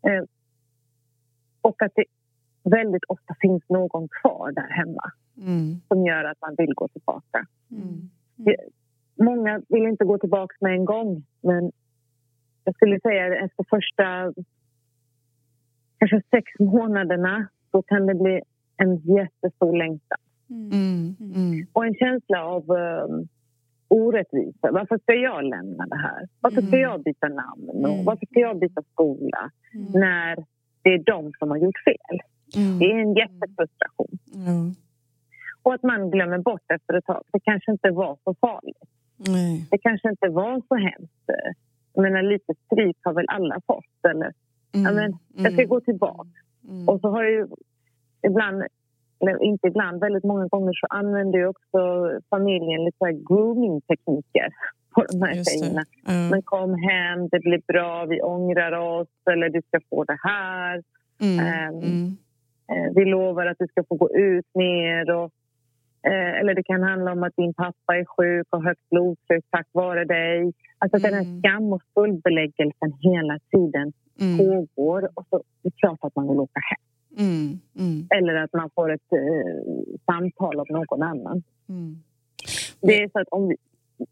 Eh, 0.07 0.23
och 1.61 1.81
att 1.81 1.91
det 1.95 2.05
väldigt 2.63 3.03
ofta 3.07 3.35
finns 3.41 3.63
någon 3.69 4.07
kvar 4.21 4.51
där 4.51 4.69
hemma 4.69 5.11
Mm. 5.37 5.81
som 5.87 6.05
gör 6.05 6.23
att 6.23 6.41
man 6.41 6.55
vill 6.57 6.73
gå 6.75 6.87
tillbaka. 6.87 7.45
Mm. 7.71 8.09
Många 9.15 9.61
vill 9.69 9.83
inte 9.83 10.05
gå 10.05 10.17
tillbaka 10.17 10.55
med 10.61 10.73
en 10.73 10.85
gång 10.85 11.23
men 11.41 11.71
jag 12.63 12.75
skulle 12.75 12.99
säga 12.99 13.35
efter 13.45 13.65
första 13.69 14.33
kanske 15.97 16.21
sex 16.29 16.51
månaderna 16.59 17.47
så 17.71 17.81
kan 17.81 18.05
det 18.05 18.15
bli 18.15 18.41
en 18.77 18.95
jättestor 18.97 19.77
längtan 19.77 20.17
Mm. 20.49 21.15
Mm. 21.19 21.67
och 21.73 21.85
en 21.85 21.93
känsla 21.95 22.45
av 22.45 22.69
um, 22.71 23.27
orättvisa. 23.93 24.71
Varför 24.71 24.97
ska 24.97 25.13
jag 25.13 25.43
lämna 25.43 25.85
det 25.87 25.97
här? 25.97 26.27
Varför 26.41 26.61
ska 26.61 26.75
Mm. 26.77 26.79
jag 26.89 27.03
byta 27.03 27.27
namn? 27.27 27.69
Och 27.69 27.93
Mm. 27.93 28.05
varför 28.05 28.25
ska 28.25 28.39
jag 28.39 28.59
byta 28.59 28.81
skola 28.91 29.51
när 29.93 30.35
det 30.81 30.89
är 30.89 31.03
de 31.03 31.31
som 31.39 31.49
har 31.49 31.57
gjort 31.57 31.79
fel? 31.85 32.17
Mm. 32.55 32.79
Det 32.79 32.85
är 32.85 32.97
en 32.99 33.13
jättefrustration. 33.13 34.17
Och 35.63 35.73
att 35.73 35.83
man 35.83 36.11
glömmer 36.11 36.37
bort 36.37 36.71
efter 36.75 36.93
ett 36.93 37.05
tag. 37.05 37.23
Det 37.33 37.39
kanske 37.39 37.71
inte 37.71 37.89
var 37.91 38.17
så 38.23 38.33
farligt. 38.41 38.89
Nej. 39.17 39.67
Det 39.71 39.77
kanske 39.77 40.09
inte 40.09 40.27
var 40.29 40.61
så 40.67 40.75
hemskt. 40.75 41.25
Jag 41.93 42.01
menar, 42.03 42.21
lite 42.21 42.53
stryk 42.65 42.97
har 43.03 43.13
väl 43.13 43.25
alla 43.27 43.61
fått. 43.67 44.05
Eller, 44.09 44.33
Mm. 44.75 44.85
ja, 44.85 44.91
men, 44.91 45.17
jag 45.43 45.53
ska 45.53 45.63
gå 45.63 45.79
tillbaka. 45.81 46.29
Mm. 46.69 46.89
Och 46.89 46.99
så 46.99 47.09
har 47.09 47.23
ju 47.23 47.47
ibland 48.27 48.63
eller 49.24 49.43
inte 49.43 49.67
ibland, 49.67 49.99
väldigt 49.99 50.24
många 50.24 50.47
gånger 50.47 50.74
så 50.74 50.88
använder 50.89 51.39
ju 51.39 51.47
också 51.47 51.80
familjen 52.30 52.86
lite 52.86 53.11
grooming-tekniker 53.30 54.49
på 54.95 55.05
de 55.11 55.21
här 55.21 55.34
tjejerna. 55.43 55.84
Mm. 56.07 56.30
Men 56.30 56.41
kom 56.41 56.74
hem, 56.89 57.28
det 57.32 57.39
blir 57.39 57.61
bra, 57.67 58.05
vi 58.05 58.21
ångrar 58.21 58.71
oss 58.71 59.07
eller 59.32 59.49
du 59.49 59.61
ska 59.67 59.80
få 59.89 60.03
det 60.03 60.17
här. 60.24 60.84
Mm. 61.21 61.76
Um, 61.76 62.17
vi 62.95 63.05
lovar 63.05 63.45
att 63.45 63.57
du 63.59 63.67
ska 63.67 63.84
få 63.84 63.95
gå 63.95 64.09
ut 64.15 64.45
mer. 64.53 65.11
Och, 65.15 65.32
uh, 66.07 66.39
eller 66.39 66.53
det 66.53 66.63
kan 66.63 66.84
handla 66.84 67.11
om 67.11 67.24
att 67.24 67.36
din 67.36 67.53
pappa 67.53 67.91
är 68.01 68.05
sjuk 68.05 68.47
och 68.49 68.63
högt 68.63 68.89
blodtryck 68.89 69.45
tack 69.49 69.67
vare 69.71 70.05
dig. 70.05 70.53
Alltså 70.78 70.97
mm. 70.97 71.03
den 71.03 71.13
här 71.13 71.26
mm. 71.26 71.39
skam 71.39 71.74
och 71.74 71.82
skuldbeläggelsen 71.91 72.91
hela 72.99 73.39
tiden 73.51 73.93
mm. 74.21 74.38
pågår. 74.38 75.09
Och 75.13 75.26
så 75.30 75.43
det 75.61 75.67
är 75.67 75.78
klart 75.78 75.99
att 76.01 76.15
man 76.15 76.28
vill 76.28 76.39
åka 76.39 76.59
hem. 76.71 76.82
Mm, 77.18 77.59
mm. 77.80 78.07
Eller 78.09 78.36
att 78.36 78.53
man 78.53 78.70
får 78.76 78.91
ett 78.91 79.11
eh, 79.11 79.95
samtal 80.05 80.59
av 80.59 80.66
någon 80.70 81.03
annan. 81.03 81.43
Mm. 81.70 81.95
Det 82.82 83.03
är 83.03 83.09
så 83.09 83.20
att 83.20 83.28
om 83.28 83.47
vi, 83.47 83.55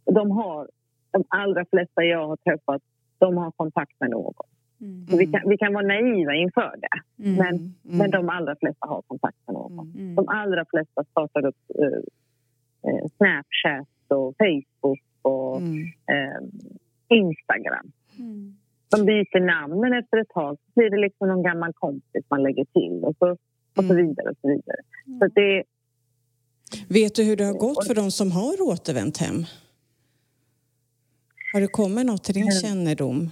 de 0.06 0.32
har, 0.32 0.70
de 1.12 1.24
allra 1.28 1.66
flesta 1.66 2.04
jag 2.04 2.28
har 2.28 2.38
träffat, 2.38 2.82
de 3.18 3.38
har 3.38 3.52
kontakt 3.52 3.99
med 3.99 4.10
någon. 4.10 4.34
Mm. 4.82 5.06
vi, 5.18 5.28
kan, 5.28 5.49
vi 5.49 5.58
kan 5.58 5.74
vara 5.74 5.88
naiva 5.88 6.34
inför 6.34 6.76
det, 6.78 7.24
mm. 7.24 7.38
men, 7.38 7.56
mm. 7.56 7.74
men 7.84 8.12
de 8.12 8.30
allra 8.30 8.56
flesta 8.56 8.88
har 8.88 9.02
kontakt 9.02 9.38
med 9.47 9.54
någon. 9.54 10.16
De 10.16 10.28
allra 10.28 10.66
flesta 10.66 11.04
startar 11.04 11.45
upp 11.45 11.56
eh, 11.80 12.91
eh 12.91 13.08
Snapchat 13.18 13.88
och 14.08 14.36
Facebook 14.38 15.02
och 15.22 15.62
eh, 16.16 16.41
Instagram. 17.08 17.91
De 18.91 19.05
byter 19.05 19.39
namn, 19.39 19.79
men 19.79 19.93
efter 19.93 20.17
ett 20.17 20.29
tag 20.29 20.57
blir 20.75 20.89
det 20.89 20.97
liksom 20.97 21.27
någon 21.27 21.43
gammal 21.43 21.73
kompis 21.73 22.25
man 22.29 22.43
lägger 22.43 22.65
till 22.65 23.03
och 23.03 23.15
så, 23.19 23.37
och 23.77 23.83
så 23.83 23.93
vidare. 23.95 24.29
och 24.29 24.37
så 24.41 24.47
vidare. 24.47 24.81
Så 25.19 25.27
det, 25.27 25.63
Vet 26.89 27.15
du 27.15 27.23
hur 27.23 27.35
det 27.35 27.43
har 27.43 27.53
gått 27.53 27.87
för 27.87 27.95
de 27.95 28.11
som 28.11 28.31
har 28.31 28.61
återvänt 28.61 29.17
hem? 29.17 29.45
Har 31.53 31.61
det 31.61 31.67
kommit 31.67 32.05
något 32.05 32.23
till 32.23 32.33
din 32.33 32.43
mm. 32.43 32.61
kännedom? 32.61 33.29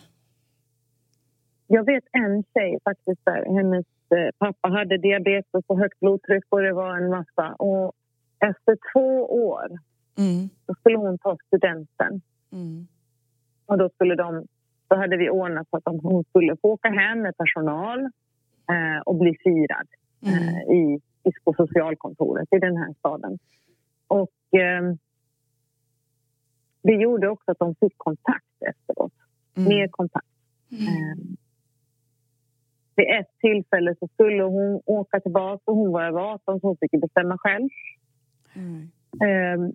Jag 1.67 1.85
vet 1.85 2.03
en 2.11 2.43
tjej 2.53 2.79
faktiskt 2.83 3.21
där. 3.25 3.45
Hennes 3.57 3.85
eh, 4.09 4.29
pappa 4.37 4.67
hade 4.69 4.97
diabetes 4.97 5.63
och 5.67 5.79
högt 5.79 5.99
blodtryck 5.99 6.43
och 6.49 6.61
det 6.61 6.73
var 6.73 6.97
en 6.97 7.09
massa. 7.09 7.53
Och 7.53 7.93
efter 8.39 8.77
två 8.93 9.25
år 9.25 9.79
mm. 10.17 10.49
skulle 10.79 10.97
hon 10.97 11.17
ta 11.17 11.37
studenten. 11.47 12.21
Mm. 12.51 12.87
Och 13.65 13.77
då 13.77 13.89
skulle 13.89 14.15
de 14.15 14.47
så 14.89 14.95
hade 14.95 15.17
vi 15.17 15.29
ordnat 15.29 15.69
så 15.69 15.77
att 15.77 15.83
hon 15.85 16.23
skulle 16.23 16.57
få 16.61 16.67
åka 16.69 16.89
hem 16.89 17.21
med 17.21 17.37
personal 17.37 17.99
eh, 18.69 19.01
och 19.05 19.15
bli 19.15 19.35
firad 19.43 19.87
eh, 20.25 20.49
mm. 20.49 20.71
i, 20.77 21.01
i, 21.23 21.31
på 21.43 21.53
socialkontoret 21.53 22.47
i 22.51 22.59
den 22.59 22.77
här 22.77 22.93
staden. 22.99 23.39
Och 24.07 24.59
eh, 24.59 24.93
det 26.81 26.93
gjorde 26.93 27.29
också 27.29 27.51
att 27.51 27.59
de 27.59 27.75
fick 27.75 27.97
kontakt 27.97 28.61
efteråt. 28.69 29.13
Mm. 29.57 29.69
Mer 29.69 29.87
kontakt. 29.87 30.27
Mm. 30.71 30.87
Eh, 30.87 31.17
vid 32.95 33.07
ett 33.19 33.39
tillfälle 33.39 33.95
så 33.99 34.07
skulle 34.07 34.43
hon 34.43 34.81
åka 34.85 35.19
tillbaka 35.19 35.61
och 35.65 35.75
hon 35.75 35.91
var 35.91 36.03
över 36.03 36.19
18 36.21 36.59
så 36.59 36.67
hon 36.67 36.77
fick 36.77 37.01
bestämma 37.01 37.37
själv. 37.37 37.69
Mm. 38.53 38.89
Eh, 39.23 39.69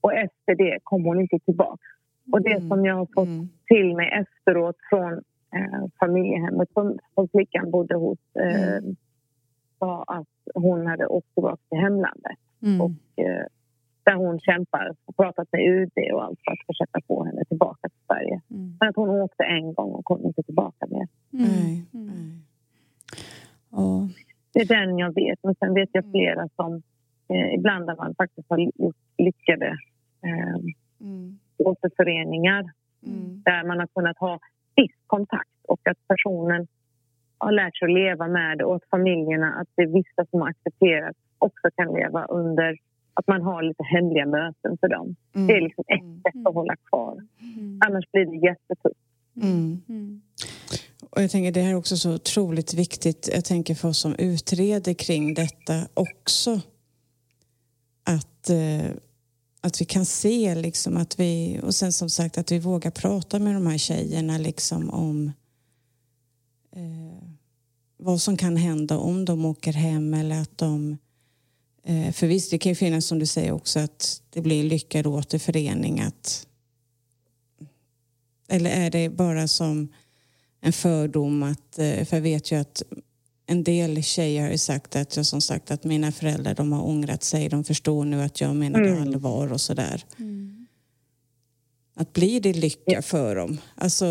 och 0.00 0.14
efter 0.14 0.54
det 0.54 0.78
kom 0.82 1.04
hon 1.04 1.20
inte 1.20 1.38
tillbaka. 1.38 1.86
Och 2.30 2.42
det 2.42 2.56
mm. 2.56 2.68
som 2.68 2.84
jag 2.84 2.94
har 2.94 3.06
fått 3.14 3.28
mm. 3.28 3.48
till 3.66 3.96
mig 3.96 4.08
efteråt 4.08 4.76
från 4.90 5.12
eh, 5.56 5.84
familjehemmet 6.00 6.68
som, 6.72 6.98
som 7.14 7.28
flickan 7.28 7.70
bodde 7.70 7.94
hos 7.94 8.18
eh, 8.34 8.76
mm. 8.76 8.96
var 9.78 10.04
att 10.06 10.28
hon 10.54 10.86
hade 10.86 11.06
åkt 11.06 11.34
tillbaka 11.34 11.62
till 11.68 11.78
hemlandet. 11.78 12.38
Mm. 12.62 12.80
Och, 12.80 12.90
eh, 13.16 13.46
där 14.04 14.14
hon 14.14 14.40
kämpar 14.40 14.94
och 15.04 15.16
pratat 15.16 15.48
med 15.52 15.60
UD 15.60 16.12
och 16.14 16.24
allt 16.24 16.40
för 16.44 16.52
att 16.52 16.66
försöka 16.66 17.00
få 17.06 17.24
henne 17.24 17.44
tillbaka 17.44 17.88
till 17.88 18.06
Sverige. 18.06 18.40
Mm. 18.50 18.76
Men 18.80 18.88
att 18.88 18.96
hon 18.96 19.10
åkte 19.10 19.44
en 19.44 19.74
gång 19.74 19.92
och 19.92 20.04
kom 20.04 20.24
inte 20.24 20.42
tillbaka 20.42 20.86
mer. 20.90 21.08
Mm. 21.32 21.86
Mm. 21.94 22.42
Det 24.52 24.60
är 24.60 24.66
den 24.66 24.98
jag 24.98 25.14
vet. 25.14 25.38
Men 25.42 25.54
sen 25.54 25.74
vet 25.74 25.88
jag 25.92 26.04
flera 26.10 26.48
som 26.56 26.82
eh, 27.28 27.54
ibland 27.54 27.86
där 27.86 27.96
man 27.96 28.14
faktiskt 28.14 28.50
har 28.50 28.58
gjort 28.58 28.96
lyckade 29.18 29.66
eh, 30.22 30.54
mm 31.00 31.38
återföreningar 31.66 32.70
mm. 33.06 33.42
där 33.44 33.66
man 33.68 33.78
har 33.78 33.86
kunnat 33.86 34.18
ha 34.18 34.38
viss 34.76 34.96
kontakt 35.06 35.58
och 35.68 35.88
att 35.88 36.08
personen 36.08 36.66
har 37.38 37.52
lärt 37.52 37.76
sig 37.76 37.86
att 37.86 37.94
leva 37.94 38.28
med 38.28 38.58
det 38.58 38.64
och 38.64 38.76
att 38.76 38.90
familjerna, 38.90 39.54
att 39.60 39.68
det 39.74 39.82
är 39.82 39.86
vissa 39.86 40.30
som 40.30 40.40
har 40.40 40.48
accepterat 40.48 41.16
också 41.38 41.70
kan 41.76 41.94
leva 41.94 42.24
under 42.24 42.78
att 43.14 43.26
man 43.26 43.42
har 43.42 43.62
lite 43.62 43.82
hemliga 43.82 44.26
möten 44.26 44.78
för 44.80 44.88
dem. 44.88 45.16
Mm. 45.34 45.46
Det 45.46 45.52
är 45.52 45.60
liksom 45.60 45.84
ett 45.86 46.00
mm. 46.00 46.20
sätt 46.22 46.46
att 46.46 46.54
hålla 46.54 46.76
kvar. 46.76 47.12
Mm. 47.12 47.80
Annars 47.86 48.04
blir 48.12 48.26
det 48.26 48.46
jättetufft. 48.46 49.00
Mm. 49.36 49.82
mm. 49.88 50.22
Och 51.10 51.22
jag 51.22 51.30
tänker 51.30 51.52
det 51.52 51.60
här 51.60 51.70
är 51.70 51.76
också 51.76 51.96
så 51.96 52.14
otroligt 52.14 52.74
viktigt, 52.74 53.28
jag 53.32 53.44
tänker 53.44 53.74
för 53.74 53.88
oss 53.88 53.98
som 53.98 54.14
utreder 54.18 54.94
kring 54.94 55.34
detta 55.34 55.74
också. 55.94 56.50
Att 58.04 58.50
eh, 58.50 58.90
att 59.64 59.80
vi 59.80 59.84
kan 59.84 60.06
se 60.06 60.54
liksom 60.54 60.96
att 60.96 61.20
vi, 61.20 61.60
och 61.62 61.74
sen 61.74 61.92
som 61.92 62.10
sagt 62.10 62.38
att 62.38 62.52
vi 62.52 62.58
vågar 62.58 62.90
prata 62.90 63.38
med 63.38 63.54
de 63.54 63.66
här 63.66 63.78
tjejerna 63.78 64.38
liksom 64.38 64.90
om 64.90 65.32
eh, 66.76 67.28
vad 67.96 68.20
som 68.20 68.36
kan 68.36 68.56
hända 68.56 68.98
om 68.98 69.24
de 69.24 69.44
åker 69.44 69.72
hem 69.72 70.14
eller 70.14 70.42
att 70.42 70.58
de 70.58 70.98
eh, 71.84 72.12
för 72.12 72.26
visst, 72.26 72.50
det 72.50 72.58
kan 72.58 72.70
ju 72.70 72.76
finnas 72.76 73.06
som 73.06 73.18
du 73.18 73.26
säger 73.26 73.52
också 73.52 73.80
att 73.80 74.22
det 74.30 74.40
blir 74.40 74.64
lyckad 74.64 75.06
återförening 75.06 76.00
att 76.00 76.46
eller 78.48 78.70
är 78.70 78.90
det 78.90 79.08
bara 79.08 79.48
som 79.48 79.88
en 80.60 80.72
fördom 80.72 81.42
att, 81.42 81.78
eh, 81.78 82.04
för 82.04 82.16
jag 82.16 82.22
vet 82.22 82.52
ju 82.52 82.56
att 82.56 82.82
en 83.52 83.62
del 83.64 84.02
tjejer 84.02 84.42
har 84.42 84.50
ju 84.50 84.58
sagt 84.58 84.96
att, 84.96 85.16
jag 85.16 85.26
som 85.26 85.40
sagt, 85.40 85.70
att 85.70 85.84
mina 85.84 86.12
föräldrar 86.12 86.54
de 86.54 86.72
har 86.72 86.82
ångrat 86.92 87.22
sig. 87.22 87.48
De 87.48 87.64
förstår 87.64 88.04
nu 88.04 88.22
att 88.22 88.40
jag 88.40 88.56
menade 88.56 88.88
mm. 88.88 89.02
allvar 89.02 89.52
och 89.52 89.60
sådär. 89.60 90.02
Mm. 90.18 90.66
Att 91.94 92.12
blir 92.12 92.40
det 92.40 92.52
lycka 92.52 93.02
för 93.02 93.36
dem? 93.36 93.58
Alltså, 93.74 94.06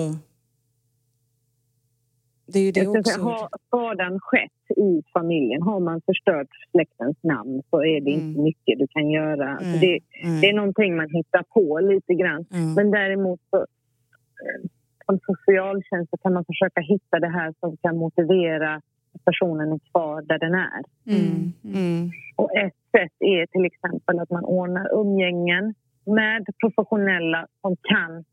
det 2.45 2.59
är 2.59 2.63
ju 2.63 2.71
det 2.71 2.87
också. 2.87 3.21
Har 3.21 3.49
skadan 3.67 4.19
skett 4.19 4.77
i 4.77 5.03
familjen, 5.13 5.61
har 5.61 5.79
man 5.79 6.01
förstört 6.05 6.47
släktens 6.71 7.17
namn 7.23 7.61
så 7.69 7.77
är 7.83 8.01
det 8.01 8.13
mm. 8.13 8.27
inte 8.27 8.41
mycket 8.41 8.79
du 8.79 8.87
kan 8.87 9.09
göra. 9.09 9.57
Mm. 9.57 9.79
Det, 9.79 9.99
det, 10.41 10.49
är 10.49 10.53
någonting 10.53 10.95
man 10.95 11.09
hittar 11.09 11.43
på 11.43 11.79
lite 11.79 12.13
grann. 12.13 12.45
Men 12.75 12.91
däremot 12.91 13.39
så, 13.49 13.57
eh, 13.57 14.69
som 15.05 15.19
socialtjänst 15.35 16.09
så 16.09 16.17
kan 16.17 16.33
man 16.33 16.45
försöka 16.45 16.81
hitta 16.81 17.19
det 17.19 17.29
här 17.29 17.53
som 17.59 17.77
kan 17.77 17.97
motivera 17.97 18.81
personen 19.25 19.71
är 19.71 19.79
kvar 19.91 20.21
där 20.21 20.39
den 20.39 20.53
är. 20.53 20.83
Mm. 21.07 21.53
Mm. 21.63 22.11
Och 22.35 22.55
ett 22.55 22.75
sätt 22.91 23.15
är 23.19 23.45
till 23.45 23.65
exempel 23.65 24.19
att 24.19 24.29
man 24.29 24.45
ordnar 24.45 24.93
umgängen 24.93 25.73
med 26.05 26.45
professionella 26.59 27.47
som 27.61 27.75
kan 27.81 28.25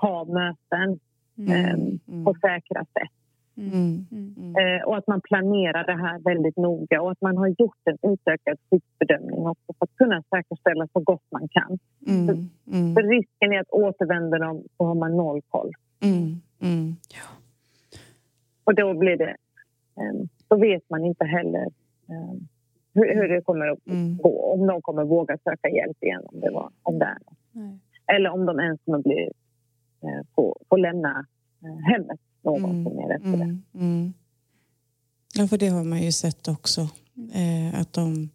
ha 0.00 0.24
möten 0.24 0.98
eh, 1.50 1.76
på 2.24 2.34
säkra 2.40 2.84
sätt. 2.84 3.16
Mm. 3.58 4.06
Mm. 4.12 4.54
Eh, 4.56 4.82
och 4.86 4.96
att 4.96 5.06
man 5.06 5.20
planerar 5.20 5.86
det 5.86 5.96
här 6.02 6.18
väldigt 6.18 6.56
noga 6.56 7.02
och 7.02 7.10
att 7.10 7.20
man 7.20 7.36
har 7.36 7.48
gjort 7.58 7.82
en 7.84 8.12
utökad 8.12 8.58
skyddsbedömning 8.70 9.46
också 9.46 9.72
för 9.78 9.84
att 9.84 9.96
kunna 9.96 10.22
säkerställa 10.22 10.88
så 10.92 11.00
gott 11.00 11.24
man 11.30 11.48
kan. 11.48 11.78
Mm. 12.06 12.26
För, 12.94 13.02
risken 13.02 13.52
är 13.52 13.60
att 13.60 13.70
återvänder 13.70 14.38
de 14.38 14.64
så 14.76 14.84
har 14.84 14.94
man 14.94 15.16
noll 15.16 15.42
koll. 15.48 15.72
Och 18.64 18.74
då 18.74 18.94
blir 18.94 19.16
det 19.16 19.36
Ehm, 20.00 20.28
så 20.48 20.56
vet 20.56 20.90
man 20.90 21.04
inte 21.04 21.24
heller 21.24 21.66
ehm, 22.08 22.48
hur, 22.94 23.14
hur 23.14 23.28
det 23.28 23.40
kommer 23.40 23.66
att 23.66 23.86
mm. 23.86 24.16
gå. 24.16 24.52
Om 24.52 24.66
de 24.66 24.82
kommer 24.82 25.04
våga 25.04 25.38
söka 25.44 25.68
hjälp 25.68 26.02
igen 26.02 26.22
om 26.24 26.40
det, 26.40 26.50
var, 26.50 26.70
om 26.82 26.98
det 26.98 27.04
är 27.04 27.18
något. 27.26 27.80
Eller 28.16 28.30
om 28.30 28.46
de 28.46 28.60
ens 28.60 28.80
kommer 28.84 28.98
bli, 28.98 29.30
eh, 30.02 30.26
få, 30.34 30.56
få 30.68 30.76
lämna 30.76 31.26
eh, 31.62 31.92
hemmet 31.92 32.20
någonsin 32.42 32.98
mm. 32.98 33.10
efter 33.10 33.30
det. 33.30 33.44
Mm. 33.44 33.62
mm. 33.74 34.12
Ja, 35.34 35.46
för 35.46 35.58
det 35.58 35.68
har 35.68 35.84
man 35.84 36.02
ju 36.02 36.12
sett 36.12 36.48
också. 36.48 36.80
Eh, 37.34 37.80
att 37.80 37.92
de 37.92 38.28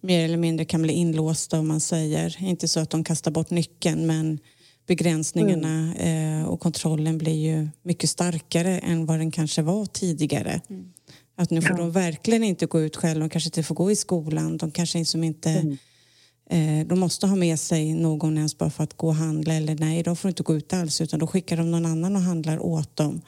mer 0.00 0.24
eller 0.24 0.36
mindre 0.36 0.64
kan 0.64 0.82
bli 0.82 0.92
inlåsta 0.92 1.58
om 1.58 1.68
man 1.68 1.80
säger. 1.80 2.42
Inte 2.42 2.68
så 2.68 2.80
att 2.80 2.90
de 2.90 3.04
kastar 3.04 3.30
bort 3.30 3.50
nyckeln 3.50 4.06
men 4.06 4.38
begränsningarna 4.86 5.94
mm. 5.98 6.40
eh, 6.40 6.48
och 6.48 6.60
kontrollen 6.60 7.18
blir 7.18 7.52
ju 7.52 7.68
mycket 7.82 8.10
starkare 8.10 8.78
än 8.78 9.06
vad 9.06 9.18
den 9.18 9.30
kanske 9.30 9.62
var 9.62 9.86
tidigare. 9.86 10.60
Mm. 10.70 10.92
Att 11.36 11.50
nu 11.50 11.62
får 11.62 11.70
ja. 11.70 11.76
de 11.76 11.90
verkligen 11.92 12.44
inte 12.44 12.66
gå 12.66 12.80
ut 12.80 12.96
själva, 12.96 13.20
de 13.20 13.30
kanske 13.30 13.48
inte 13.48 13.62
får 13.62 13.74
gå 13.74 13.90
i 13.90 13.96
skolan, 13.96 14.56
de 14.56 14.70
kanske 14.70 14.98
liksom 14.98 15.24
inte 15.24 15.50
mm. 15.50 16.80
eh, 16.80 16.86
de 16.86 16.98
måste 16.98 17.26
ha 17.26 17.36
med 17.36 17.60
sig 17.60 17.94
någon 17.94 18.36
ens 18.36 18.58
bara 18.58 18.70
för 18.70 18.84
att 18.84 18.96
gå 18.96 19.06
och 19.06 19.14
handla 19.14 19.54
eller 19.54 19.74
nej, 19.74 20.02
de 20.02 20.16
får 20.16 20.28
inte 20.28 20.42
gå 20.42 20.56
ut 20.56 20.72
alls 20.72 21.00
utan 21.00 21.20
då 21.20 21.26
skickar 21.26 21.56
de 21.56 21.70
någon 21.70 21.86
annan 21.86 22.16
och 22.16 22.22
handlar 22.22 22.58
åt 22.58 22.96
dem. 22.96 23.20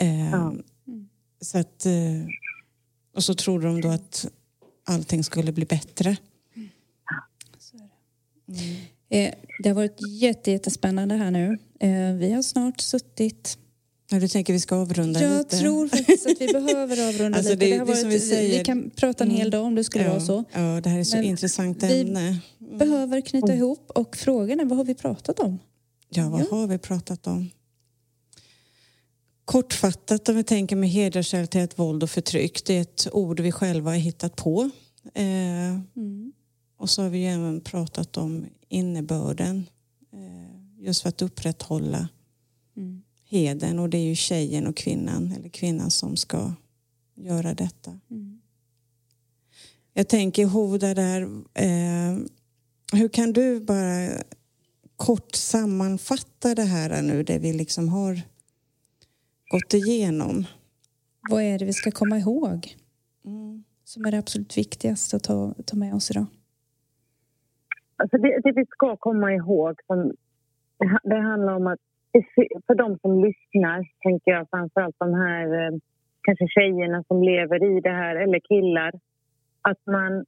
Eh, 0.00 0.30
ja. 0.30 0.54
Så 1.40 1.58
att, 1.58 1.86
eh, 1.86 1.92
och 3.16 3.24
så 3.24 3.34
tror 3.34 3.60
de 3.60 3.80
då 3.80 3.88
att 3.88 4.26
allting 4.84 5.24
skulle 5.24 5.52
bli 5.52 5.64
bättre. 5.64 6.16
Eh, 8.48 8.99
Det 9.62 9.68
har 9.68 9.74
varit 9.74 9.98
jätte, 10.08 10.50
jättespännande 10.50 11.14
här 11.14 11.30
nu. 11.30 11.58
Eh, 11.80 12.14
Vi 12.14 12.32
har 12.32 12.42
snart 12.42 12.80
suttit... 12.80 13.58
Ja, 14.12 14.20
du 14.20 14.28
tänker 14.28 14.52
vi 14.52 14.60
ska 14.60 14.76
avrunda 14.76 15.22
Jag 15.22 15.38
lite? 15.38 15.58
tror 15.58 15.88
faktiskt 15.88 16.26
att 16.26 16.40
vi 16.40 16.46
behöver 16.46 17.08
avrunda 17.08 17.38
Alltså, 17.38 17.52
lite. 17.52 17.64
det- 17.64 17.70
Det 17.72 17.78
har 17.78 17.86
det 17.86 17.92
varit, 17.92 18.06
vi 18.06 18.20
säger. 18.20 18.58
vi 18.58 18.64
kan 18.64 18.90
prata 18.96 19.24
en 19.24 19.30
hel 19.30 19.50
dag 19.50 19.64
om 19.64 19.74
det 19.74 19.84
skulle 19.84 20.04
ja, 20.04 20.10
vara 20.10 20.20
så. 20.20 20.44
Ja, 20.52 20.80
det 20.80 20.88
här 20.90 20.98
är 20.98 21.04
så 21.04 21.16
Men 21.16 21.24
intressant 21.24 21.82
vi- 21.82 22.00
ämne. 22.00 22.38
Behöver 22.78 23.20
knyta 23.20 23.54
ihop 23.54 23.90
och 23.94 24.16
frågan 24.16 24.60
är 24.60 24.64
vad 24.64 24.78
har 24.78 24.84
vi 24.84 24.94
pratat 24.94 25.40
om? 25.40 25.58
Ja, 26.08 26.28
vad 26.28 26.40
har 26.60 26.66
vi 26.66 26.78
pratat 26.78 27.26
om? 27.26 27.50
Kortfattat 29.44 30.28
om 30.28 30.36
vi 30.36 30.44
tänker 30.44 30.76
med 30.76 30.88
hedersrelaterat 30.90 31.78
våld 31.78 32.02
och 32.02 32.10
förtryck. 32.10 32.64
Det 32.64 32.76
är 32.76 32.80
ett 32.82 33.08
ord 33.12 33.40
vi 33.40 33.52
själva 33.52 33.90
har 33.90 33.96
hittat 33.98 34.36
på. 34.36 34.70
Eh, 35.14 35.24
och 36.80 36.90
så 36.90 37.02
har 37.02 37.08
vi 37.10 37.18
ju 37.18 37.26
även 37.26 37.60
pratat 37.60 38.16
om 38.16 38.46
innebörden. 38.68 39.66
Eh, 40.12 40.84
just 40.84 41.02
för 41.02 41.08
att 41.08 41.22
upprätthålla 41.22 42.08
heden. 43.24 43.78
Och 43.78 43.90
det 43.90 43.98
är 43.98 44.02
ju 44.02 44.14
tjejen 44.14 44.66
och 44.66 44.76
kvinnan, 44.76 45.32
eller 45.32 45.48
kvinnan 45.48 45.90
som 45.90 46.16
ska 46.16 46.52
göra 47.14 47.54
detta. 47.54 48.00
Jag 49.92 50.08
tänker 50.08 50.46
Hoda 50.46 50.94
där, 50.94 51.22
eh, 51.54 52.18
hur 52.92 53.08
kan 53.08 53.32
du 53.32 53.60
bara 53.60 54.08
kort 54.96 55.34
sammanfatta 55.34 56.54
det 56.54 56.64
här 56.64 57.02
nu, 57.02 57.22
det 57.22 57.38
vi 57.38 57.52
liksom 57.52 57.88
har 57.88 58.22
gått 59.50 59.74
igenom? 59.74 60.46
Vad 61.30 61.42
är 61.42 61.58
det 61.58 61.64
vi 61.64 61.72
ska 61.72 61.90
komma 61.90 62.18
ihåg? 62.18 62.76
Som 63.84 64.04
är 64.04 64.10
det 64.10 64.18
absolut 64.18 64.58
viktigaste 64.58 65.16
att 65.16 65.22
ta, 65.22 65.54
ta 65.66 65.76
med 65.76 65.94
oss 65.94 66.10
idag? 66.10 66.26
Alltså 68.00 68.16
det, 68.18 68.40
det 68.44 68.52
vi 68.52 68.66
ska 68.66 68.96
komma 68.96 69.32
ihåg, 69.32 69.80
som, 69.86 70.12
det 70.78 70.86
ha- 70.88 71.00
det 71.02 71.20
handlar 71.20 71.54
om 71.54 71.66
att 71.66 71.78
för 72.66 72.74
de 72.74 72.98
som 72.98 73.24
lyssnar, 73.24 73.86
tänker 74.02 74.30
jag 74.30 74.50
framförallt 74.50 74.96
de 74.98 75.14
här 75.14 75.66
eh, 75.66 75.78
kanske 76.22 76.48
tjejerna 76.48 77.04
som 77.08 77.22
lever 77.22 77.76
i 77.76 77.80
det 77.80 77.90
här, 77.90 78.16
eller 78.16 78.40
killar, 78.40 78.92
att 79.62 79.86
man, 79.86 80.24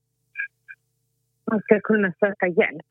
man 1.51 1.61
ska 1.61 1.81
kunna 1.81 2.13
söka 2.21 2.47
hjälp. 2.47 2.87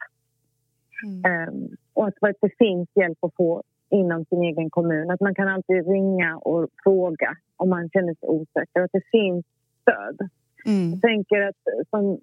Ehm, 1.26 1.70
och 1.94 2.08
att 2.08 2.36
det 2.42 2.58
finns 2.58 2.90
hjälp 2.96 3.24
att 3.24 3.36
få 3.36 3.64
inom 3.90 4.26
sin 4.26 4.42
egen 4.44 4.70
kommun. 4.70 5.12
Att 5.12 5.22
man 5.22 5.36
kan 5.36 5.48
alltid 5.48 5.88
ringa 5.88 6.38
och 6.38 6.70
fråga 6.84 7.38
om 7.56 7.70
man 7.70 7.90
känner 7.90 8.14
sig 8.14 8.30
osäker. 8.30 8.82
Att 8.82 8.92
det 8.94 9.10
finns 9.12 9.46
stöd. 9.82 10.30
Mm. 10.66 10.92
Jag 10.92 11.02
tänker 11.02 11.42
att 11.42 11.68
eh, 11.68 11.84
som 11.90 12.20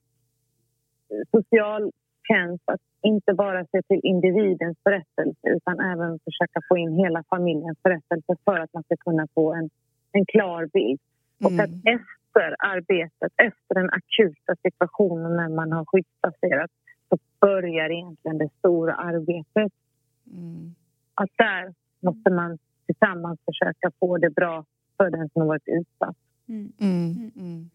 socialtjänst 2.29 2.65
att 2.67 2.81
inte 3.03 3.35
bara 3.35 3.65
se 3.65 3.83
till 3.83 4.01
individens 4.03 4.77
berättelse 4.85 5.49
utan 5.49 5.81
även 5.81 6.19
försöka 6.19 6.61
få 6.69 6.77
in 6.77 6.93
hela 6.93 7.25
familjens 7.31 7.83
berättelse 7.83 8.37
för 8.45 8.59
att 8.59 8.73
man 8.73 8.83
ska 8.83 8.97
kunna 8.97 9.27
få 9.35 9.55
en, 9.55 9.71
en 10.13 10.27
klar 10.27 10.67
bild. 10.73 11.01
Och 11.45 11.51
Mm. 11.51 11.65
att 11.65 11.71
efter 11.71 12.57
arbetet, 12.59 13.33
efter 13.37 13.75
den 13.75 13.91
akuta 13.91 14.57
situationen 14.63 15.37
när 15.37 15.49
man 15.49 15.73
har 15.73 15.85
skyddsplacerat 15.85 16.71
så 17.09 17.19
börjar 17.41 17.91
egentligen 17.91 18.39
det 18.39 18.49
stora 18.59 18.95
arbetet. 18.95 19.73
Mm. 20.33 20.75
Att 21.15 21.31
där 21.37 21.75
måste 22.01 22.31
man 22.31 22.59
tillsammans 22.87 23.39
försöka 23.45 23.91
få 24.01 24.19
det 24.19 24.31
bra 24.31 24.65
för 24.97 25.11
den 25.11 25.29
som 25.29 25.43
har 25.43 25.49
varit 25.49 25.69
utsatt. 25.69 26.17
Mm. 26.49 27.71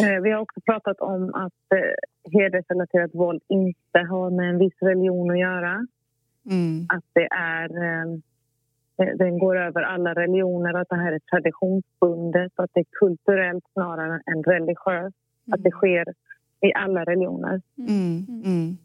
Mm. 0.00 0.14
Eh, 0.14 0.22
Vi 0.22 0.30
har 0.30 0.40
också 0.40 0.60
pratat 0.60 1.00
om 1.00 1.34
att 1.34 1.78
eh, 1.78 2.32
hedersrelaterat 2.32 3.14
våld 3.14 3.42
inte 3.48 3.98
har 4.10 4.30
med 4.30 4.48
en 4.48 4.58
viss 4.58 4.76
religion 4.80 5.30
att 5.30 5.38
göra. 5.38 5.86
Mm. 6.50 6.86
Att 6.88 7.04
det 7.12 7.28
är, 7.30 7.68
eh, 7.84 8.18
den 9.16 9.38
går 9.38 9.58
över 9.58 9.82
alla 9.82 10.14
religioner, 10.14 10.74
att 10.74 10.88
det 10.88 10.96
här 10.96 11.12
är 11.12 11.18
traditionsbundet 11.18 12.52
att 12.56 12.70
det 12.74 12.80
är 12.80 12.86
kulturellt 13.00 13.64
snarare 13.72 14.22
än 14.26 14.42
religiöst. 14.42 15.16
Att 15.52 15.62
det 15.62 15.70
sker 15.70 16.14
i 16.60 16.72
alla 16.74 17.04
religioner. 17.04 17.62
Mm. 17.78 18.26
Mm. 18.44 18.76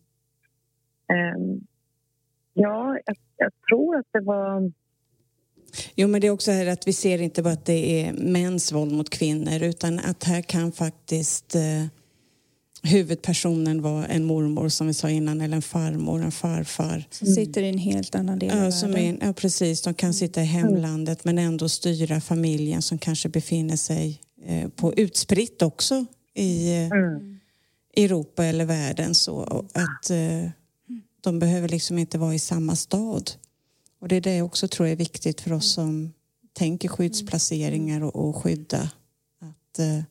Eh, 1.07 1.57
Ja, 2.59 2.97
jag, 3.05 3.15
jag 3.37 3.51
tror 3.69 3.95
att 3.97 4.05
det 4.11 4.19
var... 4.19 4.71
Jo, 5.95 6.07
men 6.07 6.22
det 6.22 6.28
är 6.28 6.32
också 6.32 6.51
här 6.51 6.65
att 6.68 6.88
vi 6.88 6.93
ser 6.93 7.22
inte 7.22 7.43
bara 7.43 7.53
att 7.53 7.65
det 7.65 8.01
är 8.05 8.13
mäns 8.13 8.72
våld 8.72 8.91
mot 8.91 9.09
kvinnor 9.09 9.61
utan 9.63 9.99
att 9.99 10.24
här 10.24 10.41
kan 10.41 10.72
faktiskt 10.72 11.55
eh, 11.55 11.86
huvudpersonen 12.84 13.82
vara 13.82 14.05
en 14.05 14.24
mormor 14.24 14.70
som 14.70 14.88
vi 14.88 14.93
sa 14.93 15.09
innan 15.09 15.41
eller 15.41 15.55
en 15.55 15.61
farmor, 15.61 16.24
en 16.24 16.32
farfar. 16.32 17.03
Som 17.11 17.28
sitter 17.28 17.63
i 17.63 17.70
en 17.70 17.78
helt 17.78 18.15
annan 18.15 18.39
del 18.39 18.51
av 18.51 18.63
Ja, 18.63 18.72
som 18.72 18.91
världen. 18.91 19.22
är, 19.22 19.28
ja, 19.28 19.34
precis. 19.34 19.82
De 19.82 19.93
kan 19.93 20.13
sitta 20.13 20.41
i 20.41 20.45
hemlandet 20.45 21.24
men 21.26 21.38
ändå 21.38 21.70
styra 21.70 22.22
familjen 22.22 22.82
som 22.82 22.97
kanske 22.97 23.30
befinner 23.30 23.76
sig 23.76 24.22
eh, 24.45 24.70
på 24.70 24.93
utspritt 24.93 25.61
också 25.61 26.05
i 26.36 26.74
eh, 26.76 26.88
Mm. 26.88 27.39
Europa 28.05 28.45
eller 28.45 28.65
världen. 28.65 29.15
Så 29.15 29.41
att 29.74 30.09
eh, 30.09 30.49
de 31.22 31.39
behöver 31.39 31.70
liksom 31.70 31.97
inte 31.97 32.18
vara 32.18 32.34
i 32.36 32.39
samma 32.39 32.76
stad. 32.76 33.32
Och 33.99 34.07
det 34.07 34.15
är 34.15 34.21
det 34.21 34.35
jag 34.35 34.45
också 34.45 34.67
tror 34.67 34.87
är 34.87 34.95
viktigt 34.95 35.41
för 35.41 35.53
oss 35.53 35.71
som 35.73 36.13
tänker 36.53 36.89
skyddsplaceringar 36.89 38.03
och, 38.03 38.15
och 38.29 38.35
skydda. 38.35 38.91
Att 39.41 39.79
eh, 39.79 40.03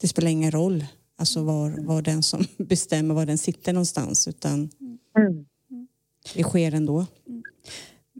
det 0.00 0.08
spelar 0.08 0.30
ingen 0.30 0.50
roll 0.50 0.84
alltså 1.16 1.42
var, 1.42 1.70
var 1.70 2.02
den 2.02 2.22
som 2.22 2.44
bestämmer 2.58 3.14
var 3.14 3.26
den 3.26 3.38
sitter 3.38 3.72
någonstans 3.72 4.28
utan 4.28 4.70
Mm. 5.18 5.46
det 6.34 6.42
sker 6.42 6.74
ändå. 6.74 7.06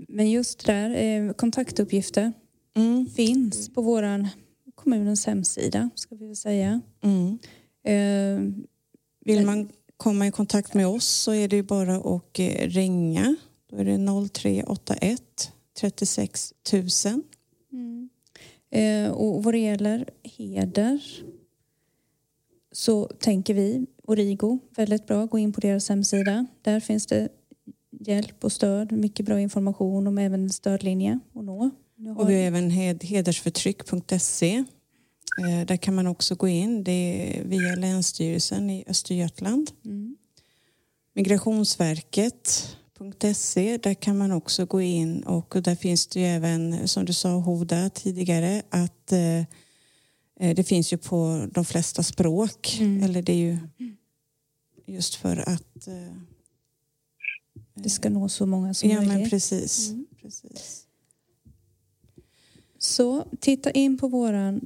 Men 0.09 0.31
just 0.31 0.67
där, 0.67 0.91
eh, 0.91 1.33
kontaktuppgifter 1.33 2.33
Mm. 2.77 3.07
finns 3.07 3.69
på 3.75 3.83
våran 3.83 4.29
kommunens 4.75 5.27
hemsida, 5.27 5.91
ska 5.95 6.15
vi 6.15 6.27
väl 6.27 6.37
säga. 6.37 6.81
Mm. 7.03 7.39
Eh, 7.85 8.65
Vill 9.25 9.47
man 9.47 9.69
komma 9.97 10.27
i 10.27 10.31
kontakt 10.31 10.75
med 10.75 10.87
oss 10.87 11.05
så 11.07 11.33
är 11.35 11.49
det 11.49 11.57
ju 11.57 11.63
bara 11.63 11.97
att 11.97 12.39
eh, 12.39 12.69
ringa. 12.69 13.37
Då 13.75 13.81
är 13.81 13.85
det 13.85 14.29
0381 14.29 15.53
36 15.81 16.55
000. 16.73 17.23
Eh, 18.71 19.11
och 19.11 19.45
vad 19.45 19.55
det 19.55 19.59
gäller 19.59 20.09
heder 20.23 21.03
så 22.73 23.05
tänker 23.07 23.55
vi, 23.55 23.87
Origo, 24.05 24.59
väldigt 24.77 25.07
bra, 25.07 25.27
gå 25.27 25.39
in 25.39 25.53
på 25.53 25.61
deras 25.61 25.89
hemsida. 25.89 26.47
Där 26.63 26.81
finns 26.81 27.07
det 27.07 27.29
hjälp 28.01 28.45
och 28.45 28.53
stöd, 28.53 28.93
mycket 28.93 29.27
bra 29.27 29.41
information 29.41 30.07
om 30.07 30.19
även 30.19 30.43
en 30.43 30.51
stödlinje 30.51 31.21
att 31.35 31.45
nå. 31.45 31.71
Har 32.07 32.21
Och 32.21 32.31
vi 32.31 32.35
har 32.35 32.41
även 32.43 32.71
hed- 32.71 33.03
hedersförtryck.se. 33.05 34.55
Eh, 35.41 35.67
Där 35.67 35.77
kan 35.77 35.95
man 35.95 36.07
också 36.07 36.35
gå 36.35 36.49
in. 36.49 36.85
Det 36.85 36.91
är 37.39 37.45
via 37.45 37.75
Länsstyrelsen 37.77 38.71
i 38.71 38.85
Östergötland. 38.87 39.71
Mm. 39.85 40.17
Migrationsverket.se. 43.05 43.77
Där 43.79 43.95
kan 43.95 44.19
man 44.19 44.33
också 44.33 44.67
gå 44.67 44.81
in 44.81 45.23
och 45.23 45.57
där 45.65 45.75
finns 45.75 46.07
det 46.07 46.21
ju 46.21 46.27
även, 46.27 46.89
som 46.89 47.05
du 47.05 47.13
sa 47.13 47.29
Hoda 47.35 47.91
tidigare, 47.91 48.63
att 48.71 49.13
eh, 49.13 49.39
eh, 50.41 50.55
det 50.57 50.65
finns 50.65 50.93
ju 50.93 50.97
på 50.97 51.49
de 51.53 51.65
flesta 51.65 52.03
språk. 52.03 52.79
Eller 52.81 53.23
det 53.23 53.33
är 53.33 53.37
ju 53.37 53.59
just 54.87 55.15
för 55.15 55.49
att... 55.49 55.87
eh, 55.89 56.17
det 57.77 57.91
ska 57.91 58.11
nå 58.11 58.29
så 58.29 58.47
många 58.47 58.75
som 58.75 58.91
Ja 58.91 59.01
men 59.01 59.09
möjligt. 59.09 59.31
precis. 59.31 59.93
precis. 60.23 60.87
Så 62.79 63.25
titta 63.41 63.71
in 63.71 63.99
på 63.99 64.09
våran 64.09 64.61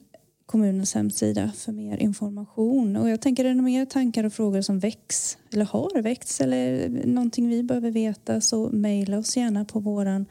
kommunens 0.48 0.94
hemsida 0.94 1.52
för 1.56 1.72
mer 1.72 1.96
information. 1.96 2.96
Och 2.96 3.08
jag 3.08 3.20
tänker 3.20 3.44
är 3.44 3.48
det 3.48 3.54
några 3.54 3.64
mer 3.64 3.84
tankar 3.84 4.24
och 4.24 4.32
frågor 4.32 4.60
som 4.60 4.78
väcks 4.78 5.38
eller 5.52 5.64
har 5.64 6.02
väckts 6.02 6.40
eller 6.40 6.88
någonting 6.88 7.48
vi 7.48 7.62
behöver 7.62 7.90
veta 7.90 8.40
så 8.40 8.70
mejla 8.70 9.18
oss 9.18 9.36
gärna 9.36 9.64
på 9.64 9.80
våran 9.80 10.26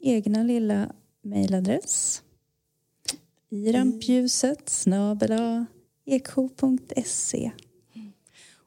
egna 0.00 0.42
lilla 0.42 0.92
mejladress. 1.22 2.22
I 3.50 3.72
rampljuset 3.72 4.68
snabela 4.68 5.66
ekho.se. 6.06 7.50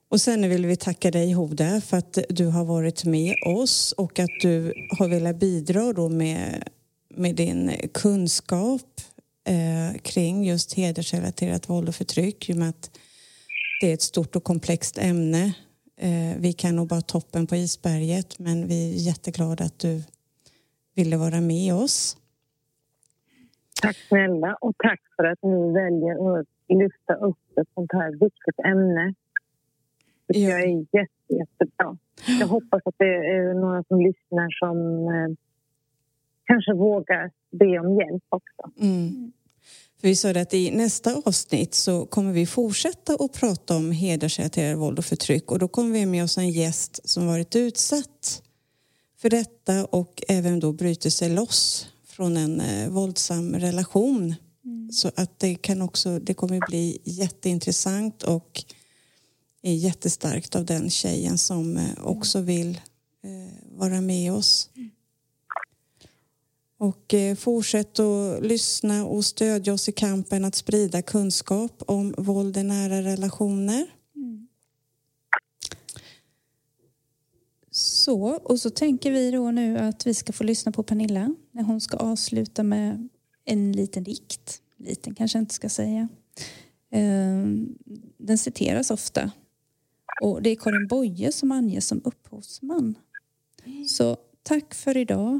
Och 0.09 0.21
sen 0.21 0.49
vill 0.49 0.65
vi 0.65 0.75
tacka 0.75 1.11
dig 1.11 1.31
Hoda 1.31 1.81
för 1.81 1.97
att 1.97 2.17
du 2.29 2.45
har 2.45 2.65
varit 2.65 3.05
med 3.05 3.35
oss 3.45 3.91
och 3.91 4.19
att 4.19 4.39
du 4.41 4.73
har 4.99 5.07
velat 5.07 5.39
bidra 5.39 5.93
då 5.93 6.09
med, 6.09 6.69
med 7.09 7.35
din 7.35 7.71
kunskap 7.93 9.01
eh, 9.43 10.01
kring 10.01 10.43
just 10.45 10.73
hedersrelaterat 10.73 11.69
våld 11.69 11.89
och 11.89 11.95
förtryck 11.95 12.49
i 12.49 12.53
och 12.53 12.57
med 12.57 12.69
att 12.69 12.99
det 13.81 13.89
är 13.89 13.93
ett 13.93 14.01
stort 14.01 14.35
och 14.35 14.43
komplext 14.43 14.97
ämne. 14.97 15.53
Eh, 15.97 16.37
vi 16.37 16.53
kan 16.53 16.75
nog 16.75 16.87
bara 16.87 17.01
toppen 17.01 17.47
på 17.47 17.55
isberget 17.55 18.39
men 18.39 18.67
vi 18.67 18.93
är 18.93 18.97
jätteglada 19.07 19.63
att 19.63 19.79
du 19.79 20.03
ville 20.95 21.17
vara 21.17 21.41
med 21.41 21.73
oss. 21.73 22.17
Tack 23.81 23.97
snälla 24.07 24.57
och 24.61 24.73
tack 24.77 25.01
för 25.15 25.23
att 25.23 25.39
ni 25.43 25.73
väljer 25.73 26.39
att 26.39 26.47
lyfta 26.69 27.13
upp 27.13 27.57
ett 27.61 27.67
sånt 27.73 27.91
här 27.93 28.11
viktigt 28.11 28.59
ämne. 28.65 29.13
Det 30.27 30.39
Ja. 30.39 30.49
jag 30.49 30.61
är 30.61 30.67
jätte, 30.67 31.33
jättebra. 31.39 31.97
Jag 32.39 32.47
hoppas 32.47 32.81
att 32.85 32.95
det 32.97 33.15
är 33.15 33.53
några 33.53 33.83
som 33.83 34.01
lyssnar 34.01 34.49
som 34.59 34.77
eh, 35.07 35.35
kanske 36.51 36.73
vågar 36.73 37.31
be 37.51 37.79
om 37.79 37.95
hjälp 37.95 38.23
också. 38.29 38.79
Mm. 38.79 39.31
För 40.01 40.07
vi 40.07 40.15
sa 40.15 40.33
det 40.33 40.41
att 40.41 40.53
i 40.53 40.71
nästa 40.71 41.15
avsnitt 41.25 41.73
så 41.73 42.05
kommer 42.05 42.33
vi 42.33 42.45
fortsätta 42.45 43.13
att 43.13 43.33
prata 43.33 43.75
om 43.75 43.91
hedersrelaterat 43.91 44.79
våld 44.79 44.99
och 44.99 45.05
förtryck 45.05 45.51
och 45.51 45.59
då 45.59 45.67
kommer 45.67 45.93
vi 45.93 46.05
med 46.05 46.23
oss 46.23 46.37
en 46.37 46.49
gäst 46.49 47.09
som 47.09 47.27
varit 47.27 47.55
utsatt 47.55 48.43
för 49.17 49.29
detta 49.29 49.85
och 49.85 50.23
även 50.27 50.59
då 50.59 50.71
bryter 50.71 51.09
sig 51.09 51.29
loss 51.29 51.89
från 52.05 52.37
en 52.37 52.61
eh, 52.61 52.89
våldsam 52.89 53.55
relation. 53.55 54.35
Så 54.91 55.11
att 55.15 55.39
det 55.39 55.55
kan 55.55 55.81
också, 55.81 56.19
det 56.19 56.33
kommer 56.33 56.59
bli 56.69 57.01
jätteintressant 57.03 58.23
och 58.23 58.63
är 59.61 59.73
jättestarkt 59.73 60.55
av 60.55 60.65
den 60.65 60.89
tjejen 60.89 61.37
som 61.37 61.77
eh, 61.77 61.83
också 62.03 62.41
vill 62.41 62.81
eh, 63.23 63.77
vara 63.77 64.01
med 64.01 64.33
oss. 64.33 64.69
Och 66.81 67.13
eh, 67.13 67.35
fortsätt 67.35 67.99
att 67.99 68.45
lyssna 68.45 69.05
och 69.05 69.25
stödja 69.25 69.73
oss 69.73 69.89
i 69.89 69.91
kampen 69.91 70.45
att 70.45 70.55
sprida 70.55 71.01
kunskap 71.01 71.83
om 71.87 72.13
våld 72.17 72.57
i 72.57 72.63
nära 72.63 73.01
relationer. 73.01 73.85
Så, 77.71 78.21
och 78.23 78.59
så 78.59 78.69
tänker 78.69 79.11
vi 79.11 79.31
då 79.31 79.51
nu 79.51 79.77
att 79.77 80.07
vi 80.07 80.13
ska 80.13 80.33
få 80.33 80.43
lyssna 80.43 80.71
på 80.71 80.83
Pernilla 80.83 81.35
när 81.51 81.63
hon 81.63 81.81
ska 81.81 81.97
avsluta 81.97 82.63
med 82.63 83.09
en 83.45 83.71
liten 83.71 84.03
dikt. 84.03 84.61
Liten 84.77 85.15
kanske 85.15 85.37
jag 85.37 85.41
inte 85.41 85.55
ska 85.55 85.69
säga. 85.69 86.07
Ehm, 86.91 87.77
den 88.17 88.37
citeras 88.37 88.91
ofta. 88.91 89.31
Och 90.21 90.41
det 90.41 90.49
är 90.49 90.55
Karin 90.55 90.87
Boye 90.87 91.31
som 91.31 91.51
anges 91.51 91.87
som 91.87 92.01
upphovsman. 92.03 92.95
Så 93.87 94.17
tack 94.43 94.73
för 94.73 94.97
idag. 94.97 95.39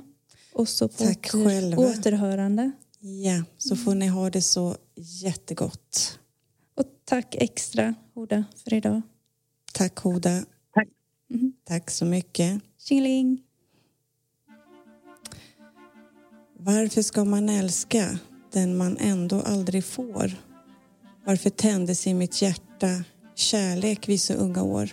Och 0.54 0.70
så 0.70 0.88
på 0.88 0.94
Tack 1.04 1.18
åter- 1.34 1.46
själva. 1.46 1.78
återhörande. 1.84 2.72
Ja, 3.00 3.44
så 3.58 3.76
får 3.76 3.96
ni 3.96 4.08
ha 4.08 4.30
det 4.30 4.42
så 4.42 4.76
jättegott. 4.96 6.20
Och 6.78 6.86
tack 7.06 7.36
extra, 7.40 7.94
Hoda, 8.14 8.44
för 8.64 8.74
idag. 8.74 9.02
Tack 9.74 9.98
Hoda. 10.00 10.46
Tack. 10.74 10.88
Mhm. 11.30 11.54
Tack 11.64 11.92
så 11.92 12.06
mycket. 12.06 12.62
Tjingeling! 12.78 13.42
Varför 16.60 17.02
ska 17.02 17.24
man 17.26 17.50
älska 17.50 18.20
den 18.54 18.78
man 18.78 18.98
ändå 18.98 19.42
aldrig 19.42 19.86
får? 19.86 20.32
Varför 21.26 21.50
tändes 21.50 22.08
i 22.08 22.14
mitt 22.14 22.42
hjärta 22.42 23.04
kärlek 23.36 24.10
vid 24.10 24.22
så 24.22 24.34
unga 24.34 24.64
år? 24.64 24.90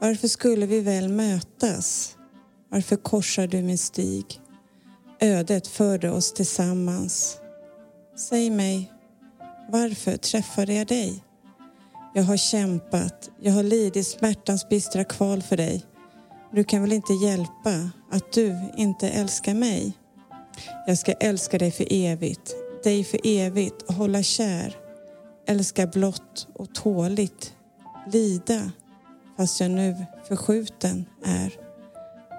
Varför 0.00 0.28
skulle 0.28 0.66
vi 0.66 0.80
väl 0.80 1.08
mötas? 1.08 2.16
Varför 2.68 2.96
korsar 2.96 3.46
du 3.46 3.62
min 3.62 3.78
stig? 3.78 4.40
Ödet 5.22 5.66
förde 5.66 6.10
oss 6.10 6.32
tillsammans. 6.32 7.38
Säg 8.16 8.50
mig, 8.50 8.92
varför 9.68 10.16
träffade 10.16 10.74
jag 10.74 10.86
dig? 10.86 11.24
Jag 12.14 12.22
har 12.22 12.36
kämpat, 12.36 13.30
jag 13.40 13.52
har 13.52 13.62
lidit 13.62 14.06
smärtans 14.06 14.68
bistra 14.68 15.04
kval 15.04 15.42
för 15.42 15.56
dig. 15.56 15.84
Du 16.52 16.64
kan 16.64 16.82
väl 16.82 16.92
inte 16.92 17.12
hjälpa 17.12 17.90
att 18.10 18.32
du 18.32 18.58
inte 18.76 19.08
älskar 19.08 19.54
mig? 19.54 19.92
Jag 20.86 20.98
ska 20.98 21.12
älska 21.12 21.58
dig 21.58 21.70
för 21.70 21.86
evigt, 21.90 22.54
dig 22.84 23.04
för 23.04 23.20
evigt 23.24 23.82
och 23.82 23.94
hålla 23.94 24.22
kär. 24.22 24.76
Älska 25.46 25.86
blott 25.86 26.48
och 26.54 26.74
tåligt, 26.74 27.54
lida 28.12 28.70
fast 29.36 29.60
jag 29.60 29.70
nu 29.70 30.06
förskjuten 30.28 31.04
är. 31.24 31.52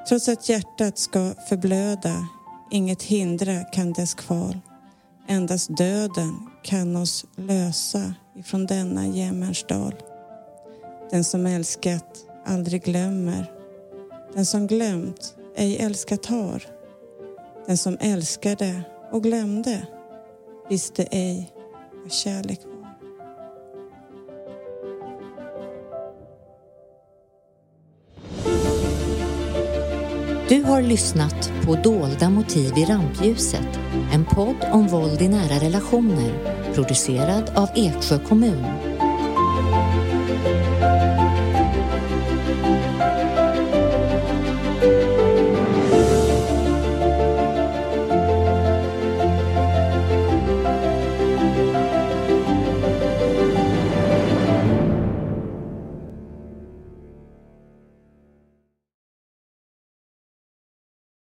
Trots 0.08 0.30
att 0.30 0.50
hjärtat 0.50 0.98
ska 0.98 1.34
förblöda, 1.50 2.28
inget 2.74 3.04
hindra 3.04 3.64
kan 3.64 3.94
dess 3.94 4.14
kval. 4.14 4.60
Endast 5.28 5.78
döden 5.78 6.50
kan 6.64 6.96
oss 6.96 7.26
lösa 7.36 8.14
ifrån 8.36 8.66
denna 8.66 9.08
jämmernsdal. 9.08 9.96
Den 11.12 11.24
som 11.24 11.46
älskat 11.46 12.26
aldrig 12.46 12.84
glömmer, 12.84 13.52
den 14.34 14.46
som 14.46 14.68
glömt 14.68 15.36
ej 15.56 15.78
älskat 15.78 16.26
har. 16.26 16.64
Den 17.68 17.78
som 17.78 17.98
älskade 18.00 18.82
och 19.12 19.24
glömde 19.24 19.88
visste 20.70 21.04
ej 21.04 21.54
vad 22.04 22.12
kärlek 22.12 22.60
var. 22.66 22.73
Du 30.54 30.64
har 30.64 30.82
lyssnat 30.82 31.52
på 31.66 31.76
Dolda 31.76 32.30
motiv 32.30 32.78
i 32.78 32.86
rampljuset, 32.86 33.80
en 34.14 34.26
podd 34.26 34.56
om 34.72 34.88
våld 34.88 35.22
i 35.22 35.28
nära 35.28 35.58
relationer, 35.66 36.34
producerad 36.76 37.50
av 37.56 37.70
Eksjö 37.76 38.20
kommun. 38.20 38.93